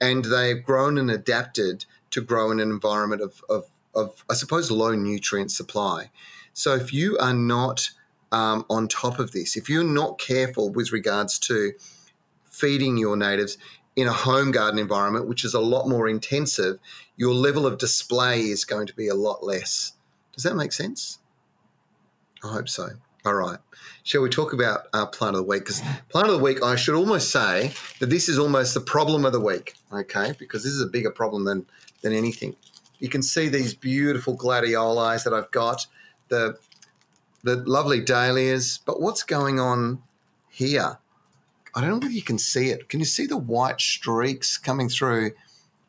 and 0.00 0.26
they've 0.26 0.62
grown 0.62 0.98
and 0.98 1.10
adapted 1.10 1.86
to 2.10 2.20
grow 2.20 2.50
in 2.50 2.60
an 2.60 2.70
environment 2.70 3.22
of, 3.22 3.42
of, 3.48 3.66
of 3.94 4.24
I 4.28 4.34
suppose, 4.34 4.70
low 4.70 4.94
nutrient 4.94 5.50
supply. 5.50 6.10
So 6.52 6.74
if 6.74 6.92
you 6.92 7.16
are 7.18 7.34
not 7.34 7.90
um, 8.30 8.64
on 8.68 8.88
top 8.88 9.18
of 9.18 9.32
this, 9.32 9.56
if 9.56 9.68
you're 9.68 9.84
not 9.84 10.18
careful 10.18 10.70
with 10.70 10.92
regards 10.92 11.38
to 11.40 11.72
feeding 12.44 12.96
your 12.96 13.16
natives 13.16 13.58
in 13.96 14.06
a 14.06 14.12
home 14.12 14.50
garden 14.50 14.78
environment, 14.78 15.28
which 15.28 15.44
is 15.44 15.54
a 15.54 15.60
lot 15.60 15.88
more 15.88 16.08
intensive, 16.08 16.78
your 17.16 17.32
level 17.32 17.66
of 17.66 17.78
display 17.78 18.40
is 18.42 18.64
going 18.64 18.86
to 18.86 18.94
be 18.94 19.08
a 19.08 19.14
lot 19.14 19.44
less. 19.44 19.92
Does 20.34 20.42
that 20.44 20.56
make 20.56 20.72
sense? 20.72 21.18
I 22.42 22.48
hope 22.48 22.68
so. 22.68 22.90
All 23.24 23.34
right. 23.34 23.58
Shall 24.02 24.20
we 24.20 24.28
talk 24.28 24.52
about 24.52 24.88
our 24.92 25.06
plant 25.06 25.34
of 25.34 25.42
the 25.42 25.48
week? 25.48 25.62
Because 25.62 25.80
plant 26.10 26.28
of 26.28 26.34
the 26.34 26.44
week, 26.44 26.62
I 26.62 26.76
should 26.76 26.94
almost 26.94 27.30
say 27.30 27.72
that 27.98 28.10
this 28.10 28.28
is 28.28 28.38
almost 28.38 28.74
the 28.74 28.80
problem 28.80 29.24
of 29.24 29.32
the 29.32 29.40
week, 29.40 29.74
okay? 29.90 30.34
Because 30.38 30.62
this 30.62 30.72
is 30.72 30.82
a 30.82 30.86
bigger 30.86 31.10
problem 31.10 31.44
than 31.44 31.64
than 32.02 32.12
anything. 32.12 32.54
You 32.98 33.08
can 33.08 33.22
see 33.22 33.48
these 33.48 33.72
beautiful 33.72 34.36
gladioli 34.36 35.24
that 35.24 35.32
I've 35.32 35.50
got, 35.50 35.86
the 36.28 36.58
the 37.42 37.56
lovely 37.56 38.00
dahlias, 38.00 38.78
but 38.84 39.00
what's 39.00 39.22
going 39.22 39.58
on 39.58 40.02
here? 40.50 40.98
I 41.74 41.80
don't 41.80 41.90
know 41.90 41.96
whether 41.96 42.10
you 42.10 42.22
can 42.22 42.38
see 42.38 42.68
it. 42.68 42.90
Can 42.90 43.00
you 43.00 43.06
see 43.06 43.26
the 43.26 43.38
white 43.38 43.80
streaks 43.80 44.58
coming 44.58 44.90
through 44.90 45.32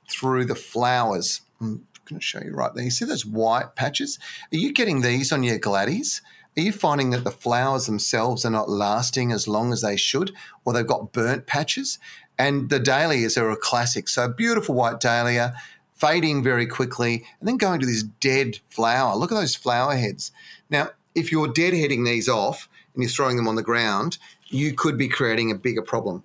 through 0.10 0.46
the 0.46 0.56
flowers? 0.56 1.42
I'm 1.60 1.86
going 2.06 2.20
to 2.20 2.26
show 2.26 2.42
you 2.42 2.54
right 2.54 2.74
there. 2.74 2.86
You 2.86 2.92
see 2.92 3.06
those 3.06 3.26
white 3.26 3.76
patches? 3.76 4.20
Are 4.54 4.58
you 4.58 4.72
getting 4.72 5.02
these 5.02 5.34
on 5.34 5.44
your 5.44 5.60
gladdies? 5.60 6.22
Are 6.58 6.62
you 6.62 6.72
finding 6.72 7.10
that 7.10 7.26
the 7.26 7.32
flowers 7.32 7.86
themselves 7.86 8.46
are 8.46 8.50
not 8.50 8.70
lasting 8.70 9.34
as 9.34 9.48
long 9.48 9.74
as 9.74 9.82
they 9.82 9.98
should, 9.98 10.32
or 10.64 10.72
they've 10.72 10.88
got 10.88 11.12
burnt 11.12 11.48
patches? 11.48 12.00
And 12.38 12.70
the 12.70 12.80
dahlias 12.80 13.38
are 13.38 13.50
a 13.50 13.58
classic. 13.58 14.08
So, 14.08 14.30
beautiful 14.30 14.76
white 14.76 15.02
dahlia, 15.02 15.54
fading 15.96 16.44
very 16.44 16.66
quickly, 16.66 17.26
and 17.40 17.48
then 17.48 17.58
going 17.58 17.82
to 17.82 17.86
this 17.86 18.04
dead 18.04 18.60
flower. 18.70 19.16
Look 19.18 19.32
at 19.32 19.36
those 19.36 19.56
flower 19.56 19.96
heads. 19.96 20.32
Now, 20.70 20.90
if 21.14 21.32
you're 21.32 21.48
deadheading 21.48 22.06
these 22.06 22.30
off 22.30 22.70
and 22.94 23.04
you're 23.04 23.10
throwing 23.10 23.36
them 23.36 23.48
on 23.48 23.56
the 23.56 23.64
ground, 23.64 24.18
you 24.48 24.74
could 24.74 24.98
be 24.98 25.10
creating 25.10 25.52
a 25.52 25.56
bigger 25.56 25.82
problem. 25.82 26.24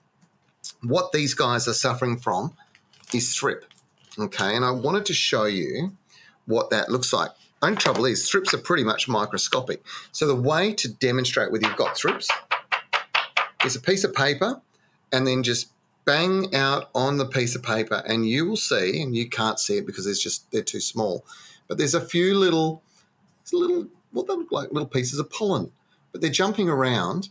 What 0.82 1.12
these 1.12 1.34
guys 1.34 1.66
are 1.66 1.74
suffering 1.74 2.18
from 2.18 2.54
is 3.12 3.34
thrip. 3.34 3.64
Okay, 4.18 4.54
and 4.54 4.64
I 4.64 4.70
wanted 4.70 5.06
to 5.06 5.14
show 5.14 5.44
you 5.44 5.96
what 6.46 6.70
that 6.70 6.88
looks 6.88 7.12
like. 7.12 7.30
Only 7.62 7.76
trouble 7.76 8.06
is 8.06 8.28
thrips 8.28 8.54
are 8.54 8.58
pretty 8.58 8.84
much 8.84 9.08
microscopic. 9.08 9.84
So 10.12 10.26
the 10.26 10.34
way 10.34 10.72
to 10.74 10.88
demonstrate 10.88 11.52
whether 11.52 11.66
you've 11.66 11.76
got 11.76 11.96
thrips 11.96 12.28
is 13.64 13.76
a 13.76 13.80
piece 13.80 14.04
of 14.04 14.14
paper 14.14 14.60
and 15.12 15.26
then 15.26 15.42
just 15.42 15.70
bang 16.06 16.54
out 16.54 16.88
on 16.94 17.18
the 17.18 17.26
piece 17.26 17.54
of 17.54 17.62
paper 17.62 18.02
and 18.06 18.26
you 18.26 18.46
will 18.46 18.56
see, 18.56 19.00
and 19.02 19.14
you 19.14 19.28
can't 19.28 19.60
see 19.60 19.76
it 19.76 19.86
because 19.86 20.06
it's 20.06 20.22
just 20.22 20.50
they're 20.50 20.62
too 20.62 20.80
small, 20.80 21.24
but 21.68 21.78
there's 21.78 21.94
a 21.94 22.00
few 22.00 22.34
little, 22.34 22.82
little 23.52 23.86
what 24.12 24.26
they 24.26 24.34
look 24.34 24.50
like 24.50 24.72
little 24.72 24.88
pieces 24.88 25.18
of 25.18 25.30
pollen, 25.30 25.70
but 26.12 26.20
they're 26.20 26.30
jumping 26.30 26.68
around, 26.68 27.28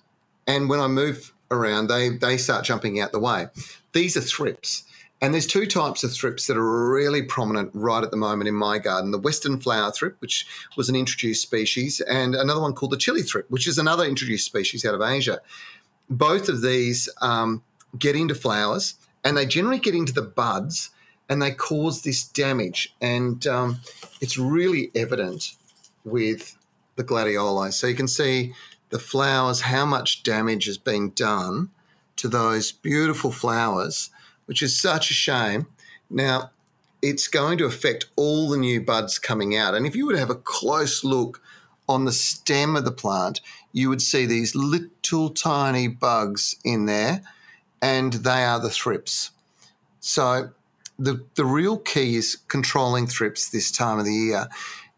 and 0.48 0.70
when 0.70 0.80
I 0.80 0.88
move 0.88 1.34
around, 1.52 1.88
they 1.88 2.10
they 2.10 2.38
start 2.38 2.64
jumping 2.64 3.00
out 3.00 3.12
the 3.12 3.20
way. 3.20 3.48
These 3.94 4.16
are 4.16 4.22
thrips. 4.22 4.84
And 5.22 5.34
there's 5.34 5.48
two 5.48 5.66
types 5.66 6.04
of 6.04 6.14
thrips 6.14 6.48
that 6.48 6.56
are 6.56 6.90
really 6.90 7.22
prominent 7.22 7.72
right 7.74 8.04
at 8.04 8.12
the 8.12 8.18
moment 8.18 8.48
in 8.48 8.56
my 8.56 8.80
garden 8.80 9.12
the 9.12 9.20
Western 9.20 9.60
flower 9.60 9.92
thrip, 9.92 10.16
which 10.22 10.48
was 10.78 10.88
an 10.88 10.96
introduced 10.96 11.42
species, 11.42 12.00
and 12.02 12.36
another 12.36 12.62
one 12.62 12.74
called 12.74 12.92
the 12.92 12.98
chili 12.98 13.22
thrip, 13.22 13.50
which 13.52 13.68
is 13.68 13.78
another 13.78 14.06
introduced 14.06 14.46
species 14.46 14.86
out 14.86 14.96
of 14.96 15.02
Asia. 15.02 15.42
Both 16.10 16.48
of 16.48 16.62
these 16.62 17.10
um, 17.22 17.64
get 17.98 18.16
into 18.16 18.34
flowers 18.36 18.96
and 19.24 19.36
they 19.36 19.46
generally 19.46 19.80
get 19.80 19.96
into 19.96 20.14
the 20.14 20.22
buds 20.22 20.90
and 21.28 21.42
they 21.42 21.52
cause 21.52 22.02
this 22.02 22.24
damage. 22.24 22.94
And 23.02 23.46
um, 23.46 23.82
it's 24.22 24.38
really 24.38 24.92
evident 24.96 25.56
with 26.04 26.58
the 26.96 27.04
gladioli. 27.04 27.72
So 27.74 27.88
you 27.88 27.96
can 27.96 28.08
see 28.08 28.54
the 28.90 29.00
flowers, 29.00 29.62
how 29.62 29.86
much 29.86 30.24
damage 30.24 30.66
has 30.66 30.78
been 30.78 31.12
done 31.12 31.70
to 32.16 32.28
those 32.28 32.72
beautiful 32.72 33.32
flowers, 33.32 34.10
which 34.50 34.64
is 34.64 34.82
such 34.82 35.12
a 35.12 35.14
shame. 35.14 35.68
Now, 36.10 36.50
it's 37.04 37.28
going 37.28 37.60
to 37.60 37.66
affect 37.66 38.08
all 38.16 38.50
the 38.50 38.58
new 38.58 38.82
buds 38.82 39.20
coming 39.20 39.56
out. 39.56 39.76
And 39.76 39.86
if 39.86 39.96
you 39.96 40.08
were 40.08 40.14
to 40.14 40.20
have 40.20 40.32
a 40.32 40.36
close 40.36 41.04
look 41.04 41.40
on 41.88 42.06
the 42.06 42.12
stem 42.12 42.76
of 42.76 42.84
the 42.84 42.92
plant, 42.92 43.42
you 43.74 43.90
would 43.90 44.02
see 44.02 44.26
these 44.26 44.56
little 44.56 45.30
tiny 45.30 45.88
bugs 45.88 46.56
in 46.66 46.88
there 46.88 47.22
and 47.80 48.14
they 48.14 48.44
are 48.44 48.60
the 48.60 48.72
thrips. 48.72 49.30
So 50.00 50.50
the 50.98 51.24
the 51.36 51.46
real 51.46 51.78
key 51.78 52.16
is 52.16 52.38
controlling 52.48 53.06
thrips 53.06 53.52
this 53.52 53.70
time 53.72 54.00
of 54.00 54.06
the 54.06 54.14
year. 54.14 54.48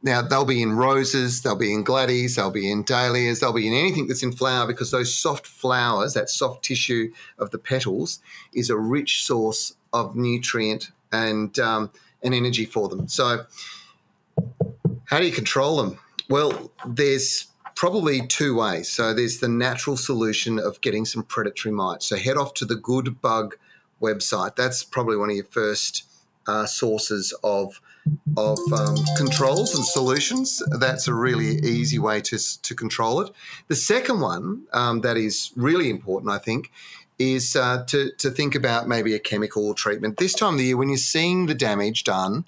Now 0.04 0.22
they'll 0.22 0.46
be 0.46 0.62
in 0.62 0.74
roses, 0.74 1.42
they'll 1.42 1.56
be 1.56 1.74
in 1.74 1.84
gladdies, 1.84 2.36
they'll 2.36 2.52
be 2.52 2.72
in 2.72 2.84
dahlias, 2.84 3.40
they'll 3.40 3.54
be 3.54 3.68
in 3.68 3.74
anything 3.74 4.08
that's 4.08 4.24
in 4.24 4.32
flower 4.32 4.66
because 4.66 4.92
those 4.92 5.14
soft 5.14 5.46
flowers, 5.46 6.14
that 6.14 6.30
soft 6.30 6.64
tissue 6.64 7.12
of 7.38 7.52
the 7.52 7.60
petals, 7.60 8.20
is 8.54 8.70
a 8.70 8.78
rich 8.78 9.24
source 9.24 9.76
of 9.94 10.16
nutrient 10.16 10.92
and 11.12 11.60
um, 11.60 11.92
and 12.24 12.34
energy 12.34 12.66
for 12.66 12.90
them. 12.90 13.08
So, 13.08 13.46
how 15.06 15.20
do 15.20 15.26
you 15.26 15.32
control 15.32 15.78
them? 15.78 16.00
Well, 16.30 16.72
there's 16.86 17.48
probably 17.76 18.26
two 18.28 18.56
ways. 18.56 18.92
So 18.92 19.14
there's 19.14 19.40
the 19.40 19.48
natural 19.48 19.98
solution 19.98 20.60
of 20.60 20.80
getting 20.82 21.04
some 21.04 21.24
predatory 21.24 21.74
mites. 21.74 22.06
So 22.06 22.16
head 22.16 22.38
off 22.38 22.54
to 22.56 22.66
the 22.66 22.76
Good 22.76 23.20
Bug 23.22 23.56
website. 24.02 24.56
That's 24.56 24.84
probably 24.84 25.18
one 25.18 25.30
of 25.30 25.36
your 25.36 25.46
first 25.46 26.04
uh, 26.48 26.66
sources 26.66 27.34
of 27.44 27.82
of 28.38 28.60
um, 28.74 28.98
controls 29.18 29.76
and 29.76 29.86
solutions. 29.86 30.62
That's 30.80 31.08
a 31.08 31.14
really 31.14 31.58
easy 31.58 32.00
way 32.00 32.22
to 32.22 32.38
to 32.62 32.76
control 32.76 33.22
it. 33.22 33.32
The 33.68 33.76
second 33.76 34.20
one 34.22 34.64
um, 34.74 35.02
that 35.02 35.18
is 35.18 35.52
really 35.56 35.90
important, 35.90 36.32
I 36.32 36.38
think, 36.38 36.72
is 37.20 37.56
uh, 37.56 37.84
to 37.88 38.12
to 38.18 38.32
think 38.32 38.56
about 38.56 38.88
maybe 38.88 39.14
a 39.14 39.20
chemical 39.20 39.74
treatment. 39.74 40.18
This 40.18 40.34
time 40.34 40.54
of 40.54 40.60
the 40.60 40.66
year, 40.66 40.78
when 40.78 40.90
you're 40.90 40.98
seeing 40.98 41.46
the 41.46 41.56
damage 41.56 42.04
done, 42.04 42.46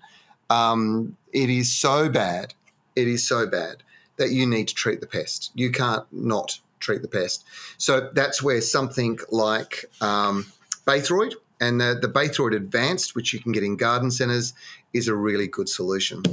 um, 0.49 1.18
it 1.32 1.49
is 1.49 1.72
so 1.72 2.10
bad. 2.10 2.54
It 2.95 3.08
is 3.08 3.28
so 3.28 3.47
bad 3.47 3.84
that 4.18 4.30
you 4.30 4.45
need 4.45 4.68
to 4.68 4.76
treat 4.76 5.01
the 5.01 5.08
pest. 5.08 5.51
You 5.56 5.72
can't 5.72 6.06
not 6.12 6.60
treat 6.80 7.01
the 7.01 7.08
pest. 7.08 7.45
So 7.78 8.10
that's 8.14 8.43
where 8.43 8.62
something 8.62 9.18
like 9.32 9.86
um, 10.01 10.45
Baythroid 10.86 11.34
and 11.60 11.80
the, 11.80 11.97
the 11.99 12.08
Baythroid 12.08 12.56
Advanced, 12.56 13.16
which 13.16 13.34
you 13.34 13.39
can 13.39 13.51
get 13.51 13.64
in 13.64 13.78
garden 13.78 14.12
centres, 14.12 14.54
is 14.93 15.07
a 15.07 15.15
really 15.15 15.47
good 15.47 15.69
solution. 15.69 16.23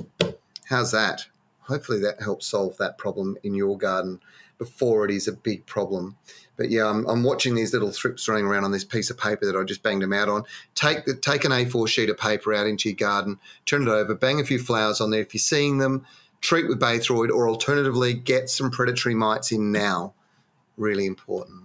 How's 0.68 0.92
that? 0.92 1.26
Hopefully 1.62 2.00
that 2.00 2.22
helps 2.22 2.46
solve 2.46 2.76
that 2.78 2.98
problem 2.98 3.36
in 3.42 3.54
your 3.54 3.78
garden 3.78 4.20
before 4.58 5.04
it 5.06 5.10
is 5.10 5.26
a 5.26 5.32
big 5.32 5.64
problem. 5.66 6.16
But 6.56 6.70
yeah, 6.70 6.86
I'm, 6.86 7.06
I'm, 7.06 7.22
watching 7.22 7.54
these 7.54 7.72
little 7.72 7.90
thrips 7.90 8.28
running 8.28 8.44
around 8.44 8.64
on 8.64 8.72
this 8.72 8.84
piece 8.84 9.08
of 9.08 9.16
paper 9.16 9.46
that 9.46 9.56
I 9.56 9.64
just 9.64 9.82
banged 9.82 10.02
them 10.02 10.12
out 10.12 10.28
on. 10.28 10.44
Take 10.74 11.06
the, 11.06 11.14
take 11.14 11.44
an 11.44 11.52
A4 11.52 11.88
sheet 11.88 12.10
of 12.10 12.18
paper 12.18 12.52
out 12.52 12.66
into 12.66 12.90
your 12.90 12.96
garden, 12.96 13.38
turn 13.64 13.82
it 13.82 13.88
over, 13.88 14.14
bang 14.14 14.38
a 14.38 14.44
few 14.44 14.58
flowers 14.58 15.00
on 15.00 15.10
there. 15.10 15.22
If 15.22 15.32
you're 15.32 15.38
seeing 15.38 15.78
them, 15.78 16.04
treat 16.42 16.68
with 16.68 16.78
Baythroid, 16.78 17.30
or 17.30 17.48
alternatively, 17.48 18.12
get 18.12 18.50
some 18.50 18.70
predatory 18.70 19.14
mites 19.14 19.50
in 19.50 19.72
now. 19.72 20.12
Really 20.76 21.06
important. 21.06 21.62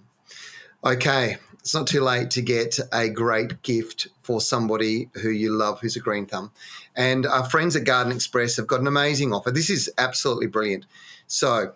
Okay, 0.84 1.38
it's 1.66 1.74
not 1.74 1.88
too 1.88 2.02
late 2.02 2.30
to 2.30 2.44
get 2.44 2.78
a 2.94 3.10
great 3.10 3.64
gift 3.64 4.08
for 4.22 4.40
somebody 4.40 5.10
who 5.16 5.30
you 5.30 5.52
love 5.52 5.80
who's 5.80 5.96
a 5.96 6.00
green 6.00 6.28
thumb. 6.28 6.52
And 6.96 7.26
our 7.26 7.50
friends 7.50 7.76
at 7.76 7.86
Garden 7.86 8.14
Express 8.14 8.58
have 8.58 8.68
got 8.68 8.82
an 8.82 8.88
amazing 8.88 9.34
offer. 9.34 9.50
This 9.50 9.72
is 9.72 9.92
absolutely 9.98 10.46
brilliant. 10.46 10.86
So, 11.26 11.74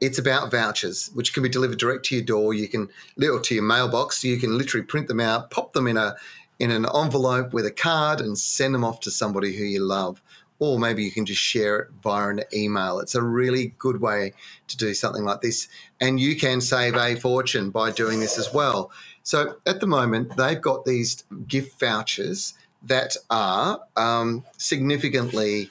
it's 0.00 0.20
about 0.20 0.52
vouchers, 0.52 1.10
which 1.12 1.34
can 1.34 1.42
be 1.42 1.48
delivered 1.48 1.78
direct 1.78 2.04
to 2.06 2.14
your 2.14 2.24
door. 2.24 2.54
You 2.54 2.68
can, 2.68 2.88
or 3.20 3.40
to 3.40 3.54
your 3.54 3.64
mailbox. 3.64 4.22
You 4.22 4.38
can 4.38 4.56
literally 4.56 4.86
print 4.86 5.08
them 5.08 5.18
out, 5.18 5.50
pop 5.50 5.72
them 5.72 5.88
in 5.88 5.96
a 5.96 6.14
in 6.60 6.70
an 6.70 6.86
envelope 6.94 7.52
with 7.52 7.66
a 7.66 7.72
card, 7.72 8.20
and 8.20 8.38
send 8.38 8.76
them 8.76 8.84
off 8.84 9.00
to 9.00 9.10
somebody 9.10 9.56
who 9.56 9.64
you 9.64 9.80
love 9.80 10.22
or 10.64 10.78
maybe 10.78 11.04
you 11.04 11.10
can 11.10 11.26
just 11.26 11.40
share 11.40 11.78
it 11.80 11.88
via 12.02 12.28
an 12.28 12.42
email. 12.52 12.98
It's 12.98 13.14
a 13.14 13.22
really 13.22 13.74
good 13.78 14.00
way 14.00 14.32
to 14.68 14.76
do 14.76 14.94
something 14.94 15.24
like 15.24 15.40
this. 15.40 15.68
And 16.00 16.18
you 16.18 16.36
can 16.36 16.60
save 16.60 16.96
a 16.96 17.14
fortune 17.16 17.70
by 17.70 17.90
doing 17.90 18.20
this 18.20 18.38
as 18.38 18.52
well. 18.52 18.90
So 19.22 19.56
at 19.66 19.80
the 19.80 19.86
moment, 19.86 20.36
they've 20.36 20.60
got 20.60 20.84
these 20.84 21.24
gift 21.48 21.80
vouchers 21.80 22.54
that 22.82 23.16
are 23.30 23.80
um, 23.96 24.44
significantly 24.58 25.70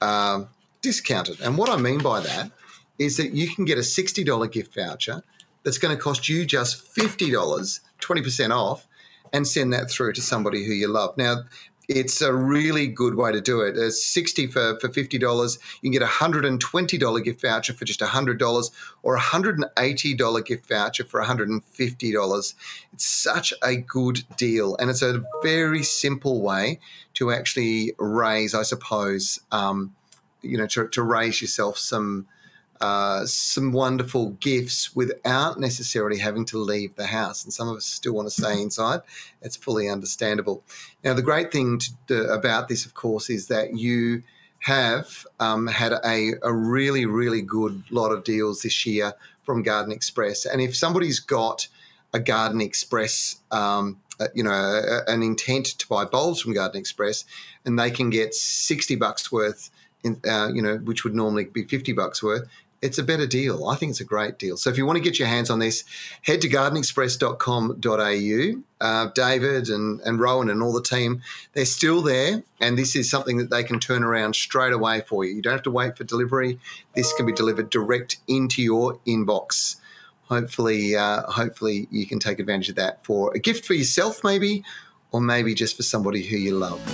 um, 0.00 0.48
discounted. 0.80 1.40
And 1.40 1.58
what 1.58 1.70
I 1.70 1.76
mean 1.76 1.98
by 1.98 2.20
that 2.20 2.50
is 2.98 3.16
that 3.16 3.32
you 3.32 3.48
can 3.48 3.64
get 3.64 3.78
a 3.78 3.82
$60 3.82 4.52
gift 4.52 4.74
voucher 4.74 5.22
that's 5.62 5.78
going 5.78 5.96
to 5.96 6.02
cost 6.02 6.28
you 6.28 6.44
just 6.44 6.94
$50, 6.94 7.80
20% 8.00 8.50
off, 8.50 8.86
and 9.32 9.46
send 9.48 9.72
that 9.72 9.90
through 9.90 10.12
to 10.12 10.20
somebody 10.20 10.64
who 10.64 10.72
you 10.72 10.88
love. 10.88 11.16
Now, 11.16 11.44
it's 11.88 12.20
a 12.20 12.32
really 12.32 12.86
good 12.86 13.14
way 13.14 13.32
to 13.32 13.40
do 13.40 13.60
it. 13.60 13.76
It's 13.76 14.04
60 14.04 14.46
for, 14.48 14.78
for 14.80 14.88
$50. 14.88 15.58
You 15.80 15.90
can 15.90 15.92
get 15.92 16.02
a 16.02 16.06
$120 16.06 17.24
gift 17.24 17.40
voucher 17.40 17.72
for 17.72 17.84
just 17.84 18.00
$100 18.00 18.70
or 19.02 19.16
a 19.16 19.20
$180 19.20 20.46
gift 20.46 20.68
voucher 20.68 21.04
for 21.04 21.22
$150. 21.22 22.54
It's 22.92 23.04
such 23.04 23.52
a 23.62 23.76
good 23.76 24.24
deal. 24.36 24.76
And 24.76 24.90
it's 24.90 25.02
a 25.02 25.24
very 25.42 25.82
simple 25.82 26.40
way 26.40 26.78
to 27.14 27.32
actually 27.32 27.94
raise, 27.98 28.54
I 28.54 28.62
suppose, 28.62 29.40
um, 29.50 29.94
you 30.40 30.56
know, 30.58 30.66
to, 30.68 30.88
to 30.88 31.02
raise 31.02 31.40
yourself 31.40 31.78
some– 31.78 32.26
uh, 32.82 33.24
some 33.26 33.72
wonderful 33.72 34.30
gifts 34.40 34.94
without 34.96 35.58
necessarily 35.58 36.18
having 36.18 36.44
to 36.46 36.58
leave 36.58 36.94
the 36.96 37.06
house. 37.06 37.44
And 37.44 37.52
some 37.52 37.68
of 37.68 37.76
us 37.76 37.86
still 37.86 38.14
want 38.14 38.26
to 38.28 38.42
stay 38.42 38.60
inside. 38.60 39.00
It's 39.40 39.56
fully 39.56 39.88
understandable. 39.88 40.62
Now, 41.04 41.14
the 41.14 41.22
great 41.22 41.52
thing 41.52 41.80
to, 42.08 42.16
about 42.32 42.68
this, 42.68 42.86
of 42.86 42.92
course, 42.94 43.30
is 43.30 43.46
that 43.46 43.78
you 43.78 44.22
have 44.58 45.26
um, 45.40 45.66
had 45.66 45.92
a, 46.04 46.32
a 46.42 46.52
really, 46.52 47.06
really 47.06 47.42
good 47.42 47.82
lot 47.90 48.12
of 48.12 48.24
deals 48.24 48.62
this 48.62 48.86
year 48.86 49.14
from 49.42 49.62
Garden 49.62 49.92
Express. 49.92 50.46
And 50.46 50.60
if 50.60 50.76
somebody's 50.76 51.20
got 51.20 51.68
a 52.12 52.20
Garden 52.20 52.60
Express, 52.60 53.40
um, 53.50 53.98
uh, 54.20 54.28
you 54.34 54.44
know, 54.44 55.00
an 55.06 55.22
intent 55.22 55.66
to 55.78 55.88
buy 55.88 56.04
bulbs 56.04 56.40
from 56.40 56.54
Garden 56.54 56.78
Express, 56.78 57.24
and 57.64 57.78
they 57.78 57.90
can 57.90 58.10
get 58.10 58.34
sixty 58.34 58.96
bucks 58.96 59.32
worth, 59.32 59.70
in, 60.04 60.20
uh, 60.28 60.48
you 60.54 60.62
know, 60.62 60.76
which 60.76 61.02
would 61.04 61.14
normally 61.14 61.44
be 61.44 61.64
fifty 61.64 61.92
bucks 61.92 62.22
worth, 62.22 62.46
it's 62.82 62.98
a 62.98 63.02
better 63.02 63.26
deal. 63.26 63.68
I 63.68 63.76
think 63.76 63.90
it's 63.90 64.00
a 64.00 64.04
great 64.04 64.38
deal. 64.38 64.56
So 64.56 64.68
if 64.68 64.76
you 64.76 64.84
want 64.84 64.96
to 64.96 65.02
get 65.02 65.18
your 65.18 65.28
hands 65.28 65.48
on 65.48 65.60
this, 65.60 65.84
head 66.22 66.40
to 66.42 66.48
gardenexpress.com.au. 66.48 68.62
Uh, 68.80 69.06
David 69.14 69.68
and, 69.68 70.00
and 70.00 70.18
Rowan 70.18 70.50
and 70.50 70.60
all 70.60 70.72
the 70.72 70.82
team, 70.82 71.22
they're 71.52 71.64
still 71.64 72.02
there. 72.02 72.42
And 72.60 72.76
this 72.76 72.96
is 72.96 73.08
something 73.08 73.36
that 73.38 73.50
they 73.50 73.62
can 73.62 73.78
turn 73.78 74.02
around 74.02 74.34
straight 74.34 74.72
away 74.72 75.02
for 75.06 75.24
you. 75.24 75.36
You 75.36 75.42
don't 75.42 75.52
have 75.52 75.62
to 75.62 75.70
wait 75.70 75.96
for 75.96 76.02
delivery. 76.02 76.58
This 76.94 77.12
can 77.12 77.24
be 77.24 77.32
delivered 77.32 77.70
direct 77.70 78.16
into 78.26 78.60
your 78.60 78.98
inbox. 79.06 79.76
Hopefully, 80.24 80.96
uh, 80.96 81.22
hopefully 81.30 81.86
you 81.90 82.06
can 82.06 82.18
take 82.18 82.40
advantage 82.40 82.70
of 82.70 82.76
that 82.76 83.04
for 83.04 83.32
a 83.34 83.38
gift 83.38 83.64
for 83.64 83.74
yourself, 83.74 84.24
maybe, 84.24 84.64
or 85.12 85.20
maybe 85.20 85.54
just 85.54 85.76
for 85.76 85.84
somebody 85.84 86.24
who 86.24 86.36
you 86.36 86.56
love. 86.56 86.84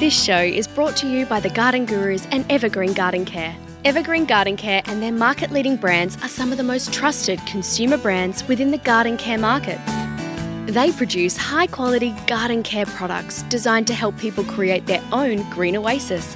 This 0.00 0.20
show 0.20 0.40
is 0.40 0.66
brought 0.66 0.96
to 0.96 1.06
you 1.06 1.26
by 1.26 1.38
the 1.38 1.50
Garden 1.50 1.86
Gurus 1.86 2.26
and 2.32 2.44
Evergreen 2.50 2.92
Garden 2.92 3.24
Care. 3.24 3.56
Evergreen 3.84 4.26
Garden 4.26 4.56
Care 4.56 4.80
and 4.84 5.02
their 5.02 5.10
market 5.10 5.50
leading 5.50 5.74
brands 5.74 6.16
are 6.22 6.28
some 6.28 6.52
of 6.52 6.56
the 6.56 6.62
most 6.62 6.92
trusted 6.92 7.44
consumer 7.46 7.96
brands 7.96 8.46
within 8.46 8.70
the 8.70 8.78
garden 8.78 9.16
care 9.16 9.38
market. 9.38 9.80
They 10.66 10.92
produce 10.92 11.36
high 11.36 11.66
quality 11.66 12.14
garden 12.28 12.62
care 12.62 12.86
products 12.86 13.42
designed 13.44 13.88
to 13.88 13.94
help 13.94 14.16
people 14.18 14.44
create 14.44 14.86
their 14.86 15.02
own 15.10 15.42
green 15.50 15.74
oasis. 15.74 16.32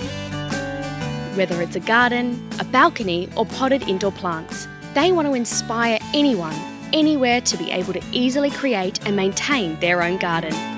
Whether 1.37 1.63
it's 1.63 1.77
a 1.77 1.81
garden, 1.81 2.49
a 2.59 2.65
balcony, 2.65 3.29
or 3.37 3.47
potted 3.47 3.89
indoor 3.89 4.11
plants, 4.11 4.67
they 4.95 5.13
want 5.13 5.29
to 5.29 5.35
inspire 5.35 6.01
anyone, 6.15 6.57
anywhere 6.93 7.41
to 7.43 7.57
be 7.57 7.71
able 7.71 7.93
to 7.93 8.03
easily 8.11 8.51
create 8.51 9.07
and 9.07 9.15
maintain 9.15 9.79
their 9.79 10.03
own 10.03 10.17
garden. 10.19 10.76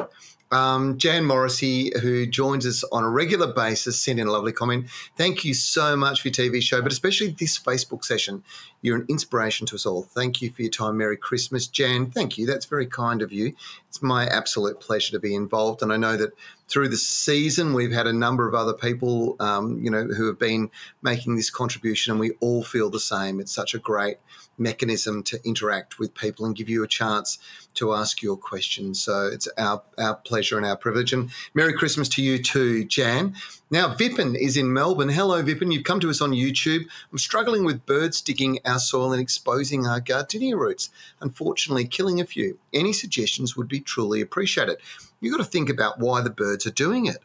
Um, 0.52 0.98
Jan 0.98 1.24
Morrissey, 1.24 1.92
who 2.02 2.26
joins 2.26 2.66
us 2.66 2.84
on 2.92 3.02
a 3.02 3.08
regular 3.08 3.52
basis, 3.52 3.98
sent 3.98 4.20
in 4.20 4.28
a 4.28 4.30
lovely 4.30 4.52
comment. 4.52 4.86
Thank 5.16 5.44
you 5.44 5.54
so 5.54 5.96
much 5.96 6.20
for 6.20 6.28
your 6.28 6.34
TV 6.34 6.62
show, 6.62 6.82
but 6.82 6.92
especially 6.92 7.30
this 7.30 7.58
Facebook 7.58 8.04
session. 8.04 8.44
You're 8.82 8.96
an 8.96 9.06
inspiration 9.08 9.66
to 9.68 9.76
us 9.76 9.86
all. 9.86 10.02
Thank 10.02 10.42
you 10.42 10.50
for 10.50 10.62
your 10.62 10.70
time. 10.70 10.98
Merry 10.98 11.16
Christmas, 11.16 11.68
Jan. 11.68 12.10
Thank 12.10 12.36
you. 12.36 12.46
That's 12.46 12.66
very 12.66 12.86
kind 12.86 13.22
of 13.22 13.32
you. 13.32 13.54
It's 13.88 14.02
my 14.02 14.26
absolute 14.26 14.80
pleasure 14.80 15.12
to 15.12 15.20
be 15.20 15.34
involved. 15.34 15.82
And 15.82 15.92
I 15.92 15.96
know 15.96 16.16
that 16.16 16.32
through 16.68 16.88
the 16.88 16.96
season, 16.96 17.74
we've 17.74 17.92
had 17.92 18.06
a 18.06 18.12
number 18.12 18.48
of 18.48 18.54
other 18.54 18.72
people, 18.72 19.36
um, 19.38 19.78
you 19.82 19.90
know, 19.90 20.04
who 20.04 20.26
have 20.26 20.38
been 20.38 20.70
making 21.00 21.36
this 21.36 21.50
contribution, 21.50 22.10
and 22.10 22.20
we 22.20 22.32
all 22.40 22.64
feel 22.64 22.90
the 22.90 23.00
same. 23.00 23.38
It's 23.38 23.52
such 23.52 23.74
a 23.74 23.78
great 23.78 24.16
mechanism 24.58 25.22
to 25.24 25.38
interact 25.44 25.98
with 25.98 26.14
people 26.14 26.44
and 26.44 26.56
give 26.56 26.68
you 26.68 26.82
a 26.82 26.88
chance 26.88 27.38
to 27.74 27.94
ask 27.94 28.22
your 28.22 28.36
questions. 28.36 29.02
So 29.02 29.26
it's 29.26 29.48
our, 29.58 29.82
our 29.98 30.16
pleasure 30.16 30.56
and 30.56 30.66
our 30.66 30.76
privilege. 30.76 31.12
And 31.12 31.30
Merry 31.54 31.72
Christmas 31.72 32.08
to 32.10 32.22
you 32.22 32.42
too, 32.42 32.84
Jan. 32.84 33.34
Now, 33.70 33.94
Vipin 33.94 34.36
is 34.36 34.56
in 34.56 34.72
Melbourne. 34.72 35.08
Hello, 35.08 35.42
Vipin. 35.42 35.72
You've 35.72 35.84
come 35.84 36.00
to 36.00 36.10
us 36.10 36.20
on 36.20 36.32
YouTube. 36.32 36.84
I'm 37.10 37.18
struggling 37.18 37.64
with 37.64 37.86
birds 37.86 38.20
digging 38.20 38.58
our 38.64 38.78
soil 38.78 39.12
and 39.12 39.22
exposing 39.22 39.86
our 39.86 40.00
gardenia 40.00 40.56
roots, 40.56 40.90
unfortunately, 41.20 41.86
killing 41.86 42.20
a 42.20 42.26
few. 42.26 42.58
Any 42.72 42.92
suggestions 42.92 43.56
would 43.56 43.68
be 43.68 43.80
truly 43.80 44.20
appreciated. 44.20 44.76
You've 45.20 45.36
got 45.36 45.44
to 45.44 45.50
think 45.50 45.70
about 45.70 45.98
why 45.98 46.20
the 46.20 46.30
birds 46.30 46.66
are 46.66 46.72
doing 46.72 47.06
it. 47.06 47.18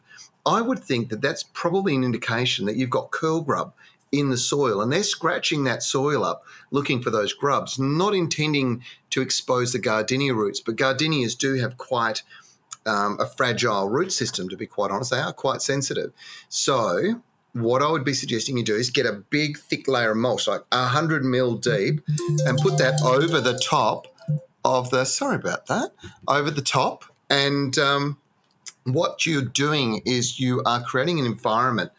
I 0.46 0.62
would 0.62 0.78
think 0.78 1.10
that 1.10 1.20
that's 1.20 1.42
probably 1.42 1.94
an 1.94 2.04
indication 2.04 2.64
that 2.66 2.76
you've 2.76 2.88
got 2.88 3.10
curl 3.10 3.42
grub 3.42 3.74
in 4.10 4.30
the 4.30 4.36
soil 4.36 4.80
and 4.80 4.92
they're 4.92 5.02
scratching 5.02 5.64
that 5.64 5.82
soil 5.82 6.24
up 6.24 6.42
looking 6.70 7.02
for 7.02 7.10
those 7.10 7.32
grubs, 7.32 7.78
not 7.78 8.14
intending 8.14 8.82
to 9.10 9.20
expose 9.20 9.72
the 9.72 9.78
gardenia 9.78 10.34
roots. 10.34 10.60
But 10.60 10.76
gardenias 10.76 11.34
do 11.34 11.54
have 11.54 11.76
quite 11.76 12.22
um, 12.86 13.18
a 13.20 13.26
fragile 13.26 13.88
root 13.88 14.12
system, 14.12 14.48
to 14.48 14.56
be 14.56 14.66
quite 14.66 14.90
honest. 14.90 15.10
They 15.10 15.18
are 15.18 15.32
quite 15.32 15.62
sensitive. 15.62 16.12
So, 16.48 17.22
what 17.52 17.82
I 17.82 17.90
would 17.90 18.04
be 18.04 18.14
suggesting 18.14 18.56
you 18.56 18.64
do 18.64 18.76
is 18.76 18.90
get 18.90 19.06
a 19.06 19.12
big, 19.12 19.58
thick 19.58 19.88
layer 19.88 20.12
of 20.12 20.16
mulch, 20.16 20.46
like 20.46 20.62
100 20.72 21.24
mil 21.24 21.56
deep, 21.56 22.02
and 22.46 22.58
put 22.58 22.78
that 22.78 23.00
over 23.02 23.40
the 23.40 23.58
top 23.58 24.06
of 24.64 24.90
the, 24.90 25.04
sorry 25.04 25.36
about 25.36 25.66
that, 25.66 25.92
over 26.26 26.50
the 26.50 26.62
top. 26.62 27.04
And 27.30 27.76
um, 27.78 28.18
what 28.84 29.26
you're 29.26 29.42
doing 29.42 30.02
is 30.04 30.38
you 30.38 30.62
are 30.64 30.82
creating 30.82 31.18
an 31.18 31.26
environment 31.26 31.90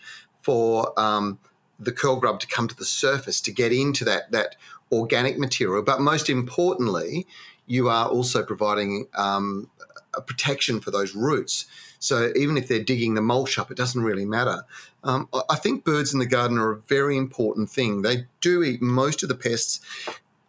for 0.42 0.98
um, 1.00 1.40
the 1.80 1.92
curl 1.92 2.18
grub 2.18 2.40
to 2.42 2.48
come 2.48 2.68
to 2.68 2.76
the 2.76 2.86
surface 2.86 3.40
to 3.42 3.52
get 3.52 3.72
into 3.72 4.04
that 4.06 4.32
that 4.32 4.56
organic 4.92 5.38
material. 5.38 5.84
But 5.84 6.02
most 6.02 6.30
importantly, 6.30 7.28
you 7.68 7.90
are 7.90 8.08
also 8.08 8.44
providing 8.44 9.08
um, 9.16 9.70
a 10.14 10.22
protection 10.22 10.82
for 10.82 10.92
those 10.92 11.16
roots. 11.16 11.66
So 12.00 12.32
even 12.36 12.58
if 12.58 12.68
they're 12.68 12.84
digging 12.84 13.14
the 13.14 13.22
mulch 13.22 13.60
up, 13.60 13.70
it 13.70 13.78
doesn't 13.78 14.02
really 14.02 14.26
matter. 14.26 14.64
Um, 15.04 15.30
I 15.50 15.56
think 15.56 15.84
birds 15.84 16.14
in 16.14 16.20
the 16.20 16.26
garden 16.26 16.58
are 16.58 16.72
a 16.72 16.78
very 16.78 17.18
important 17.18 17.70
thing. 17.70 18.02
They 18.02 18.26
do 18.42 18.64
eat 18.64 18.82
most 18.82 19.22
of 19.22 19.30
the 19.30 19.36
pests 19.36 19.82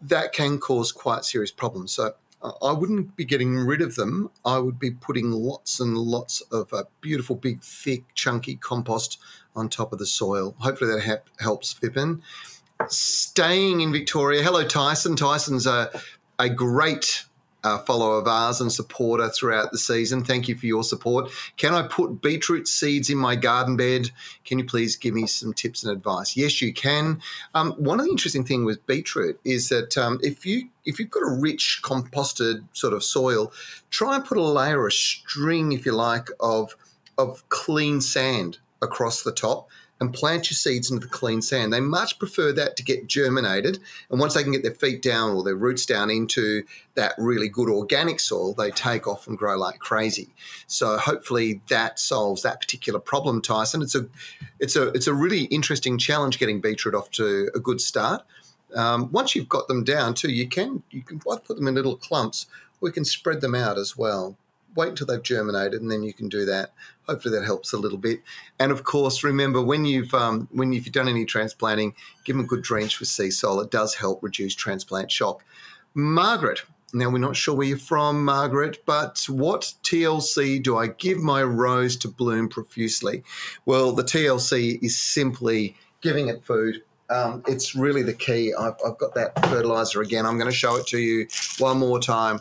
that 0.00 0.32
can 0.32 0.58
cause 0.58 0.92
quite 0.92 1.24
serious 1.24 1.50
problems. 1.50 1.92
So 1.92 2.14
I 2.42 2.72
wouldn't 2.72 3.16
be 3.16 3.24
getting 3.26 3.56
rid 3.56 3.82
of 3.82 3.96
them. 3.96 4.30
I 4.46 4.58
would 4.58 4.78
be 4.78 4.90
putting 4.90 5.30
lots 5.30 5.78
and 5.78 5.96
lots 5.98 6.40
of 6.52 6.72
uh, 6.72 6.84
beautiful, 7.02 7.36
big, 7.36 7.62
thick, 7.62 8.04
chunky 8.14 8.56
compost 8.56 9.18
on 9.54 9.68
top 9.68 9.92
of 9.92 9.98
the 9.98 10.06
soil. 10.06 10.54
Hopefully 10.58 10.94
that 10.94 11.04
ha- 11.04 11.42
helps 11.42 11.74
Vipin. 11.74 12.20
Staying 12.88 13.80
in 13.80 13.92
Victoria. 13.92 14.42
Hello, 14.42 14.64
Tyson. 14.64 15.16
Tyson's 15.16 15.66
a, 15.66 15.90
a 16.38 16.48
great 16.48 17.24
uh, 17.62 17.78
follower 17.78 18.18
of 18.18 18.26
ours 18.26 18.60
and 18.60 18.72
supporter 18.72 19.28
throughout 19.28 19.70
the 19.72 19.78
season. 19.78 20.24
Thank 20.24 20.48
you 20.48 20.54
for 20.54 20.66
your 20.66 20.82
support. 20.82 21.30
Can 21.56 21.74
I 21.74 21.86
put 21.86 22.22
beetroot 22.22 22.68
seeds 22.68 23.10
in 23.10 23.18
my 23.18 23.36
garden 23.36 23.76
bed? 23.76 24.10
Can 24.44 24.58
you 24.58 24.64
please 24.64 24.96
give 24.96 25.14
me 25.14 25.26
some 25.26 25.52
tips 25.52 25.82
and 25.82 25.92
advice? 25.92 26.36
Yes, 26.36 26.62
you 26.62 26.72
can. 26.72 27.20
Um, 27.54 27.72
one 27.72 28.00
of 28.00 28.06
the 28.06 28.12
interesting 28.12 28.44
things 28.44 28.64
with 28.64 28.86
beetroot 28.86 29.38
is 29.44 29.68
that 29.68 29.96
um, 29.98 30.18
if 30.22 30.46
you 30.46 30.68
if 30.84 30.98
you've 30.98 31.10
got 31.10 31.22
a 31.22 31.30
rich 31.30 31.80
composted 31.84 32.64
sort 32.72 32.94
of 32.94 33.04
soil, 33.04 33.52
try 33.90 34.16
and 34.16 34.24
put 34.24 34.38
a 34.38 34.42
layer, 34.42 34.86
a 34.86 34.92
string, 34.92 35.72
if 35.72 35.84
you 35.84 35.92
like, 35.92 36.28
of 36.40 36.76
of 37.18 37.46
clean 37.50 38.00
sand 38.00 38.58
across 38.82 39.22
the 39.22 39.32
top 39.32 39.68
and 40.00 40.14
plant 40.14 40.50
your 40.50 40.56
seeds 40.56 40.90
into 40.90 41.06
the 41.06 41.12
clean 41.12 41.42
sand. 41.42 41.72
They 41.72 41.80
much 41.80 42.18
prefer 42.18 42.52
that 42.52 42.76
to 42.76 42.82
get 42.82 43.06
germinated. 43.06 43.78
And 44.10 44.18
once 44.18 44.32
they 44.32 44.42
can 44.42 44.52
get 44.52 44.62
their 44.62 44.74
feet 44.74 45.02
down 45.02 45.32
or 45.32 45.42
their 45.42 45.54
roots 45.54 45.84
down 45.84 46.10
into 46.10 46.64
that 46.94 47.12
really 47.18 47.48
good 47.48 47.68
organic 47.68 48.18
soil, 48.18 48.54
they 48.54 48.70
take 48.70 49.06
off 49.06 49.26
and 49.26 49.36
grow 49.36 49.58
like 49.58 49.78
crazy. 49.78 50.32
So 50.66 50.96
hopefully 50.96 51.60
that 51.68 51.98
solves 51.98 52.42
that 52.42 52.60
particular 52.60 52.98
problem, 52.98 53.42
Tyson. 53.42 53.82
It's 53.82 53.94
a 53.94 54.06
it's 54.58 54.74
a 54.74 54.88
it's 54.88 55.06
a 55.06 55.14
really 55.14 55.44
interesting 55.44 55.98
challenge 55.98 56.38
getting 56.38 56.60
beetroot 56.62 56.94
off 56.94 57.10
to 57.12 57.50
a 57.54 57.60
good 57.60 57.80
start. 57.80 58.24
Um, 58.74 59.10
once 59.12 59.34
you've 59.34 59.48
got 59.48 59.68
them 59.68 59.84
down 59.84 60.14
too, 60.14 60.30
you 60.30 60.48
can 60.48 60.82
you 60.90 61.02
can 61.02 61.18
put 61.20 61.44
them 61.44 61.68
in 61.68 61.74
little 61.74 61.96
clumps. 61.96 62.46
We 62.80 62.90
can 62.90 63.04
spread 63.04 63.42
them 63.42 63.54
out 63.54 63.76
as 63.76 63.98
well 63.98 64.38
wait 64.74 64.90
until 64.90 65.06
they've 65.06 65.22
germinated 65.22 65.80
and 65.80 65.90
then 65.90 66.02
you 66.02 66.12
can 66.12 66.28
do 66.28 66.44
that. 66.44 66.72
Hopefully 67.08 67.36
that 67.36 67.44
helps 67.44 67.72
a 67.72 67.78
little 67.78 67.98
bit. 67.98 68.20
And 68.58 68.70
of 68.70 68.84
course, 68.84 69.24
remember 69.24 69.62
when 69.62 69.84
you've 69.84 70.14
um, 70.14 70.48
when 70.52 70.72
you've 70.72 70.90
done 70.92 71.08
any 71.08 71.24
transplanting, 71.24 71.94
give 72.24 72.36
them 72.36 72.44
a 72.44 72.48
good 72.48 72.62
drench 72.62 73.00
with 73.00 73.08
Seasol. 73.08 73.62
It 73.64 73.70
does 73.70 73.94
help 73.94 74.22
reduce 74.22 74.54
transplant 74.54 75.10
shock. 75.10 75.44
Margaret, 75.94 76.62
now 76.92 77.10
we're 77.10 77.18
not 77.18 77.36
sure 77.36 77.54
where 77.54 77.66
you're 77.66 77.78
from, 77.78 78.24
Margaret, 78.24 78.82
but 78.86 79.24
what 79.28 79.74
TLC 79.82 80.62
do 80.62 80.76
I 80.76 80.88
give 80.88 81.18
my 81.18 81.42
rose 81.42 81.96
to 81.98 82.08
bloom 82.08 82.48
profusely? 82.48 83.24
Well, 83.66 83.92
the 83.92 84.04
TLC 84.04 84.82
is 84.82 85.00
simply 85.00 85.76
giving 86.00 86.28
it 86.28 86.44
food. 86.44 86.82
Um, 87.08 87.42
it's 87.48 87.74
really 87.74 88.02
the 88.02 88.12
key. 88.12 88.54
I've, 88.54 88.74
I've 88.86 88.98
got 88.98 89.14
that 89.14 89.48
fertilizer 89.48 90.00
again. 90.00 90.26
I'm 90.26 90.38
going 90.38 90.50
to 90.50 90.56
show 90.56 90.76
it 90.76 90.86
to 90.88 90.98
you 90.98 91.26
one 91.58 91.76
more 91.76 91.98
time 91.98 92.40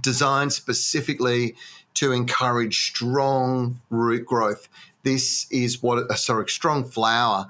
designed 0.00 0.52
specifically 0.52 1.54
to 1.94 2.12
encourage 2.12 2.90
strong 2.90 3.80
root 3.90 4.24
growth. 4.26 4.68
This 5.02 5.46
is 5.50 5.82
what, 5.82 6.10
uh, 6.10 6.14
sorry, 6.14 6.48
strong 6.48 6.84
flower, 6.84 7.46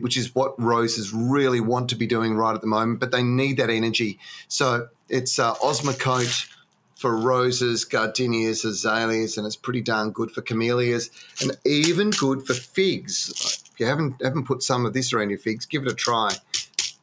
which 0.00 0.16
is 0.16 0.34
what 0.34 0.60
roses 0.60 1.12
really 1.12 1.60
want 1.60 1.88
to 1.90 1.96
be 1.96 2.06
doing 2.06 2.34
right 2.34 2.54
at 2.54 2.60
the 2.60 2.66
moment, 2.66 3.00
but 3.00 3.12
they 3.12 3.22
need 3.22 3.56
that 3.58 3.70
energy. 3.70 4.18
So 4.48 4.88
it's 5.08 5.38
uh, 5.38 5.54
Osmocote 5.56 6.50
for 6.96 7.16
roses, 7.16 7.84
gardenias, 7.84 8.64
azaleas, 8.64 9.36
and 9.36 9.46
it's 9.46 9.56
pretty 9.56 9.82
darn 9.82 10.10
good 10.10 10.30
for 10.30 10.40
camellias 10.40 11.10
and 11.42 11.52
even 11.64 12.10
good 12.10 12.46
for 12.46 12.54
figs. 12.54 13.62
If 13.72 13.80
you 13.80 13.86
haven't 13.86 14.22
haven't 14.22 14.44
put 14.44 14.62
some 14.62 14.86
of 14.86 14.94
this 14.94 15.12
around 15.12 15.30
your 15.30 15.38
figs, 15.38 15.66
give 15.66 15.82
it 15.82 15.90
a 15.90 15.94
try. 15.94 16.34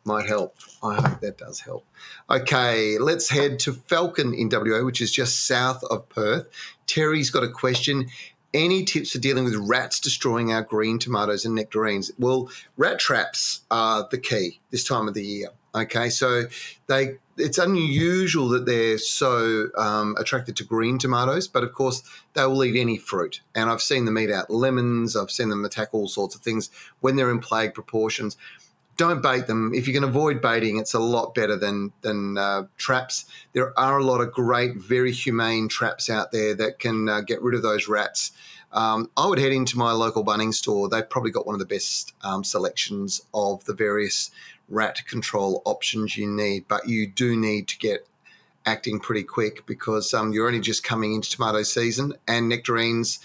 Might 0.04 0.28
help. 0.28 0.56
I 0.82 0.96
hope 0.96 1.22
that 1.22 1.38
does 1.38 1.60
help. 1.60 1.86
Okay, 2.30 2.98
let's 2.98 3.30
head 3.30 3.60
to 3.60 3.74
Falcon 3.74 4.34
in 4.34 4.50
WA, 4.52 4.84
which 4.84 5.00
is 5.00 5.12
just 5.12 5.46
south 5.46 5.84
of 5.86 6.10
Perth. 6.10 6.48
Terry's 6.88 7.30
got 7.30 7.44
a 7.44 7.50
question. 7.50 8.08
Any 8.54 8.84
tips 8.84 9.12
for 9.12 9.20
dealing 9.20 9.46
with 9.46 9.56
rats 9.56 10.00
destroying 10.00 10.52
our 10.52 10.64
green 10.64 10.98
tomatoes 11.00 11.46
and 11.46 11.56
nectarines? 11.56 12.12
Well, 12.18 12.50
rat 12.78 13.00
traps 13.00 13.62
are 13.70 14.08
the 14.10 14.18
key 14.18 14.60
this 14.72 14.84
time 14.84 15.08
of 15.08 15.14
the 15.14 15.24
year. 15.24 15.50
Okay, 15.74 16.10
so 16.10 16.44
they 16.88 17.18
it's 17.38 17.58
unusual 17.58 18.50
that 18.50 18.66
they're 18.66 18.98
so 18.98 19.70
um, 19.78 20.16
attracted 20.20 20.56
to 20.58 20.64
green 20.64 20.98
tomatoes, 20.98 21.48
but 21.48 21.64
of 21.64 21.74
course 21.74 22.04
they 22.34 22.46
will 22.46 22.64
eat 22.64 22.80
any 22.80 22.98
fruit. 22.98 23.42
And 23.56 23.70
I've 23.70 23.82
seen 23.82 24.06
them 24.06 24.18
eat 24.18 24.32
out 24.32 24.50
lemons. 24.50 25.16
I've 25.16 25.32
seen 25.32 25.50
them 25.50 25.64
attack 25.66 25.90
all 25.94 26.08
sorts 26.08 26.36
of 26.36 26.42
things 26.42 26.70
when 27.00 27.16
they're 27.16 27.32
in 27.32 27.40
plague 27.40 27.74
proportions. 27.74 28.38
Don't 28.98 29.22
bait 29.22 29.48
them. 29.48 29.74
If 29.74 29.88
you 29.88 29.94
can 29.94 30.04
avoid 30.04 30.42
baiting, 30.42 30.78
it's 30.78 30.94
a 30.94 31.00
lot 31.00 31.34
better 31.34 31.56
than 31.56 31.92
than 32.02 32.38
uh, 32.38 32.64
traps. 32.78 33.26
There 33.54 33.78
are 33.80 33.98
a 33.98 34.04
lot 34.04 34.22
of 34.22 34.32
great, 34.32 34.78
very 34.78 35.12
humane 35.12 35.68
traps 35.68 36.10
out 36.10 36.32
there 36.32 36.54
that 36.56 36.80
can 36.80 37.10
uh, 37.10 37.22
get 37.22 37.42
rid 37.42 37.56
of 37.56 37.62
those 37.62 37.88
rats. 37.88 38.32
Um, 38.74 39.10
I 39.18 39.28
would 39.28 39.40
head 39.40 39.52
into 39.52 39.78
my 39.78 39.92
local 39.92 40.24
Bunnings 40.24 40.56
store. 40.56 40.88
They've 40.88 41.10
probably 41.10 41.32
got 41.32 41.46
one 41.46 41.56
of 41.56 41.60
the 41.60 41.66
best 41.66 42.14
um, 42.24 42.44
selections 42.44 43.22
of 43.34 43.66
the 43.66 43.74
various 43.74 44.32
rat 44.70 45.06
control 45.06 45.62
options 45.66 46.16
you 46.16 46.28
need, 46.28 46.68
but 46.68 46.88
you 46.88 47.06
do 47.06 47.36
need 47.36 47.68
to 47.68 47.78
get 47.78 48.08
acting 48.66 49.00
pretty 49.00 49.24
quick 49.24 49.66
because 49.66 50.14
um, 50.14 50.32
you're 50.32 50.48
only 50.48 50.60
just 50.60 50.84
coming 50.84 51.14
into 51.14 51.30
tomato 51.30 51.64
season 51.64 52.14
and 52.28 52.48
nectarines 52.48 53.20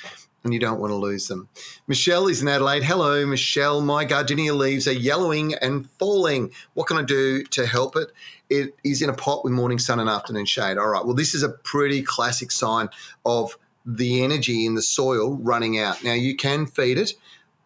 and 0.47 0.55
you 0.55 0.61
don't 0.61 0.81
want 0.81 0.93
to 0.93 0.97
lose 0.97 1.29
them. 1.29 1.49
Michelle 1.87 2.29
is 2.29 2.41
in 2.41 2.49
Adelaide. 2.49 2.85
Hello, 2.85 3.27
Michelle. 3.27 3.81
My 3.81 4.05
gardenia 4.05 4.55
leaves 4.55 4.87
are 4.87 4.93
yellowing 4.93 5.55
and 5.55 5.91
falling. 5.99 6.53
What 6.75 6.87
can 6.87 6.97
I 6.97 7.03
do 7.03 7.43
to 7.43 7.67
help 7.67 7.97
it? 7.97 8.13
It 8.49 8.77
is 8.85 9.03
in 9.03 9.11
a 9.11 9.13
pot 9.13 9.45
with 9.45 9.53
morning 9.53 9.81
sun 9.81 9.99
and 9.99 10.09
afternoon 10.09 10.47
shade. 10.47 10.79
All 10.79 10.89
right. 10.89 11.05
Well, 11.05 11.17
this 11.17 11.35
is 11.35 11.43
a 11.43 11.49
pretty 11.49 12.01
classic 12.01 12.53
sign 12.53 12.89
of 13.25 13.59
the 13.85 14.23
energy 14.23 14.65
in 14.65 14.75
the 14.75 14.83
soil 14.83 15.37
running 15.37 15.79
out. 15.79 16.03
Now, 16.05 16.15
you 16.15 16.37
can 16.37 16.67
feed 16.67 16.97
it. 16.97 17.15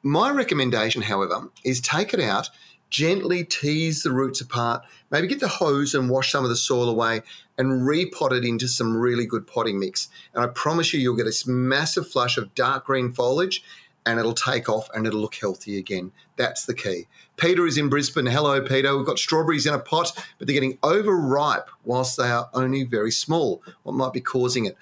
My 0.03 0.31
recommendation, 0.31 1.03
however, 1.03 1.51
is 1.63 1.81
take 1.81 2.15
it 2.15 2.21
out 2.21 2.49
gently 2.91 3.45
tease 3.45 4.03
the 4.03 4.13
roots 4.13 4.41
apart, 4.41 4.85
maybe 5.11 5.29
get 5.29 5.41
the 5.41 5.49
hose 5.49 5.95
and 5.95 6.11
wash 6.11 6.33
some 6.33 6.45
of 6.45 6.51
the 6.51 6.57
soil 6.57 6.89
away 6.89 7.23
and 7.57 7.83
repot 7.83 8.33
it 8.33 8.45
into 8.45 8.69
some 8.69 8.97
really 8.97 9.27
good 9.27 9.47
potting 9.47 9.79
mix. 9.79 10.09
And 10.35 10.45
I 10.45 10.49
promise 10.49 10.93
you, 10.93 11.01
you'll 11.01 11.17
get 11.17 11.25
this 11.25 11.47
massive 11.47 12.09
flush 12.09 12.37
of 12.37 12.55
dark 12.55 12.87
green 12.87 13.13
foliage 13.13 13.63
and 14.07 14.19
it'll 14.19 14.35
take 14.35 14.69
off 14.69 14.89
and 14.95 15.07
it'll 15.07 15.21
look 15.21 15.35
healthy 15.35 15.79
again. 15.79 16.13
That's 16.37 16.65
the 16.65 16.75
key. 16.75 17.07
Peter 17.37 17.67
is 17.67 17.79
in 17.79 17.89
Brisbane. 17.89 18.27
Hello, 18.27 18.61
Peter. 18.61 18.97
We've 18.97 19.07
got 19.07 19.19
strawberries 19.19 19.67
in 19.67 19.75
a 19.75 19.79
pot, 19.79 20.13
but 20.39 20.47
they're 20.47 20.55
getting 20.55 20.79
overripe 20.83 21.69
whilst 21.85 22.17
they 22.17 22.29
are 22.29 22.49
only 22.55 22.85
very 22.85 23.13
small. 23.13 23.63
What 23.83 23.95
might 23.95 24.13
be 24.13 24.21
causing 24.21 24.65
it? 24.67 24.77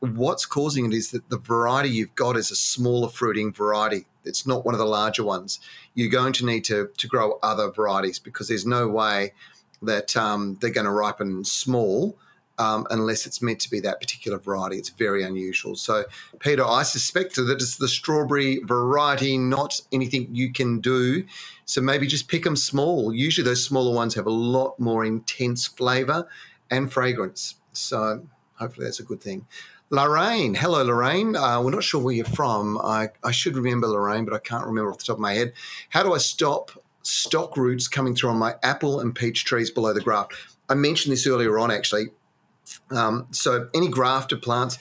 What's 0.00 0.46
causing 0.46 0.86
it 0.86 0.92
is 0.92 1.10
that 1.12 1.30
the 1.30 1.38
variety 1.38 1.88
you've 1.88 2.14
got 2.14 2.36
is 2.36 2.50
a 2.50 2.56
smaller 2.56 3.08
fruiting 3.08 3.52
variety. 3.52 4.06
It's 4.26 4.46
not 4.46 4.64
one 4.64 4.74
of 4.74 4.78
the 4.78 4.86
larger 4.86 5.24
ones. 5.24 5.60
You're 5.94 6.10
going 6.10 6.32
to 6.34 6.46
need 6.46 6.64
to, 6.64 6.90
to 6.96 7.06
grow 7.06 7.38
other 7.42 7.70
varieties 7.70 8.18
because 8.18 8.48
there's 8.48 8.66
no 8.66 8.88
way 8.88 9.32
that 9.82 10.16
um, 10.16 10.58
they're 10.60 10.70
going 10.70 10.86
to 10.86 10.92
ripen 10.92 11.44
small 11.44 12.18
um, 12.58 12.86
unless 12.90 13.26
it's 13.26 13.42
meant 13.42 13.60
to 13.60 13.70
be 13.70 13.80
that 13.80 14.00
particular 14.00 14.38
variety. 14.38 14.76
It's 14.76 14.88
very 14.88 15.22
unusual. 15.22 15.76
So, 15.76 16.04
Peter, 16.38 16.64
I 16.64 16.82
suspect 16.82 17.36
that 17.36 17.50
it's 17.50 17.76
the 17.76 17.88
strawberry 17.88 18.58
variety, 18.64 19.36
not 19.36 19.80
anything 19.92 20.28
you 20.34 20.52
can 20.52 20.80
do. 20.80 21.24
So 21.64 21.80
maybe 21.80 22.06
just 22.06 22.28
pick 22.28 22.44
them 22.44 22.56
small. 22.56 23.12
Usually, 23.12 23.44
those 23.44 23.64
smaller 23.64 23.94
ones 23.94 24.14
have 24.14 24.26
a 24.26 24.30
lot 24.30 24.78
more 24.78 25.04
intense 25.04 25.66
flavour 25.66 26.28
and 26.70 26.92
fragrance. 26.92 27.56
So, 27.72 28.26
hopefully, 28.54 28.86
that's 28.86 29.00
a 29.00 29.04
good 29.04 29.20
thing. 29.20 29.46
Lorraine. 29.90 30.54
Hello, 30.54 30.82
Lorraine. 30.82 31.36
Uh, 31.36 31.62
we're 31.62 31.70
not 31.70 31.84
sure 31.84 32.02
where 32.02 32.14
you're 32.14 32.24
from. 32.24 32.78
I, 32.78 33.10
I 33.22 33.30
should 33.30 33.56
remember 33.56 33.86
Lorraine, 33.86 34.24
but 34.24 34.34
I 34.34 34.38
can't 34.38 34.66
remember 34.66 34.90
off 34.90 34.98
the 34.98 35.04
top 35.04 35.16
of 35.16 35.20
my 35.20 35.34
head. 35.34 35.52
How 35.90 36.02
do 36.02 36.12
I 36.12 36.18
stop 36.18 36.72
stock 37.02 37.56
roots 37.56 37.86
coming 37.86 38.16
through 38.16 38.30
on 38.30 38.36
my 38.36 38.56
apple 38.64 38.98
and 38.98 39.14
peach 39.14 39.44
trees 39.44 39.70
below 39.70 39.92
the 39.92 40.00
graft? 40.00 40.34
I 40.68 40.74
mentioned 40.74 41.12
this 41.12 41.26
earlier 41.26 41.58
on, 41.58 41.70
actually. 41.70 42.06
Um, 42.90 43.28
so, 43.30 43.68
any 43.74 43.88
grafted 43.88 44.42
plants, 44.42 44.78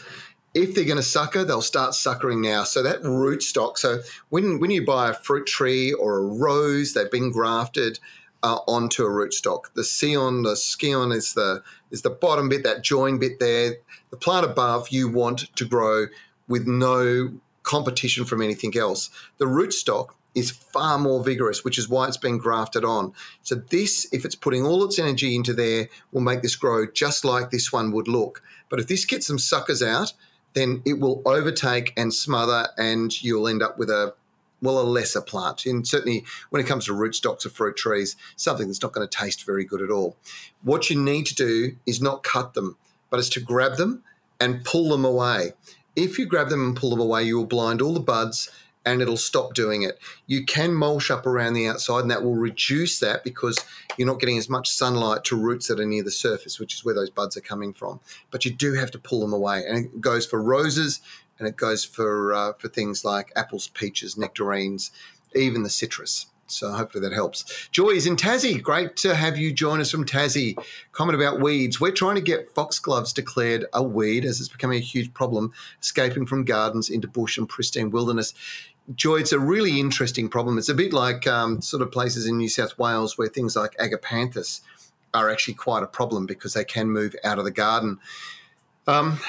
if 0.55 0.73
they're 0.73 0.85
going 0.85 0.97
to 0.97 1.03
sucker, 1.03 1.43
they'll 1.43 1.61
start 1.61 1.93
suckering 1.93 2.41
now. 2.41 2.63
So 2.63 2.81
that 2.81 3.03
root 3.03 3.43
stock. 3.43 3.77
So 3.77 3.99
when 4.29 4.59
when 4.59 4.71
you 4.71 4.85
buy 4.85 5.09
a 5.09 5.13
fruit 5.13 5.45
tree 5.45 5.91
or 5.93 6.17
a 6.17 6.25
rose, 6.25 6.93
they've 6.93 7.11
been 7.11 7.31
grafted 7.31 7.99
uh, 8.45 8.59
onto 8.67 9.03
a 9.03 9.09
rootstock. 9.09 9.73
The 9.73 9.83
scion, 9.83 10.43
the 10.43 10.55
scion 10.55 11.11
is 11.11 11.33
the 11.33 11.63
is 11.89 12.03
the 12.03 12.11
bottom 12.11 12.47
bit, 12.47 12.63
that 12.63 12.83
join 12.83 13.17
bit 13.17 13.39
there. 13.39 13.77
The 14.11 14.17
plant 14.17 14.45
above 14.45 14.89
you 14.89 15.09
want 15.09 15.55
to 15.55 15.65
grow 15.65 16.05
with 16.47 16.67
no 16.67 17.33
competition 17.63 18.23
from 18.23 18.43
anything 18.43 18.77
else. 18.77 19.09
The 19.39 19.45
rootstock 19.45 20.09
is 20.35 20.51
far 20.51 20.99
more 20.99 21.23
vigorous, 21.23 21.63
which 21.63 21.79
is 21.79 21.89
why 21.89 22.07
it's 22.07 22.17
been 22.17 22.37
grafted 22.37 22.85
on. 22.85 23.13
So 23.41 23.55
this, 23.55 24.07
if 24.11 24.25
it's 24.25 24.35
putting 24.35 24.63
all 24.63 24.83
its 24.83 24.99
energy 24.99 25.33
into 25.33 25.53
there, 25.53 25.87
will 26.11 26.21
make 26.21 26.43
this 26.43 26.55
grow 26.55 26.85
just 26.85 27.25
like 27.25 27.49
this 27.49 27.71
one 27.71 27.91
would 27.93 28.07
look. 28.07 28.43
But 28.69 28.79
if 28.79 28.87
this 28.87 29.05
gets 29.05 29.25
some 29.25 29.39
suckers 29.39 29.81
out, 29.81 30.13
then 30.53 30.83
it 30.85 30.99
will 30.99 31.23
overtake 31.25 31.93
and 31.97 32.13
smother, 32.13 32.67
and 32.77 33.23
you'll 33.23 33.47
end 33.47 33.63
up 33.63 33.79
with 33.79 33.89
a 33.89 34.13
well, 34.61 34.79
a 34.79 34.83
lesser 34.83 35.21
plant. 35.21 35.65
And 35.65 35.87
certainly 35.87 36.25
when 36.49 36.61
it 36.61 36.67
comes 36.67 36.85
to 36.85 36.93
rootstocks 36.93 37.45
of 37.45 37.53
fruit 37.53 37.75
trees, 37.75 38.15
something 38.35 38.67
that's 38.67 38.81
not 38.81 38.93
going 38.93 39.07
to 39.07 39.17
taste 39.17 39.45
very 39.45 39.65
good 39.65 39.81
at 39.81 39.91
all. 39.91 40.17
What 40.63 40.89
you 40.89 41.01
need 41.01 41.25
to 41.27 41.35
do 41.35 41.75
is 41.85 42.01
not 42.01 42.23
cut 42.23 42.53
them, 42.53 42.77
but 43.09 43.19
is 43.19 43.29
to 43.29 43.39
grab 43.39 43.77
them 43.77 44.03
and 44.39 44.63
pull 44.63 44.89
them 44.89 45.05
away. 45.05 45.53
If 45.95 46.19
you 46.19 46.25
grab 46.25 46.49
them 46.49 46.65
and 46.65 46.75
pull 46.75 46.89
them 46.89 46.99
away, 46.99 47.23
you 47.23 47.37
will 47.37 47.45
blind 47.45 47.81
all 47.81 47.93
the 47.93 47.99
buds 47.99 48.49
and 48.85 49.01
it'll 49.01 49.17
stop 49.17 49.53
doing 49.53 49.81
it. 49.81 49.97
You 50.27 50.45
can 50.45 50.73
mulch 50.73 51.09
up 51.09 51.25
around 51.25 51.53
the 51.53 51.67
outside, 51.67 52.01
and 52.01 52.11
that 52.11 52.23
will 52.23 52.35
reduce 52.35 52.99
that 52.99 53.23
because 53.23 53.57
you're 53.97 54.07
not 54.07 54.19
getting 54.19 54.37
as 54.37 54.49
much 54.49 54.69
sunlight 54.69 55.23
to 55.25 55.35
roots 55.35 55.67
that 55.67 55.79
are 55.79 55.85
near 55.85 56.03
the 56.03 56.11
surface, 56.11 56.59
which 56.59 56.75
is 56.75 56.85
where 56.85 56.93
those 56.93 57.09
buds 57.09 57.35
are 57.35 57.41
coming 57.41 57.73
from. 57.73 57.99
But 58.29 58.45
you 58.45 58.51
do 58.51 58.73
have 58.73 58.91
to 58.91 58.99
pull 58.99 59.21
them 59.21 59.33
away, 59.33 59.63
and 59.67 59.85
it 59.85 60.01
goes 60.01 60.25
for 60.25 60.41
roses 60.41 61.01
and 61.39 61.47
it 61.47 61.55
goes 61.55 61.83
for 61.83 62.33
uh, 62.33 62.53
for 62.53 62.67
things 62.67 63.03
like 63.05 63.31
apples, 63.35 63.67
peaches, 63.69 64.17
nectarines, 64.17 64.91
even 65.35 65.63
the 65.63 65.69
citrus. 65.69 66.27
So 66.47 66.71
hopefully 66.71 67.01
that 67.07 67.13
helps. 67.13 67.67
Joy 67.71 67.89
is 67.89 68.05
in 68.05 68.15
Tassie. 68.15 68.61
Great 68.61 68.95
to 68.97 69.15
have 69.15 69.37
you 69.37 69.51
join 69.51 69.81
us 69.81 69.89
from 69.89 70.05
Tassie. 70.05 70.55
Comment 70.91 71.19
about 71.19 71.41
weeds. 71.41 71.81
We're 71.81 71.91
trying 71.91 72.15
to 72.15 72.21
get 72.21 72.53
foxgloves 72.53 73.13
declared 73.13 73.65
a 73.73 73.81
weed 73.81 74.25
as 74.25 74.39
it's 74.39 74.49
becoming 74.49 74.77
a 74.77 74.81
huge 74.81 75.13
problem, 75.13 75.53
escaping 75.81 76.27
from 76.27 76.45
gardens 76.45 76.89
into 76.89 77.07
bush 77.07 77.37
and 77.37 77.49
pristine 77.49 77.89
wilderness. 77.89 78.33
Joy, 78.93 79.17
it's 79.17 79.31
a 79.31 79.39
really 79.39 79.79
interesting 79.79 80.29
problem. 80.29 80.59
It's 80.59 80.69
a 80.69 80.75
bit 80.75 80.93
like 80.93 81.25
um, 81.25 81.61
sort 81.61 81.81
of 81.81 81.91
places 81.91 82.27
in 82.27 82.37
New 82.37 82.49
South 82.49 82.77
Wales 82.77 83.17
where 83.17 83.27
things 83.27 83.55
like 83.55 83.75
agapanthus 83.77 84.61
are 85.15 85.31
actually 85.31 85.55
quite 85.55 85.81
a 85.81 85.87
problem 85.87 86.27
because 86.27 86.53
they 86.53 86.65
can 86.65 86.91
move 86.91 87.15
out 87.23 87.39
of 87.39 87.45
the 87.45 87.51
garden. 87.51 87.99
Um, 88.87 89.19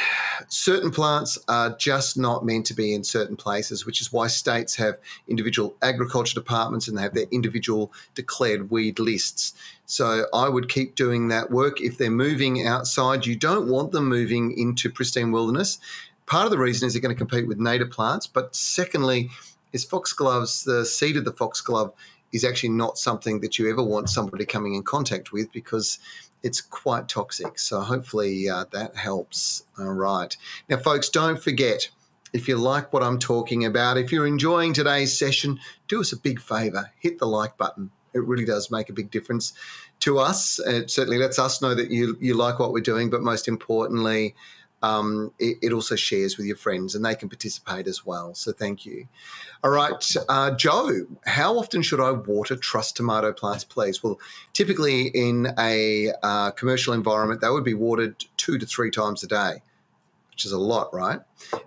certain 0.49 0.91
plants 0.91 1.39
are 1.49 1.77
just 1.77 2.19
not 2.19 2.45
meant 2.45 2.67
to 2.67 2.75
be 2.75 2.93
in 2.93 3.05
certain 3.05 3.37
places, 3.37 3.87
which 3.87 4.01
is 4.01 4.13
why 4.13 4.27
states 4.27 4.75
have 4.77 4.99
individual 5.29 5.77
agriculture 5.83 6.35
departments 6.35 6.89
and 6.89 6.97
they 6.97 7.03
have 7.03 7.15
their 7.15 7.27
individual 7.31 7.93
declared 8.15 8.71
weed 8.71 8.99
lists. 8.99 9.55
So 9.87 10.27
I 10.35 10.49
would 10.49 10.69
keep 10.69 10.95
doing 10.95 11.29
that 11.29 11.51
work. 11.51 11.81
If 11.81 11.97
they're 11.97 12.11
moving 12.11 12.67
outside, 12.67 13.25
you 13.25 13.37
don't 13.37 13.69
want 13.69 13.93
them 13.93 14.09
moving 14.09 14.57
into 14.59 14.91
pristine 14.91 15.33
wilderness. 15.33 15.79
Part 16.27 16.45
of 16.45 16.51
the 16.51 16.59
reason 16.59 16.87
is 16.87 16.93
they're 16.93 17.03
going 17.03 17.15
to 17.15 17.19
compete 17.19 17.47
with 17.47 17.59
native 17.59 17.91
plants, 17.91 18.27
but 18.27 18.55
secondly, 18.55 19.31
is 19.73 19.85
foxgloves, 19.85 20.65
the 20.65 20.85
seed 20.85 21.17
of 21.17 21.25
the 21.25 21.33
foxglove 21.33 21.93
is 22.33 22.45
actually 22.45 22.71
not 22.71 22.99
something 22.99 23.41
that 23.41 23.59
you 23.59 23.71
ever 23.71 23.83
want 23.83 24.11
somebody 24.11 24.45
coming 24.45 24.75
in 24.75 24.83
contact 24.83 25.33
with 25.33 25.51
because 25.53 25.99
it's 26.47 26.61
quite 26.61 27.09
toxic. 27.09 27.59
So 27.59 27.81
hopefully 27.81 28.49
uh, 28.49 28.67
that 28.71 28.95
helps. 28.97 29.65
All 29.79 29.93
right. 29.93 30.35
Now, 30.69 30.77
folks, 30.77 31.09
don't 31.09 31.43
forget 31.43 31.91
if 32.33 32.47
you 32.47 32.57
like 32.57 32.93
what 32.93 33.03
I'm 33.03 33.19
talking 33.19 33.65
about, 33.65 33.99
if 33.99 34.13
you're 34.13 34.27
enjoying 34.27 34.73
today's 34.73 35.19
session, 35.19 35.59
do 35.89 36.01
us 36.01 36.13
a 36.13 36.17
big 36.17 36.41
favor 36.41 36.93
hit 37.01 37.19
the 37.19 37.27
like 37.27 37.57
button. 37.57 37.91
It 38.15 38.25
really 38.25 38.45
does 38.45 38.71
make 38.71 38.89
a 38.89 38.93
big 38.93 39.11
difference 39.11 39.53
to 40.01 40.19
us. 40.19 40.61
It 40.61 40.91
certainly 40.91 41.19
lets 41.19 41.39
us 41.39 41.61
know 41.61 41.75
that 41.75 41.91
you, 41.91 42.17
you 42.21 42.35
like 42.35 42.61
what 42.61 42.73
we're 42.73 42.81
doing, 42.81 43.11
but 43.11 43.23
most 43.23 43.49
importantly, 43.49 44.35
um, 44.87 45.33
it, 45.39 45.59
it, 45.63 45.73
also 45.73 45.97
shares 45.97 46.37
with 46.37 46.47
your 46.47 46.57
friends 46.57 46.95
and 46.95 47.05
they 47.05 47.15
can 47.15 47.29
participate 47.29 47.87
as 47.87 48.07
well. 48.07 48.35
So 48.35 48.53
thank 48.53 48.87
you. 48.87 49.09
All 49.65 49.71
right, 49.71 50.15
uh, 50.29 50.53
Joe, 50.53 51.07
how 51.25 51.59
often 51.59 51.83
should 51.83 52.01
I 52.01 52.13
water 52.13 52.57
truss 52.57 52.93
tomato 52.93 53.33
plants, 53.33 53.65
please? 53.65 54.03
Well, 54.03 54.21
typically 54.53 55.09
in 55.09 55.49
a 55.59 56.13
uh, 56.23 56.51
commercial 56.53 56.95
environment, 56.95 57.41
they 57.41 57.51
would 57.51 57.65
be 57.65 57.75
watered 57.75 58.25
two 58.37 58.59
to 58.59 58.67
three 58.67 58.91
times 58.91 59.25
a 59.25 59.27
day, 59.27 59.63
which 60.31 60.45
is 60.45 60.53
a 60.53 60.59
lot, 60.59 60.95
right? 60.95 61.21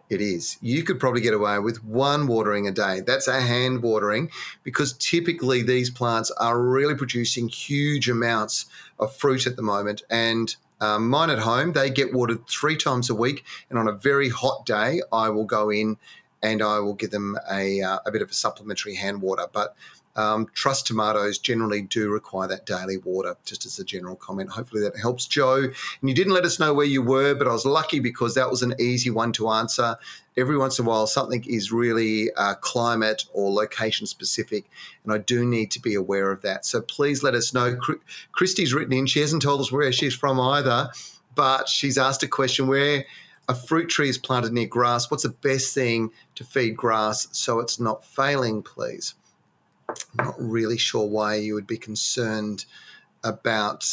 It 0.10 0.22
is. 0.22 0.58
You 0.62 0.84
could 0.84 1.00
probably 1.00 1.22
get 1.22 1.34
away 1.34 1.60
with 1.60 1.84
one 1.84 2.28
watering 2.28 2.68
a 2.68 2.72
day. 2.72 3.02
That's 3.06 3.28
a 3.28 3.42
hand 3.42 3.84
watering 3.84 4.30
because 4.64 4.94
typically 4.94 5.62
these 5.62 5.90
plants 5.90 6.32
are 6.32 6.62
really 6.62 6.96
producing 6.96 7.50
huge 7.50 8.10
amounts 8.10 8.68
of 8.98 9.16
fruit 9.16 9.46
at 9.46 9.58
the 9.58 9.62
moment 9.62 10.04
and 10.10 10.56
um, 10.82 11.10
mine 11.10 11.30
at 11.30 11.40
home, 11.40 11.74
they 11.74 11.90
get 11.90 12.14
watered 12.14 12.48
three 12.48 12.78
times 12.78 13.10
a 13.10 13.16
week, 13.16 13.44
and 13.70 13.78
on 13.78 13.88
a 13.88 13.94
very 13.94 14.30
hot 14.30 14.66
day, 14.66 15.02
I 15.12 15.30
will 15.30 15.46
go 15.46 15.70
in 15.70 15.98
and 16.42 16.62
I 16.62 16.80
will 16.80 16.94
give 16.94 17.12
them 17.12 17.38
a, 17.52 17.82
uh, 17.82 18.00
a 18.06 18.12
bit 18.12 18.22
of 18.22 18.30
a 18.30 18.34
supplementary 18.34 18.96
hand 18.96 19.22
water. 19.22 19.46
But 19.52 19.76
um, 20.20 20.48
truss 20.54 20.84
tomatoes 20.84 21.38
generally 21.38 21.82
do 21.82 22.10
require 22.10 22.48
that 22.50 22.66
daily 22.66 22.98
water, 22.98 23.38
just 23.46 23.66
as 23.66 23.80
a 23.80 23.86
general 23.86 24.18
comment. 24.18 24.50
Hopefully 24.50 24.82
that 24.82 24.98
helps, 25.00 25.26
Joe. 25.26 25.64
And 25.64 26.10
you 26.10 26.14
didn't 26.14 26.34
let 26.34 26.44
us 26.44 26.60
know 26.60 26.74
where 26.74 26.86
you 26.86 27.02
were, 27.02 27.34
but 27.34 27.48
I 27.48 27.54
was 27.54 27.66
lucky 27.66 28.02
because 28.02 28.36
that 28.36 28.50
was 28.50 28.62
an 28.62 28.74
easy 28.80 29.10
one 29.10 29.32
to 29.34 29.50
answer. 29.50 29.96
Every 30.38 30.58
once 30.58 30.78
in 30.78 30.86
a 30.86 30.90
while, 30.90 31.08
something 31.08 31.46
is 31.48 31.72
really 31.72 32.32
uh, 32.34 32.56
climate 32.56 33.24
or 33.32 33.50
location 33.52 34.08
specific, 34.08 34.66
and 35.06 35.14
I 35.14 35.20
do 35.20 35.46
need 35.46 35.72
to 35.72 35.82
be 35.82 35.96
aware 35.96 36.32
of 36.32 36.42
that. 36.42 36.66
So 36.66 36.82
please 36.82 37.24
let 37.24 37.34
us 37.34 37.54
know. 37.54 37.78
Christy's 38.34 38.74
written 38.74 38.94
in, 38.94 39.06
she 39.06 39.22
hasn't 39.22 39.42
told 39.42 39.62
us 39.62 39.72
where 39.72 39.92
she's 39.94 40.14
from 40.14 40.38
either, 40.38 40.90
but 41.34 41.70
she's 41.70 41.98
asked 41.98 42.24
a 42.24 42.28
question 42.28 42.68
where 42.68 43.06
a 43.48 43.56
fruit 43.56 43.90
tree 43.90 44.10
is 44.10 44.18
planted 44.18 44.52
near 44.52 44.68
grass. 44.68 45.10
What's 45.10 45.24
the 45.24 45.30
best 45.30 45.74
thing 45.74 46.12
to 46.36 46.44
feed 46.44 46.76
grass 46.76 47.28
so 47.32 47.60
it's 47.60 47.80
not 47.80 48.06
failing, 48.06 48.62
please? 48.62 49.16
I'm 50.18 50.26
not 50.26 50.36
really 50.38 50.78
sure 50.78 51.06
why 51.06 51.36
you 51.36 51.54
would 51.56 51.68
be 51.68 51.78
concerned 51.78 52.66
about 53.24 53.86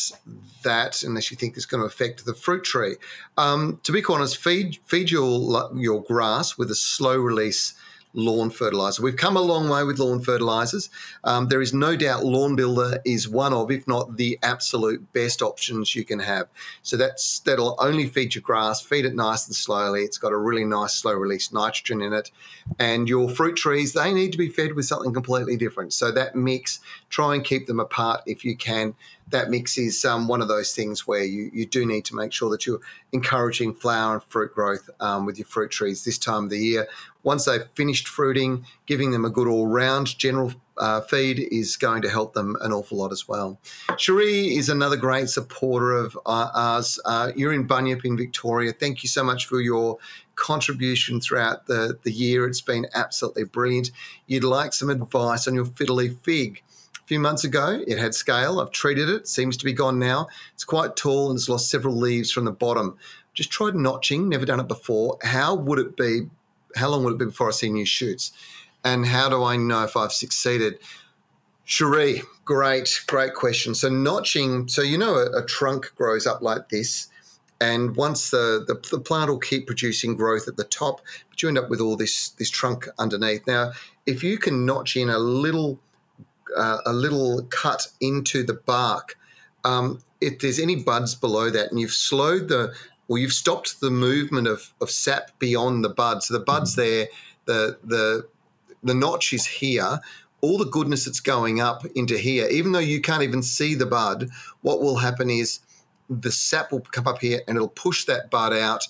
that 0.63 1.03
unless 1.03 1.31
you 1.31 1.37
think 1.37 1.57
it's 1.57 1.67
going 1.67 1.81
to 1.81 1.87
affect 1.87 2.25
the 2.25 2.35
fruit 2.35 2.65
tree. 2.65 2.97
Um, 3.37 3.81
to 3.83 3.93
be 3.93 4.03
honest, 4.09 4.37
feed 4.37 4.79
feed 4.85 5.11
your 5.11 5.71
your 5.75 6.03
grass 6.03 6.57
with 6.57 6.71
a 6.71 6.75
slow 6.75 7.17
release 7.17 7.75
lawn 8.17 8.51
fertilizer. 8.51 9.03
We've 9.03 9.17
come 9.17 9.37
a 9.37 9.41
long 9.41 9.69
way 9.69 9.85
with 9.85 9.99
lawn 9.99 10.21
fertilizers. 10.21 10.91
Um, 11.23 11.49
there 11.49 11.63
is 11.63 11.73
no 11.73 11.95
doubt 11.95 12.25
Lawn 12.25 12.57
Builder 12.57 12.99
is 13.05 13.29
one 13.29 13.53
of, 13.53 13.71
if 13.71 13.87
not 13.87 14.17
the 14.17 14.39
absolute 14.43 15.13
best 15.13 15.43
options 15.43 15.95
you 15.95 16.05
can 16.05 16.19
have. 16.19 16.49
So 16.83 16.97
that's 16.97 17.39
that'll 17.41 17.77
only 17.79 18.09
feed 18.09 18.35
your 18.35 18.43
grass, 18.43 18.81
feed 18.81 19.05
it 19.05 19.15
nice 19.15 19.47
and 19.47 19.55
slowly. 19.55 20.03
It's 20.03 20.19
got 20.19 20.33
a 20.33 20.37
really 20.37 20.65
nice 20.65 20.95
slow 20.95 21.13
release 21.13 21.53
nitrogen 21.53 22.03
in 22.03 22.13
it. 22.13 22.31
And 22.79 23.09
your 23.09 23.29
fruit 23.29 23.57
trees, 23.57 23.93
they 23.93 24.13
need 24.13 24.33
to 24.33 24.39
be 24.39 24.49
fed 24.49 24.75
with 24.75 24.87
something 24.87 25.13
completely 25.13 25.57
different. 25.57 25.93
So 25.93 26.11
that 26.13 26.35
mix, 26.35 26.81
try 27.11 27.35
and 27.35 27.45
keep 27.45 27.67
them 27.67 27.79
apart 27.79 28.23
if 28.27 28.45
you 28.45 28.57
can 28.57 28.95
that 29.29 29.51
mix 29.51 29.77
is 29.77 30.05
um, 30.05 30.29
one 30.29 30.41
of 30.41 30.49
those 30.49 30.73
things 30.75 31.07
where 31.07 31.25
you, 31.25 31.51
you 31.53 31.67
do 31.67 31.85
need 31.85 32.05
to 32.07 32.15
make 32.15 32.33
sure 32.33 32.51
that 32.51 32.67
you're 32.67 32.81
encouraging 33.13 33.75
flower 33.75 34.15
and 34.15 34.23
fruit 34.25 34.55
growth 34.55 34.89
um, 35.01 35.27
with 35.27 35.39
your 35.39 35.47
fruit 35.47 35.71
trees 35.71 36.05
this 36.05 36.19
time 36.19 36.45
of 36.45 36.51
the 36.51 36.59
year. 36.59 36.87
Once 37.23 37.45
they've 37.45 37.69
finished 37.75 38.07
fruiting, 38.07 38.65
giving 38.87 39.11
them 39.11 39.25
a 39.25 39.31
good 39.31 39.49
all 39.49 39.67
round 39.67 40.17
general 40.17 40.53
uh, 40.79 41.01
feed 41.01 41.41
is 41.51 41.77
going 41.77 42.03
to 42.03 42.09
help 42.09 42.35
them 42.35 42.57
an 42.61 42.73
awful 42.73 42.99
lot 42.99 43.11
as 43.11 43.27
well. 43.27 43.59
Cherie 43.97 44.55
is 44.55 44.69
another 44.69 44.97
great 44.97 45.29
supporter 45.29 45.93
of 45.93 46.17
uh, 46.27 46.51
ours. 46.55 47.01
Uh, 47.05 47.33
you're 47.35 47.53
in 47.53 47.67
Bunyip 47.67 48.05
in 48.05 48.17
Victoria. 48.17 48.73
Thank 48.73 49.03
you 49.03 49.09
so 49.09 49.25
much 49.25 49.47
for 49.47 49.61
your 49.61 49.99
contribution 50.37 51.21
throughout 51.21 51.67
the, 51.67 51.99
the 52.03 52.13
year. 52.13 52.47
It's 52.47 52.61
been 52.61 52.87
absolutely 52.95 53.45
brilliant. 53.45 53.91
You'd 54.27 54.45
like 54.45 54.73
some 54.73 54.91
advice 54.91 55.49
on 55.49 55.55
your 55.55 55.65
fiddly 55.65 56.17
fig 56.23 56.63
few 57.07 57.21
months 57.21 57.45
ago. 57.45 57.83
It 57.87 57.99
had 57.99 58.15
scale. 58.15 58.61
I've 58.61 58.73
treated 58.73 59.09
it. 59.09 59.29
Seems 59.29 59.57
to 59.57 59.65
be 59.65 59.73
gone 59.73 59.99
now. 59.99 60.29
It's 60.55 60.65
quite 60.65 60.97
tall 60.97 61.31
and 61.31 61.39
it's 61.39 61.49
lost 61.49 61.71
several 61.71 61.97
leaves 61.97 62.31
from 62.31 62.45
the 62.45 62.53
bottom. 62.53 62.99
Just 63.33 63.51
tried 63.51 63.75
notching. 63.75 64.29
Never 64.29 64.45
done 64.45 64.61
it 64.61 64.69
before. 64.69 65.19
How 65.23 65.55
would 65.55 65.79
it 65.79 65.97
be? 65.97 66.29
How 66.75 66.89
long 66.89 67.05
would 67.05 67.15
it 67.15 67.19
be 67.19 67.27
before 67.27 67.49
I 67.49 67.53
see 67.53 67.71
new 67.71 67.87
shoots? 67.87 68.33
And 68.85 69.07
how 69.07 69.29
do 69.29 69.43
I 69.43 69.57
know 69.57 69.85
if 69.85 69.97
I've 69.97 70.13
succeeded? 70.13 70.79
Cherie, 71.65 72.23
great, 72.45 73.03
great 73.07 73.35
question. 73.35 73.75
So 73.75 73.89
notching. 73.89 74.69
So 74.69 74.83
you 74.83 74.99
know 74.99 75.15
a, 75.15 75.43
a 75.43 75.47
trunk 75.47 75.93
grows 75.97 76.27
up 76.27 76.43
like 76.43 76.69
this. 76.69 77.09
And 77.61 77.97
once 77.97 78.31
the, 78.31 78.65
the, 78.67 78.75
the 78.91 79.03
plant 79.03 79.31
will 79.31 79.39
keep 79.39 79.67
producing 79.67 80.15
growth 80.15 80.47
at 80.47 80.57
the 80.57 80.65
top, 80.65 81.01
but 81.31 81.43
you 81.43 81.49
end 81.49 81.57
up 81.57 81.71
with 81.71 81.81
all 81.81 81.97
this 81.97 82.29
this 82.31 82.51
trunk 82.51 82.87
underneath. 82.99 83.47
Now, 83.47 83.73
if 84.05 84.23
you 84.23 84.37
can 84.39 84.67
notch 84.67 84.95
in 84.97 85.09
a 85.09 85.19
little 85.19 85.81
uh, 86.57 86.79
a 86.87 86.93
little 86.93 87.43
cut 87.51 87.89
into 88.01 88.43
the 88.43 88.55
bark. 88.55 89.19
Um, 89.65 90.01
if 90.21 90.39
there's 90.39 90.59
any 90.59 90.77
buds 90.77 91.15
below 91.15 91.51
that, 91.51 91.71
and 91.71 91.81
you've 91.81 91.93
slowed 91.93 92.49
the 92.49 92.75
or 93.09 93.19
you've 93.19 93.33
stopped 93.33 93.81
the 93.81 93.91
movement 93.91 94.49
of, 94.49 94.73
of 94.81 94.91
sap 94.91 95.31
beyond 95.39 95.85
the 95.85 95.89
bud, 95.89 96.23
so 96.23 96.35
the 96.35 96.41
buds 96.45 96.73
mm-hmm. 96.73 96.81
there, 96.83 97.09
the 97.45 97.79
the 97.85 98.29
the 98.83 98.95
notch 98.95 99.33
is 99.33 99.47
here. 99.47 100.01
All 100.43 100.59
the 100.59 100.67
goodness 100.67 101.07
that's 101.07 101.21
going 101.21 101.61
up 101.61 101.85
into 101.95 102.17
here, 102.19 102.47
even 102.49 102.73
though 102.73 102.79
you 102.79 103.01
can't 103.01 103.23
even 103.23 103.43
see 103.43 103.75
the 103.75 103.87
bud, 103.87 104.29
what 104.61 104.81
will 104.81 104.97
happen 104.97 105.31
is 105.31 105.61
the 106.11 106.31
sap 106.31 106.71
will 106.71 106.81
come 106.81 107.09
up 107.09 107.21
here 107.21 107.41
and 107.49 107.57
it'll 107.57 107.69
push 107.69 108.05
that 108.05 108.31
bud 108.31 108.53
out, 108.53 108.87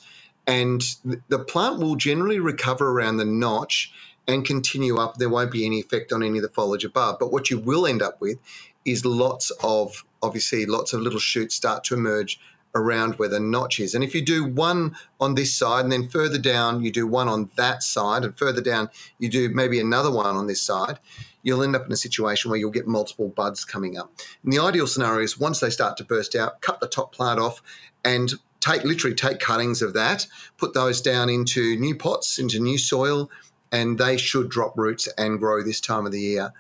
and 0.47 0.83
the 1.29 1.39
plant 1.39 1.79
will 1.79 1.97
generally 1.97 2.41
recover 2.41 2.91
around 2.91 3.17
the 3.17 3.25
notch 3.25 3.93
and 4.29 4.45
continue 4.45 4.99
up, 4.99 5.17
there 5.17 5.29
won't 5.29 5.53
be 5.53 5.65
any 5.65 5.81
effect 5.81 6.13
on 6.13 6.23
any 6.23 6.39
of 6.39 6.43
the 6.43 6.49
foliage 6.49 6.85
above. 6.85 7.19
But 7.19 7.33
what 7.33 7.51
you 7.51 7.59
will 7.59 7.87
end 7.87 8.03
up 8.03 8.21
with 8.21 8.39
is 8.85 9.05
lots 9.05 9.51
of, 9.63 10.05
obviously, 10.23 10.67
lots 10.67 10.93
of 10.93 11.01
little 11.01 11.21
shoots 11.21 11.55
start 11.55 11.85
to 11.85 11.95
emerge 11.95 12.41
around 12.75 13.15
where 13.15 13.29
the 13.29 13.41
notch 13.41 13.81
is. 13.81 13.95
And 13.95 14.05
if 14.05 14.15
you 14.15 14.23
do 14.23 14.45
one 14.45 14.95
on 15.19 15.35
this 15.35 15.55
side 15.55 15.85
and 15.85 15.93
then 15.93 16.09
further 16.09 16.39
down, 16.39 16.83
you 16.83 16.93
do 16.93 17.07
one 17.07 17.29
on 17.29 17.51
that 17.57 17.83
side, 17.83 18.23
and 18.25 18.37
further 18.37 18.61
down, 18.61 18.91
you 19.19 19.29
do 19.29 19.49
maybe 19.49 19.81
another 19.81 20.11
one 20.11 20.37
on 20.37 20.47
this 20.47 20.61
side, 20.61 20.99
you'll 21.43 21.63
end 21.63 21.75
up 21.75 21.87
in 21.87 21.93
a 21.93 21.97
situation 21.97 22.51
where 22.51 22.61
you'll 22.61 22.71
get 22.71 22.87
multiple 22.87 23.29
buds 23.29 23.65
coming 23.65 23.97
up. 23.97 24.13
And 24.45 24.53
the 24.53 24.59
ideal 24.59 24.87
scenario 24.87 25.23
is 25.23 25.39
once 25.39 25.61
they 25.61 25.71
start 25.71 25.97
to 25.97 26.05
burst 26.05 26.35
out, 26.35 26.61
cut 26.61 26.81
the 26.81 26.89
top 26.89 27.15
plant 27.15 27.41
off 27.41 27.63
and 28.05 28.35
take 28.61 28.85
literally 28.85 29.15
take 29.15 29.39
cuttings 29.39 29.81
of 29.81 29.95
that, 29.95 30.27
put 30.57 30.75
those 30.75 31.01
down 31.01 31.31
into 31.31 31.77
new 31.79 31.95
pots, 31.95 32.39
into 32.39 32.59
new 32.59 32.79
soil, 32.79 33.31
and 33.73 33.99
they 33.99 34.17
should 34.17 34.49
drop 34.49 34.77
roots 34.77 35.09
and 35.19 35.39
grow 35.39 35.63
this 35.63 35.81
time 35.81 36.07
of 36.07 36.13
the 36.13 36.21
year. 36.21 36.53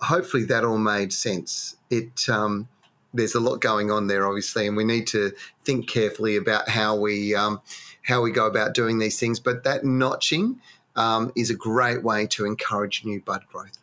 Hopefully, 0.00 0.44
that 0.44 0.64
all 0.64 0.78
made 0.78 1.12
sense. 1.12 1.76
It 1.90 2.28
um, 2.28 2.68
there's 3.14 3.34
a 3.34 3.40
lot 3.40 3.60
going 3.60 3.90
on 3.90 4.06
there, 4.06 4.26
obviously, 4.26 4.66
and 4.66 4.76
we 4.76 4.84
need 4.84 5.06
to 5.08 5.32
think 5.64 5.88
carefully 5.88 6.36
about 6.36 6.68
how 6.68 6.96
we 6.96 7.34
um, 7.34 7.60
how 8.02 8.20
we 8.22 8.30
go 8.30 8.46
about 8.46 8.74
doing 8.74 8.98
these 8.98 9.18
things. 9.18 9.40
But 9.40 9.64
that 9.64 9.84
notching 9.84 10.60
um, 10.94 11.32
is 11.36 11.50
a 11.50 11.54
great 11.54 12.02
way 12.02 12.26
to 12.28 12.44
encourage 12.44 13.04
new 13.04 13.20
bud 13.20 13.44
growth. 13.50 13.78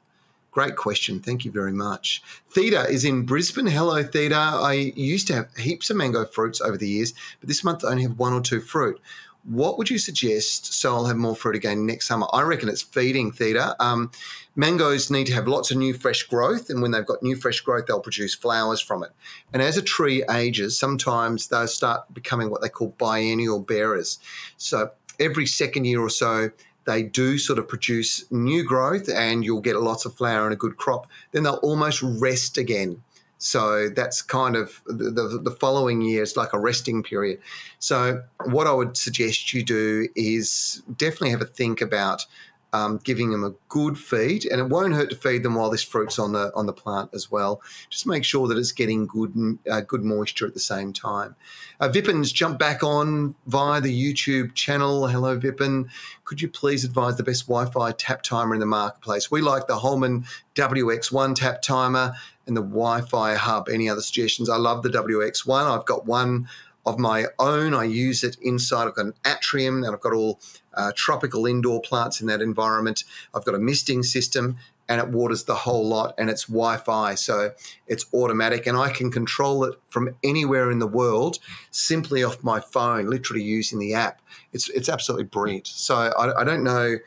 Great 0.51 0.75
question. 0.75 1.19
Thank 1.19 1.45
you 1.45 1.51
very 1.51 1.71
much. 1.71 2.21
Theta 2.51 2.87
is 2.87 3.03
in 3.03 3.25
Brisbane. 3.25 3.65
Hello, 3.65 4.03
Theta. 4.03 4.35
I 4.35 4.93
used 4.95 5.25
to 5.27 5.33
have 5.33 5.55
heaps 5.57 5.89
of 5.89 5.97
mango 5.97 6.25
fruits 6.25 6.61
over 6.61 6.77
the 6.77 6.87
years, 6.87 7.13
but 7.39 7.47
this 7.47 7.63
month 7.63 7.83
I 7.83 7.89
only 7.89 8.03
have 8.03 8.19
one 8.19 8.33
or 8.33 8.41
two 8.41 8.61
fruit. 8.61 9.01
What 9.43 9.77
would 9.77 9.89
you 9.89 9.97
suggest 9.97 10.73
so 10.73 10.95
I'll 10.95 11.05
have 11.05 11.17
more 11.17 11.35
fruit 11.35 11.55
again 11.55 11.85
next 11.85 12.07
summer? 12.07 12.27
I 12.31 12.43
reckon 12.43 12.69
it's 12.69 12.81
feeding 12.81 13.31
theta. 13.31 13.75
Um, 13.83 14.09
mangoes 14.55 15.11
need 15.11 15.27
to 15.27 15.33
have 15.33 15.49
lots 15.49 15.69
of 15.69 15.77
new 15.77 15.93
fresh 15.93 16.23
growth, 16.23 16.69
and 16.69 16.81
when 16.81 16.91
they've 16.91 17.05
got 17.05 17.21
new 17.21 17.35
fresh 17.35 17.59
growth, 17.59 17.85
they'll 17.85 17.99
produce 17.99 18.33
flowers 18.33 18.79
from 18.79 19.03
it. 19.03 19.11
And 19.51 19.61
as 19.61 19.75
a 19.77 19.81
tree 19.81 20.23
ages, 20.31 20.79
sometimes 20.79 21.49
they'll 21.49 21.67
start 21.67 22.13
becoming 22.13 22.49
what 22.49 22.61
they 22.61 22.69
call 22.69 22.95
biennial 22.97 23.59
bearers. 23.59 24.17
So 24.55 24.91
every 25.19 25.45
second 25.45 25.85
year 25.85 25.99
or 25.99 26.09
so, 26.09 26.51
they 26.85 27.03
do 27.03 27.37
sort 27.37 27.59
of 27.59 27.67
produce 27.67 28.29
new 28.31 28.63
growth 28.63 29.09
and 29.09 29.43
you'll 29.43 29.61
get 29.61 29.75
lots 29.77 30.05
of 30.05 30.13
flower 30.15 30.45
and 30.45 30.53
a 30.53 30.57
good 30.57 30.77
crop. 30.77 31.07
Then 31.31 31.43
they'll 31.43 31.55
almost 31.55 32.01
rest 32.01 32.57
again. 32.57 33.01
So 33.43 33.89
that's 33.89 34.21
kind 34.21 34.55
of 34.55 34.81
the, 34.85 35.11
the, 35.11 35.37
the, 35.43 35.51
following 35.51 36.01
year 36.01 36.23
is 36.23 36.37
like 36.37 36.53
a 36.53 36.59
resting 36.59 37.03
period. 37.03 37.41
So 37.77 38.23
what 38.45 38.67
I 38.67 38.71
would 38.71 38.95
suggest 38.95 39.53
you 39.53 39.63
do 39.63 40.07
is 40.15 40.81
definitely 40.95 41.31
have 41.31 41.41
a 41.41 41.45
think 41.45 41.81
about 41.81 42.25
um, 42.71 42.99
giving 43.03 43.31
them 43.31 43.43
a 43.43 43.53
good 43.69 43.99
feed, 43.99 44.45
and 44.45 44.59
it 44.59 44.69
won't 44.69 44.93
hurt 44.93 45.11
to 45.11 45.15
feed 45.15 45.43
them 45.43 45.55
while 45.55 45.69
this 45.69 45.83
fruit's 45.83 46.17
on 46.17 46.31
the 46.31 46.51
on 46.55 46.65
the 46.65 46.73
plant 46.73 47.11
as 47.13 47.29
well. 47.29 47.61
Just 47.89 48.07
make 48.07 48.23
sure 48.23 48.47
that 48.47 48.57
it's 48.57 48.71
getting 48.71 49.05
good 49.05 49.59
uh, 49.69 49.81
good 49.81 50.03
moisture 50.03 50.47
at 50.47 50.55
the 50.55 50.59
same 50.59 50.91
time. 50.91 51.35
Uh, 51.79 51.89
Vipin's 51.89 52.31
jumped 52.31 52.59
back 52.59 52.81
on 52.81 53.35
via 53.45 53.79
the 53.79 53.93
YouTube 53.93 54.55
channel. 54.55 55.07
Hello, 55.07 55.37
Vipin. 55.37 55.87
Could 56.23 56.41
you 56.41 56.47
please 56.47 56.83
advise 56.83 57.17
the 57.17 57.23
best 57.23 57.45
Wi-Fi 57.47 57.91
tap 57.91 58.23
timer 58.23 58.55
in 58.55 58.59
the 58.59 58.65
marketplace? 58.65 59.29
We 59.29 59.41
like 59.41 59.67
the 59.67 59.77
Holman 59.77 60.25
WX1 60.55 61.35
tap 61.35 61.61
timer 61.61 62.15
and 62.47 62.57
the 62.57 62.61
Wi-Fi 62.61 63.35
hub. 63.35 63.69
Any 63.69 63.89
other 63.89 64.01
suggestions? 64.01 64.49
I 64.49 64.57
love 64.57 64.83
the 64.83 64.89
WX1. 64.89 65.65
I've 65.65 65.85
got 65.85 66.05
one 66.05 66.47
of 66.85 66.99
my 66.99 67.25
own. 67.39 67.73
I 67.73 67.85
use 67.85 68.23
it 68.23 68.37
inside. 68.41 68.87
I've 68.87 68.95
got 68.95 69.05
an 69.05 69.13
atrium 69.25 69.83
and 69.83 69.93
I've 69.93 70.01
got 70.01 70.13
all 70.13 70.39
uh, 70.73 70.91
tropical 70.95 71.45
indoor 71.45 71.81
plants 71.81 72.19
in 72.19 72.27
that 72.27 72.41
environment. 72.41 73.03
I've 73.33 73.45
got 73.45 73.55
a 73.55 73.59
misting 73.59 74.03
system 74.03 74.57
and 74.89 74.99
it 74.99 75.09
waters 75.09 75.45
the 75.45 75.55
whole 75.55 75.87
lot 75.87 76.13
and 76.17 76.29
it's 76.29 76.45
Wi-Fi, 76.45 77.15
so 77.15 77.51
it's 77.87 78.05
automatic 78.13 78.67
and 78.67 78.77
I 78.77 78.89
can 78.89 79.11
control 79.11 79.63
it 79.63 79.75
from 79.89 80.15
anywhere 80.23 80.71
in 80.71 80.79
the 80.79 80.87
world 80.87 81.39
simply 81.71 82.23
off 82.23 82.43
my 82.43 82.59
phone, 82.59 83.09
literally 83.09 83.43
using 83.43 83.79
the 83.79 83.93
app. 83.93 84.21
It's 84.51 84.69
it's 84.69 84.89
absolutely 84.89 85.25
brilliant. 85.25 85.67
So 85.67 85.95
I, 85.95 86.41
I 86.41 86.43
don't 86.43 86.63
know. 86.63 86.97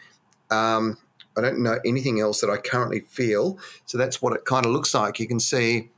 Um, 0.50 0.96
I 1.36 1.40
don't 1.40 1.62
know 1.62 1.78
anything 1.84 2.20
else 2.20 2.40
that 2.40 2.50
I 2.50 2.56
currently 2.56 3.00
feel. 3.00 3.58
So 3.84 3.98
that's 3.98 4.20
what 4.20 4.32
it 4.32 4.44
kind 4.44 4.66
of 4.66 4.72
looks 4.72 4.94
like. 4.94 5.20
You 5.20 5.28
can 5.28 5.40
see 5.40 5.90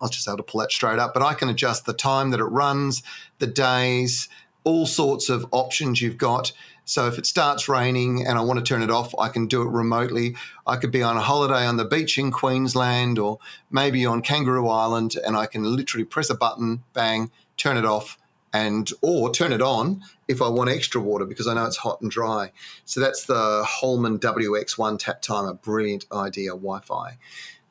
I'll 0.00 0.08
just 0.08 0.28
able 0.28 0.38
to 0.38 0.42
pull 0.42 0.60
that 0.60 0.70
straight 0.70 0.98
up, 0.98 1.14
but 1.14 1.22
I 1.22 1.34
can 1.34 1.48
adjust 1.48 1.86
the 1.86 1.94
time 1.94 2.30
that 2.30 2.40
it 2.40 2.44
runs, 2.44 3.02
the 3.38 3.46
days, 3.46 4.28
all 4.64 4.86
sorts 4.86 5.28
of 5.28 5.46
options 5.50 6.02
you've 6.02 6.18
got. 6.18 6.52
So 6.84 7.06
if 7.06 7.18
it 7.18 7.26
starts 7.26 7.68
raining 7.68 8.26
and 8.26 8.38
I 8.38 8.42
want 8.42 8.58
to 8.58 8.64
turn 8.64 8.82
it 8.82 8.90
off, 8.90 9.14
I 9.18 9.28
can 9.28 9.46
do 9.46 9.62
it 9.62 9.68
remotely. 9.68 10.36
I 10.66 10.76
could 10.76 10.90
be 10.90 11.02
on 11.02 11.16
a 11.16 11.20
holiday 11.20 11.66
on 11.66 11.76
the 11.76 11.84
beach 11.84 12.18
in 12.18 12.30
Queensland 12.30 13.18
or 13.18 13.38
maybe 13.70 14.04
on 14.06 14.22
Kangaroo 14.22 14.68
Island 14.68 15.16
and 15.24 15.36
I 15.36 15.46
can 15.46 15.64
literally 15.64 16.04
press 16.04 16.30
a 16.30 16.34
button, 16.34 16.82
bang, 16.92 17.30
turn 17.56 17.76
it 17.76 17.84
off 17.84 18.18
and 18.58 18.90
or 19.02 19.32
turn 19.32 19.52
it 19.52 19.62
on 19.62 20.02
if 20.26 20.42
I 20.42 20.48
want 20.48 20.68
extra 20.68 21.00
water 21.00 21.24
because 21.24 21.46
I 21.46 21.54
know 21.54 21.64
it's 21.64 21.76
hot 21.76 22.00
and 22.00 22.10
dry. 22.10 22.50
So 22.84 23.00
that's 23.00 23.24
the 23.24 23.64
Holman 23.64 24.18
WX1 24.18 24.98
tap 24.98 25.22
timer, 25.22 25.54
brilliant 25.54 26.06
idea 26.12 26.50
Wi-Fi 26.50 27.16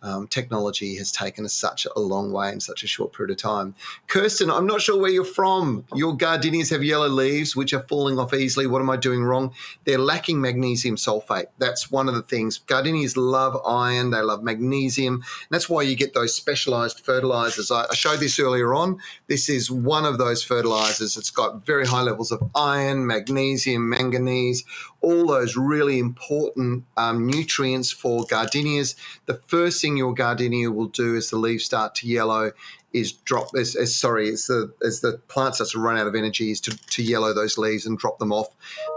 um, 0.01 0.27
technology 0.27 0.95
has 0.95 1.11
taken 1.11 1.45
us 1.45 1.53
such 1.53 1.87
a 1.95 1.99
long 1.99 2.31
way 2.31 2.51
in 2.51 2.59
such 2.59 2.83
a 2.83 2.87
short 2.87 3.13
period 3.13 3.31
of 3.31 3.37
time. 3.37 3.75
Kirsten, 4.07 4.51
I'm 4.51 4.67
not 4.67 4.81
sure 4.81 4.99
where 4.99 5.09
you're 5.11 5.25
from. 5.25 5.85
Your 5.95 6.15
gardenias 6.15 6.69
have 6.69 6.83
yellow 6.83 7.07
leaves, 7.07 7.55
which 7.55 7.73
are 7.73 7.81
falling 7.81 8.19
off 8.19 8.33
easily. 8.33 8.67
What 8.67 8.81
am 8.81 8.89
I 8.89 8.97
doing 8.97 9.23
wrong? 9.23 9.53
They're 9.85 9.97
lacking 9.97 10.39
magnesium 10.39 10.95
sulfate. 10.95 11.47
That's 11.57 11.89
one 11.89 12.07
of 12.07 12.15
the 12.15 12.21
things. 12.21 12.59
Gardenias 12.59 13.17
love 13.17 13.59
iron, 13.65 14.11
they 14.11 14.21
love 14.21 14.43
magnesium. 14.43 15.23
that's 15.49 15.69
why 15.69 15.81
you 15.81 15.95
get 15.95 16.13
those 16.13 16.35
specialized 16.35 16.99
fertilizers. 16.99 17.71
I, 17.71 17.85
I 17.89 17.95
showed 17.95 18.19
this 18.19 18.39
earlier 18.39 18.73
on. 18.73 18.99
This 19.27 19.49
is 19.49 19.71
one 19.71 20.05
of 20.05 20.17
those 20.17 20.43
fertilizers. 20.43 21.17
It's 21.17 21.31
got 21.31 21.65
very 21.65 21.85
high 21.85 22.01
levels 22.01 22.31
of 22.31 22.49
iron, 22.55 23.07
magnesium, 23.07 23.89
manganese, 23.89 24.63
all 25.01 25.27
those 25.27 25.55
really 25.55 25.99
important 25.99 26.83
um, 26.97 27.25
nutrients 27.25 27.91
for 27.91 28.25
gardenias. 28.25 28.95
The 29.25 29.35
first 29.35 29.79
thing 29.88 29.97
your 29.97 30.13
gardenia 30.13 30.69
will 30.69 30.88
do 30.88 31.15
as 31.15 31.29
the 31.29 31.38
leaves 31.38 31.63
start 31.63 31.95
to 31.95 32.07
yellow 32.07 32.51
is 32.93 33.11
drop 33.11 33.49
as, 33.55 33.95
sorry 33.95 34.29
as 34.29 34.47
the 34.47 34.73
as 34.85 35.01
the 35.01 35.19
plant 35.27 35.55
starts 35.55 35.71
to 35.71 35.79
run 35.79 35.97
out 35.97 36.07
of 36.07 36.15
energy 36.15 36.51
is 36.51 36.59
to, 36.61 36.71
to 36.88 37.03
yellow 37.03 37.33
those 37.33 37.57
leaves 37.57 37.85
and 37.85 37.97
drop 37.97 38.19
them 38.19 38.33
off. 38.33 38.49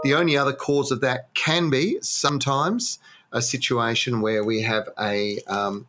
The 0.03 0.13
only 0.13 0.35
other 0.35 0.53
cause 0.53 0.91
of 0.91 1.01
that 1.01 1.33
can 1.33 1.69
be 1.69 1.97
sometimes 2.01 2.99
a 3.31 3.41
situation 3.41 4.21
where 4.21 4.43
we 4.43 4.61
have 4.63 4.89
a 4.99 5.39
um, 5.47 5.87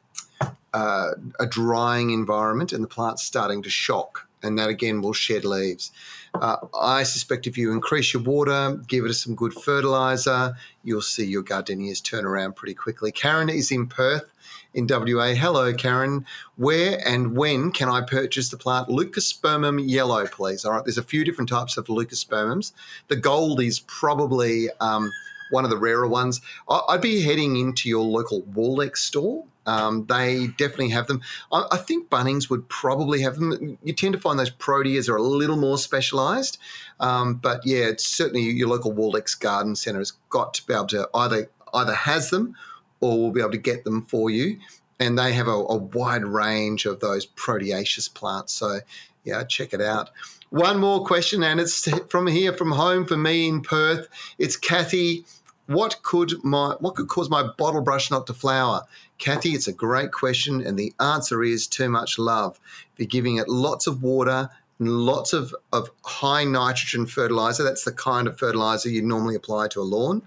uh, 0.73 1.11
a 1.41 1.47
drying 1.47 2.11
environment 2.11 2.73
and 2.73 2.83
the 2.83 2.89
plant's 2.89 3.25
starting 3.25 3.63
to 3.63 3.71
shock, 3.71 4.29
and 4.43 4.59
that 4.59 4.69
again 4.69 5.03
will 5.03 5.13
shed 5.13 5.45
leaves. 5.45 5.91
Uh, 6.35 6.57
I 6.79 7.03
suspect 7.03 7.47
if 7.47 7.59
you 7.59 7.73
increase 7.73 8.15
your 8.15 8.23
water, 8.23 8.81
give 8.87 9.05
it 9.05 9.13
some 9.15 9.35
good 9.35 9.53
fertilizer, 9.53 10.57
you'll 10.83 11.03
see 11.03 11.27
your 11.27 11.43
gardenias 11.43 12.01
turn 12.01 12.25
around 12.25 12.57
pretty 12.57 12.75
quickly. 12.75 13.13
Karen 13.13 13.51
is 13.51 13.71
in 13.71 13.87
Perth 13.87 14.32
in 14.75 14.87
WA. 14.89 15.35
Hello, 15.35 15.73
Karen. 15.75 16.27
Where 16.57 17.01
and 17.07 17.37
when 17.37 17.73
can 17.73 17.89
I 17.89 18.01
purchase 18.03 18.49
the 18.49 18.57
plant 18.57 18.89
Leucospermum 18.89 19.83
yellow, 19.87 20.27
please? 20.27 20.65
All 20.65 20.73
right, 20.73 20.85
there's 20.85 20.99
a 20.99 21.03
few 21.03 21.25
different 21.25 21.49
types 21.49 21.77
of 21.77 21.87
Leucospermums. 21.87 22.73
The 23.09 23.17
gold 23.17 23.61
is 23.61 23.81
probably 23.81 24.69
um, 24.81 25.11
one 25.51 25.65
of 25.65 25.71
the 25.71 25.79
rarer 25.79 26.09
ones. 26.09 26.41
I'd 26.69 27.01
be 27.01 27.23
heading 27.23 27.57
into 27.57 27.89
your 27.89 28.05
local 28.05 28.43
Waldecks 28.43 29.03
store 29.03 29.45
um, 29.67 30.07
they 30.07 30.49
definitely 30.59 30.91
have 30.91 31.07
them. 31.07 31.21
I, 31.53 31.67
I, 31.73 31.77
think 31.77 32.11
Bunnings 32.11 32.51
would 32.51 32.69
probably 32.69 33.23
have 33.23 33.37
them. 33.37 33.79
You 33.83 33.93
tend 33.93 34.13
to 34.15 34.21
find 34.21 34.39
those 34.39 34.51
proteas 34.51 35.09
are 35.09 35.17
a 35.17 35.23
little 35.23 35.57
more 35.57 35.79
specialised, 35.79 36.59
um, 36.99 37.35
but 37.35 37.65
yeah, 37.65 37.85
it's 37.85 38.07
certainly 38.07 38.43
your 38.43 38.69
local 38.69 38.93
Waldecks 38.93 39.35
Garden 39.35 39.77
Centre 39.77 40.01
has 40.01 40.13
got 40.31 40.55
to 40.55 40.67
be 40.67 40.75
able 40.75 40.87
to 40.89 41.09
either 41.15 41.51
either 41.75 41.95
has 41.95 42.31
them 42.31 42.57
or 43.03 43.19
we'll 43.19 43.31
be 43.31 43.41
able 43.41 43.51
to 43.51 43.59
get 43.59 43.85
them 43.85 44.03
for 44.03 44.31
you. 44.31 44.59
And 44.99 45.19
they 45.19 45.35
have 45.35 45.49
a, 45.49 45.51
a 45.51 45.77
wide 45.77 46.25
range 46.25 46.87
of 46.87 47.01
those 47.01 47.27
proteaceous 47.27 48.09
plants. 48.09 48.55
So 48.55 48.81
yeah, 49.25 49.45
check 49.45 49.75
it 49.75 49.83
out. 49.83 50.09
One 50.49 50.79
more 50.79 51.05
question, 51.05 51.43
and 51.43 51.61
it's 51.61 51.89
from 52.09 52.27
here 52.27 52.55
from 52.55 52.73
home 52.73 53.05
for 53.05 53.17
me 53.17 53.49
in 53.49 53.61
Perth. 53.61 54.09
It's 54.39 54.57
Kathy 54.57 55.25
what 55.67 56.03
could 56.03 56.43
my 56.45 56.77
what 56.81 56.97
could 56.97 57.09
cause 57.09 57.31
my 57.31 57.43
bottle 57.57 57.83
brush 57.83 58.11
not 58.11 58.27
to 58.27 58.35
flower? 58.35 58.85
Kathy, 59.19 59.51
it's 59.51 59.69
a 59.69 59.73
great 59.73 60.13
question, 60.13 60.65
and 60.67 60.79
the 60.79 60.93
answer 60.99 61.43
is 61.43 61.67
too 61.67 61.89
much 61.89 62.19
love. 62.19 62.59
If 62.93 62.99
you're 62.99 63.07
giving 63.07 63.37
it 63.37 63.49
lots 63.49 63.87
of 63.87 64.03
water 64.03 64.51
and 64.79 64.89
lots 64.89 65.33
of, 65.33 65.55
of 65.73 65.91
high 66.05 66.45
nitrogen 66.45 67.07
fertilizer, 67.07 67.63
that's 67.63 67.85
the 67.85 67.93
kind 67.93 68.27
of 68.27 68.39
fertilizer 68.39 68.89
you 68.89 69.03
normally 69.03 69.37
apply 69.37 69.69
to 69.69 69.81
a 69.81 69.85
lawn, 69.85 70.23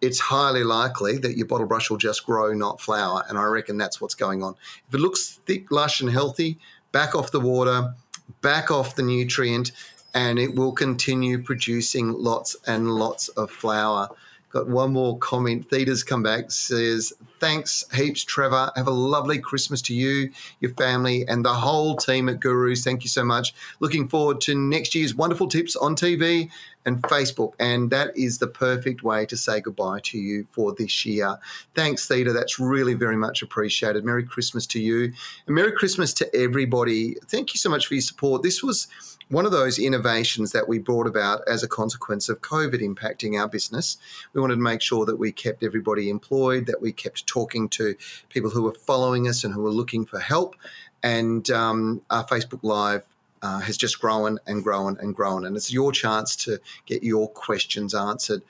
it's 0.00 0.20
highly 0.20 0.64
likely 0.64 1.18
that 1.18 1.36
your 1.36 1.46
bottle 1.46 1.66
brush 1.66 1.90
will 1.90 1.96
just 1.96 2.24
grow, 2.24 2.52
not 2.52 2.80
flower. 2.80 3.24
And 3.28 3.38
I 3.38 3.44
reckon 3.44 3.76
that's 3.76 4.00
what's 4.00 4.14
going 4.14 4.42
on. 4.42 4.54
If 4.88 4.94
it 4.94 4.98
looks 5.00 5.40
thick, 5.46 5.70
lush, 5.70 6.00
and 6.00 6.10
healthy, 6.10 6.58
back 6.92 7.14
off 7.14 7.30
the 7.30 7.40
water, 7.40 7.94
back 8.40 8.70
off 8.70 8.94
the 8.94 9.02
nutrient, 9.02 9.72
and 10.14 10.38
it 10.38 10.54
will 10.54 10.72
continue 10.72 11.42
producing 11.42 12.12
lots 12.12 12.56
and 12.66 12.90
lots 12.90 13.28
of 13.28 13.50
flower. 13.50 14.08
Got 14.50 14.68
one 14.68 14.94
more 14.94 15.18
comment. 15.18 15.68
Theta's 15.68 16.02
come 16.02 16.22
back, 16.22 16.50
says, 16.50 17.12
Thanks 17.38 17.84
heaps, 17.92 18.24
Trevor. 18.24 18.72
Have 18.74 18.88
a 18.88 18.92
lovely 18.92 19.38
Christmas 19.38 19.82
to 19.82 19.94
you, 19.94 20.30
your 20.60 20.72
family, 20.72 21.26
and 21.28 21.44
the 21.44 21.52
whole 21.52 21.96
team 21.96 22.28
at 22.28 22.40
Gurus. 22.40 22.82
Thank 22.82 23.04
you 23.04 23.10
so 23.10 23.24
much. 23.24 23.54
Looking 23.78 24.08
forward 24.08 24.40
to 24.42 24.54
next 24.54 24.94
year's 24.94 25.14
wonderful 25.14 25.48
tips 25.48 25.76
on 25.76 25.94
TV 25.94 26.50
and 26.88 27.02
Facebook. 27.02 27.52
And 27.60 27.90
that 27.90 28.16
is 28.16 28.38
the 28.38 28.46
perfect 28.48 29.02
way 29.04 29.26
to 29.26 29.36
say 29.36 29.60
goodbye 29.60 30.00
to 30.04 30.18
you 30.18 30.46
for 30.50 30.74
this 30.74 31.06
year. 31.06 31.38
Thanks, 31.74 32.08
Theta. 32.08 32.32
That's 32.32 32.58
really 32.58 32.94
very 32.94 33.16
much 33.16 33.42
appreciated. 33.42 34.04
Merry 34.04 34.24
Christmas 34.24 34.66
to 34.68 34.80
you. 34.80 35.12
And 35.46 35.54
Merry 35.54 35.72
Christmas 35.72 36.12
to 36.14 36.34
everybody. 36.34 37.14
Thank 37.26 37.54
you 37.54 37.58
so 37.58 37.70
much 37.70 37.86
for 37.86 37.94
your 37.94 38.00
support. 38.00 38.42
This 38.42 38.62
was 38.62 38.88
one 39.28 39.44
of 39.44 39.52
those 39.52 39.78
innovations 39.78 40.52
that 40.52 40.66
we 40.66 40.78
brought 40.78 41.06
about 41.06 41.42
as 41.46 41.62
a 41.62 41.68
consequence 41.68 42.30
of 42.30 42.40
COVID 42.40 42.80
impacting 42.80 43.38
our 43.38 43.46
business. 43.46 43.98
We 44.32 44.40
wanted 44.40 44.54
to 44.56 44.62
make 44.62 44.80
sure 44.80 45.04
that 45.04 45.16
we 45.16 45.30
kept 45.32 45.62
everybody 45.62 46.08
employed, 46.08 46.64
that 46.66 46.80
we 46.80 46.92
kept 46.92 47.26
talking 47.26 47.68
to 47.70 47.94
people 48.30 48.48
who 48.50 48.62
were 48.62 48.72
following 48.72 49.28
us 49.28 49.44
and 49.44 49.52
who 49.52 49.62
were 49.62 49.70
looking 49.70 50.06
for 50.06 50.18
help. 50.18 50.56
And 51.02 51.48
um, 51.50 52.00
our 52.08 52.26
Facebook 52.26 52.60
Live 52.62 53.02
uh, 53.42 53.60
has 53.60 53.76
just 53.76 54.00
grown 54.00 54.38
and 54.46 54.62
grown 54.62 54.96
and 55.00 55.14
grown. 55.14 55.44
And 55.44 55.56
it's 55.56 55.72
your 55.72 55.92
chance 55.92 56.36
to 56.36 56.58
get 56.86 57.02
your 57.02 57.28
questions 57.28 57.94
answered. 57.94 58.42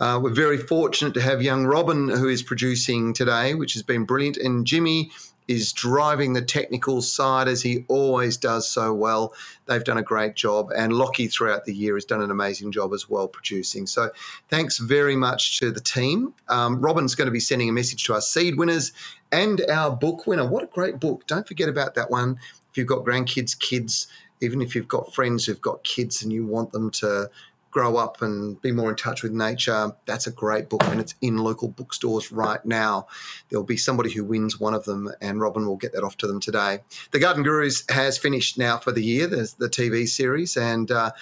Uh, 0.00 0.18
we're 0.20 0.30
very 0.30 0.58
fortunate 0.58 1.14
to 1.14 1.20
have 1.20 1.42
young 1.42 1.64
Robin, 1.64 2.08
who 2.08 2.28
is 2.28 2.42
producing 2.42 3.12
today, 3.12 3.54
which 3.54 3.74
has 3.74 3.82
been 3.82 4.04
brilliant, 4.04 4.36
and 4.36 4.66
Jimmy 4.66 5.12
is 5.48 5.72
driving 5.72 6.32
the 6.32 6.42
technical 6.42 7.02
side 7.02 7.48
as 7.48 7.62
he 7.62 7.84
always 7.88 8.36
does 8.36 8.68
so 8.68 8.92
well. 8.92 9.34
They've 9.66 9.82
done 9.82 9.98
a 9.98 10.02
great 10.02 10.34
job, 10.34 10.70
and 10.74 10.92
Lockie 10.92 11.28
throughout 11.28 11.64
the 11.64 11.74
year 11.74 11.94
has 11.94 12.04
done 12.04 12.22
an 12.22 12.30
amazing 12.30 12.72
job 12.72 12.92
as 12.92 13.08
well 13.08 13.28
producing. 13.28 13.86
So, 13.86 14.10
thanks 14.48 14.78
very 14.78 15.16
much 15.16 15.58
to 15.60 15.70
the 15.70 15.80
team. 15.80 16.34
Um, 16.48 16.80
Robin's 16.80 17.14
going 17.14 17.26
to 17.26 17.32
be 17.32 17.40
sending 17.40 17.68
a 17.68 17.72
message 17.72 18.04
to 18.04 18.14
our 18.14 18.20
seed 18.20 18.56
winners 18.56 18.92
and 19.30 19.60
our 19.70 19.94
book 19.94 20.26
winner. 20.26 20.46
What 20.46 20.64
a 20.64 20.66
great 20.68 21.00
book! 21.00 21.26
Don't 21.26 21.46
forget 21.46 21.68
about 21.68 21.94
that 21.94 22.10
one. 22.10 22.38
If 22.70 22.78
you've 22.78 22.86
got 22.86 23.04
grandkids, 23.04 23.58
kids, 23.58 24.06
even 24.42 24.60
if 24.62 24.74
you've 24.74 24.88
got 24.88 25.14
friends 25.14 25.46
who've 25.46 25.60
got 25.60 25.84
kids 25.84 26.22
and 26.22 26.32
you 26.32 26.44
want 26.46 26.72
them 26.72 26.90
to 26.90 27.30
grow 27.70 27.96
up 27.96 28.20
and 28.20 28.60
be 28.60 28.70
more 28.70 28.90
in 28.90 28.96
touch 28.96 29.22
with 29.22 29.32
nature, 29.32 29.92
that's 30.04 30.26
a 30.26 30.30
great 30.30 30.68
book 30.68 30.84
and 30.84 31.00
it's 31.00 31.14
in 31.22 31.38
local 31.38 31.68
bookstores 31.68 32.30
right 32.30 32.64
now. 32.64 33.06
There'll 33.48 33.64
be 33.64 33.78
somebody 33.78 34.12
who 34.12 34.24
wins 34.24 34.60
one 34.60 34.74
of 34.74 34.84
them 34.84 35.10
and 35.20 35.40
Robin 35.40 35.66
will 35.66 35.76
get 35.76 35.92
that 35.94 36.04
off 36.04 36.16
to 36.18 36.26
them 36.26 36.38
today. 36.38 36.80
The 37.10 37.18
Garden 37.18 37.42
Gurus 37.42 37.84
has 37.90 38.18
finished 38.18 38.58
now 38.58 38.76
for 38.76 38.92
the 38.92 39.02
year, 39.02 39.26
there's 39.26 39.54
the 39.54 39.68
TV 39.68 40.06
series, 40.06 40.56
and 40.56 40.90
uh, 40.90 41.12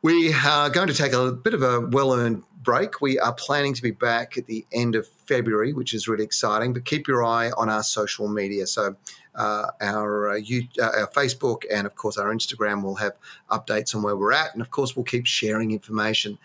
we 0.00 0.32
are 0.32 0.70
going 0.70 0.88
to 0.88 0.94
take 0.94 1.12
a 1.12 1.32
bit 1.32 1.54
of 1.54 1.62
a 1.62 1.80
well 1.80 2.12
earned 2.12 2.44
break. 2.62 3.00
We 3.00 3.18
are 3.18 3.32
planning 3.32 3.74
to 3.74 3.82
be 3.82 3.90
back 3.90 4.38
at 4.38 4.46
the 4.46 4.66
end 4.72 4.94
of 4.94 5.08
February, 5.26 5.72
which 5.72 5.92
is 5.92 6.06
really 6.06 6.24
exciting, 6.24 6.72
but 6.72 6.84
keep 6.84 7.08
your 7.08 7.24
eye 7.24 7.50
on 7.56 7.68
our 7.68 7.82
social 7.82 8.28
media. 8.28 8.66
So 8.66 8.96
uh, 9.34 9.70
our, 9.80 10.30
uh, 10.30 10.34
you, 10.36 10.68
uh, 10.80 10.90
our 11.00 11.08
Facebook 11.08 11.62
and, 11.70 11.86
of 11.86 11.94
course, 11.94 12.16
our 12.16 12.32
Instagram 12.32 12.82
will 12.82 12.96
have 12.96 13.12
updates 13.50 13.94
on 13.94 14.02
where 14.02 14.16
we're 14.16 14.32
at. 14.32 14.52
And, 14.52 14.62
of 14.62 14.70
course, 14.70 14.96
we'll 14.96 15.04
keep 15.04 15.26
sharing 15.26 15.72
information. 15.72 16.38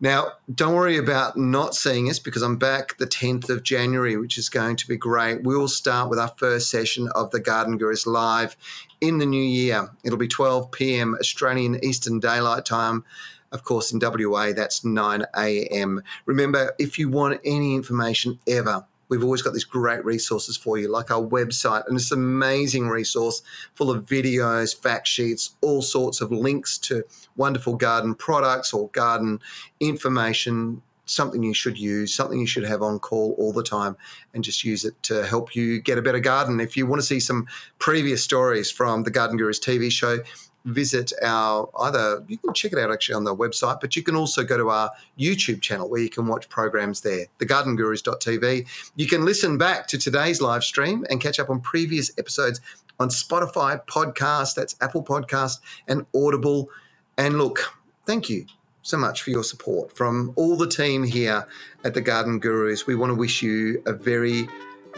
Now, 0.00 0.32
don't 0.52 0.74
worry 0.74 0.98
about 0.98 1.36
not 1.36 1.74
seeing 1.74 2.10
us 2.10 2.18
because 2.18 2.42
I'm 2.42 2.56
back 2.56 2.98
the 2.98 3.06
10th 3.06 3.48
of 3.48 3.62
January, 3.62 4.16
which 4.16 4.36
is 4.36 4.48
going 4.48 4.76
to 4.76 4.88
be 4.88 4.96
great. 4.96 5.44
We 5.44 5.56
will 5.56 5.68
start 5.68 6.10
with 6.10 6.18
our 6.18 6.32
first 6.36 6.68
session 6.68 7.08
of 7.14 7.30
the 7.30 7.40
Garden 7.40 7.78
Gurus 7.78 8.06
Live 8.06 8.56
in 9.00 9.18
the 9.18 9.26
new 9.26 9.42
year. 9.42 9.88
It'll 10.04 10.18
be 10.18 10.28
12 10.28 10.72
p.m. 10.72 11.16
Australian 11.20 11.82
Eastern 11.84 12.20
Daylight 12.20 12.64
Time. 12.64 13.04
Of 13.52 13.62
course, 13.62 13.92
in 13.92 14.00
WA, 14.02 14.52
that's 14.52 14.84
9 14.84 15.24
a.m. 15.36 16.02
Remember, 16.26 16.74
if 16.78 16.98
you 16.98 17.08
want 17.08 17.40
any 17.44 17.76
information 17.76 18.40
ever, 18.48 18.84
we've 19.08 19.24
always 19.24 19.42
got 19.42 19.52
these 19.52 19.64
great 19.64 20.04
resources 20.04 20.56
for 20.56 20.78
you, 20.78 20.88
like 20.88 21.10
our 21.10 21.22
website, 21.22 21.86
and 21.86 21.96
this 21.96 22.12
amazing 22.12 22.88
resource 22.88 23.42
full 23.74 23.90
of 23.90 24.06
videos, 24.06 24.76
fact 24.76 25.06
sheets, 25.06 25.56
all 25.60 25.82
sorts 25.82 26.20
of 26.20 26.30
links 26.32 26.78
to 26.78 27.04
wonderful 27.36 27.76
garden 27.76 28.14
products 28.14 28.72
or 28.72 28.88
garden 28.88 29.40
information. 29.80 30.82
Something 31.06 31.42
you 31.42 31.52
should 31.52 31.78
use, 31.78 32.14
something 32.14 32.40
you 32.40 32.46
should 32.46 32.64
have 32.64 32.80
on 32.80 32.98
call 32.98 33.34
all 33.36 33.52
the 33.52 33.62
time, 33.62 33.94
and 34.32 34.42
just 34.42 34.64
use 34.64 34.86
it 34.86 34.94
to 35.02 35.26
help 35.26 35.54
you 35.54 35.78
get 35.78 35.98
a 35.98 36.02
better 36.02 36.18
garden. 36.18 36.60
If 36.60 36.78
you 36.78 36.86
want 36.86 37.02
to 37.02 37.06
see 37.06 37.20
some 37.20 37.46
previous 37.78 38.24
stories 38.24 38.70
from 38.70 39.02
the 39.02 39.10
Garden 39.10 39.36
Gurus 39.36 39.60
TV 39.60 39.92
show, 39.92 40.20
visit 40.64 41.12
our 41.22 41.68
either, 41.80 42.24
you 42.26 42.38
can 42.38 42.54
check 42.54 42.72
it 42.72 42.78
out 42.78 42.90
actually 42.90 43.14
on 43.14 43.24
the 43.24 43.36
website, 43.36 43.80
but 43.80 43.96
you 43.96 44.02
can 44.02 44.16
also 44.16 44.42
go 44.42 44.56
to 44.56 44.70
our 44.70 44.90
YouTube 45.18 45.60
channel 45.60 45.88
where 45.88 46.00
you 46.00 46.08
can 46.08 46.26
watch 46.26 46.48
programs 46.48 47.02
there, 47.02 47.26
thegardengurus.tv. 47.38 48.66
You 48.96 49.06
can 49.06 49.24
listen 49.24 49.58
back 49.58 49.86
to 49.88 49.98
today's 49.98 50.40
live 50.40 50.64
stream 50.64 51.04
and 51.10 51.20
catch 51.20 51.38
up 51.38 51.50
on 51.50 51.60
previous 51.60 52.10
episodes 52.18 52.60
on 53.00 53.08
Spotify 53.08 53.84
podcast, 53.86 54.54
that's 54.54 54.76
Apple 54.80 55.02
Podcast 55.02 55.60
and 55.88 56.06
Audible. 56.14 56.70
And 57.18 57.38
look, 57.38 57.74
thank 58.06 58.30
you 58.30 58.46
so 58.82 58.96
much 58.96 59.22
for 59.22 59.30
your 59.30 59.44
support 59.44 59.96
from 59.96 60.32
all 60.36 60.56
the 60.56 60.68
team 60.68 61.02
here 61.02 61.46
at 61.84 61.94
the 61.94 62.00
Garden 62.00 62.38
Gurus. 62.38 62.86
We 62.86 62.94
want 62.94 63.10
to 63.10 63.14
wish 63.14 63.42
you 63.42 63.82
a 63.86 63.92
very 63.92 64.46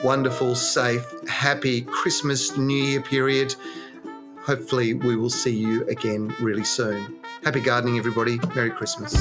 wonderful, 0.04 0.54
safe, 0.54 1.06
happy 1.28 1.82
Christmas, 1.82 2.56
New 2.56 2.74
Year 2.74 3.00
period. 3.00 3.54
Hopefully, 4.47 4.94
we 4.94 5.16
will 5.16 5.28
see 5.28 5.51
you 5.51 5.84
again 5.88 6.32
really 6.40 6.62
soon. 6.62 7.16
Happy 7.42 7.61
gardening, 7.61 7.99
everybody. 7.99 8.38
Merry 8.55 8.70
Christmas. 8.70 9.12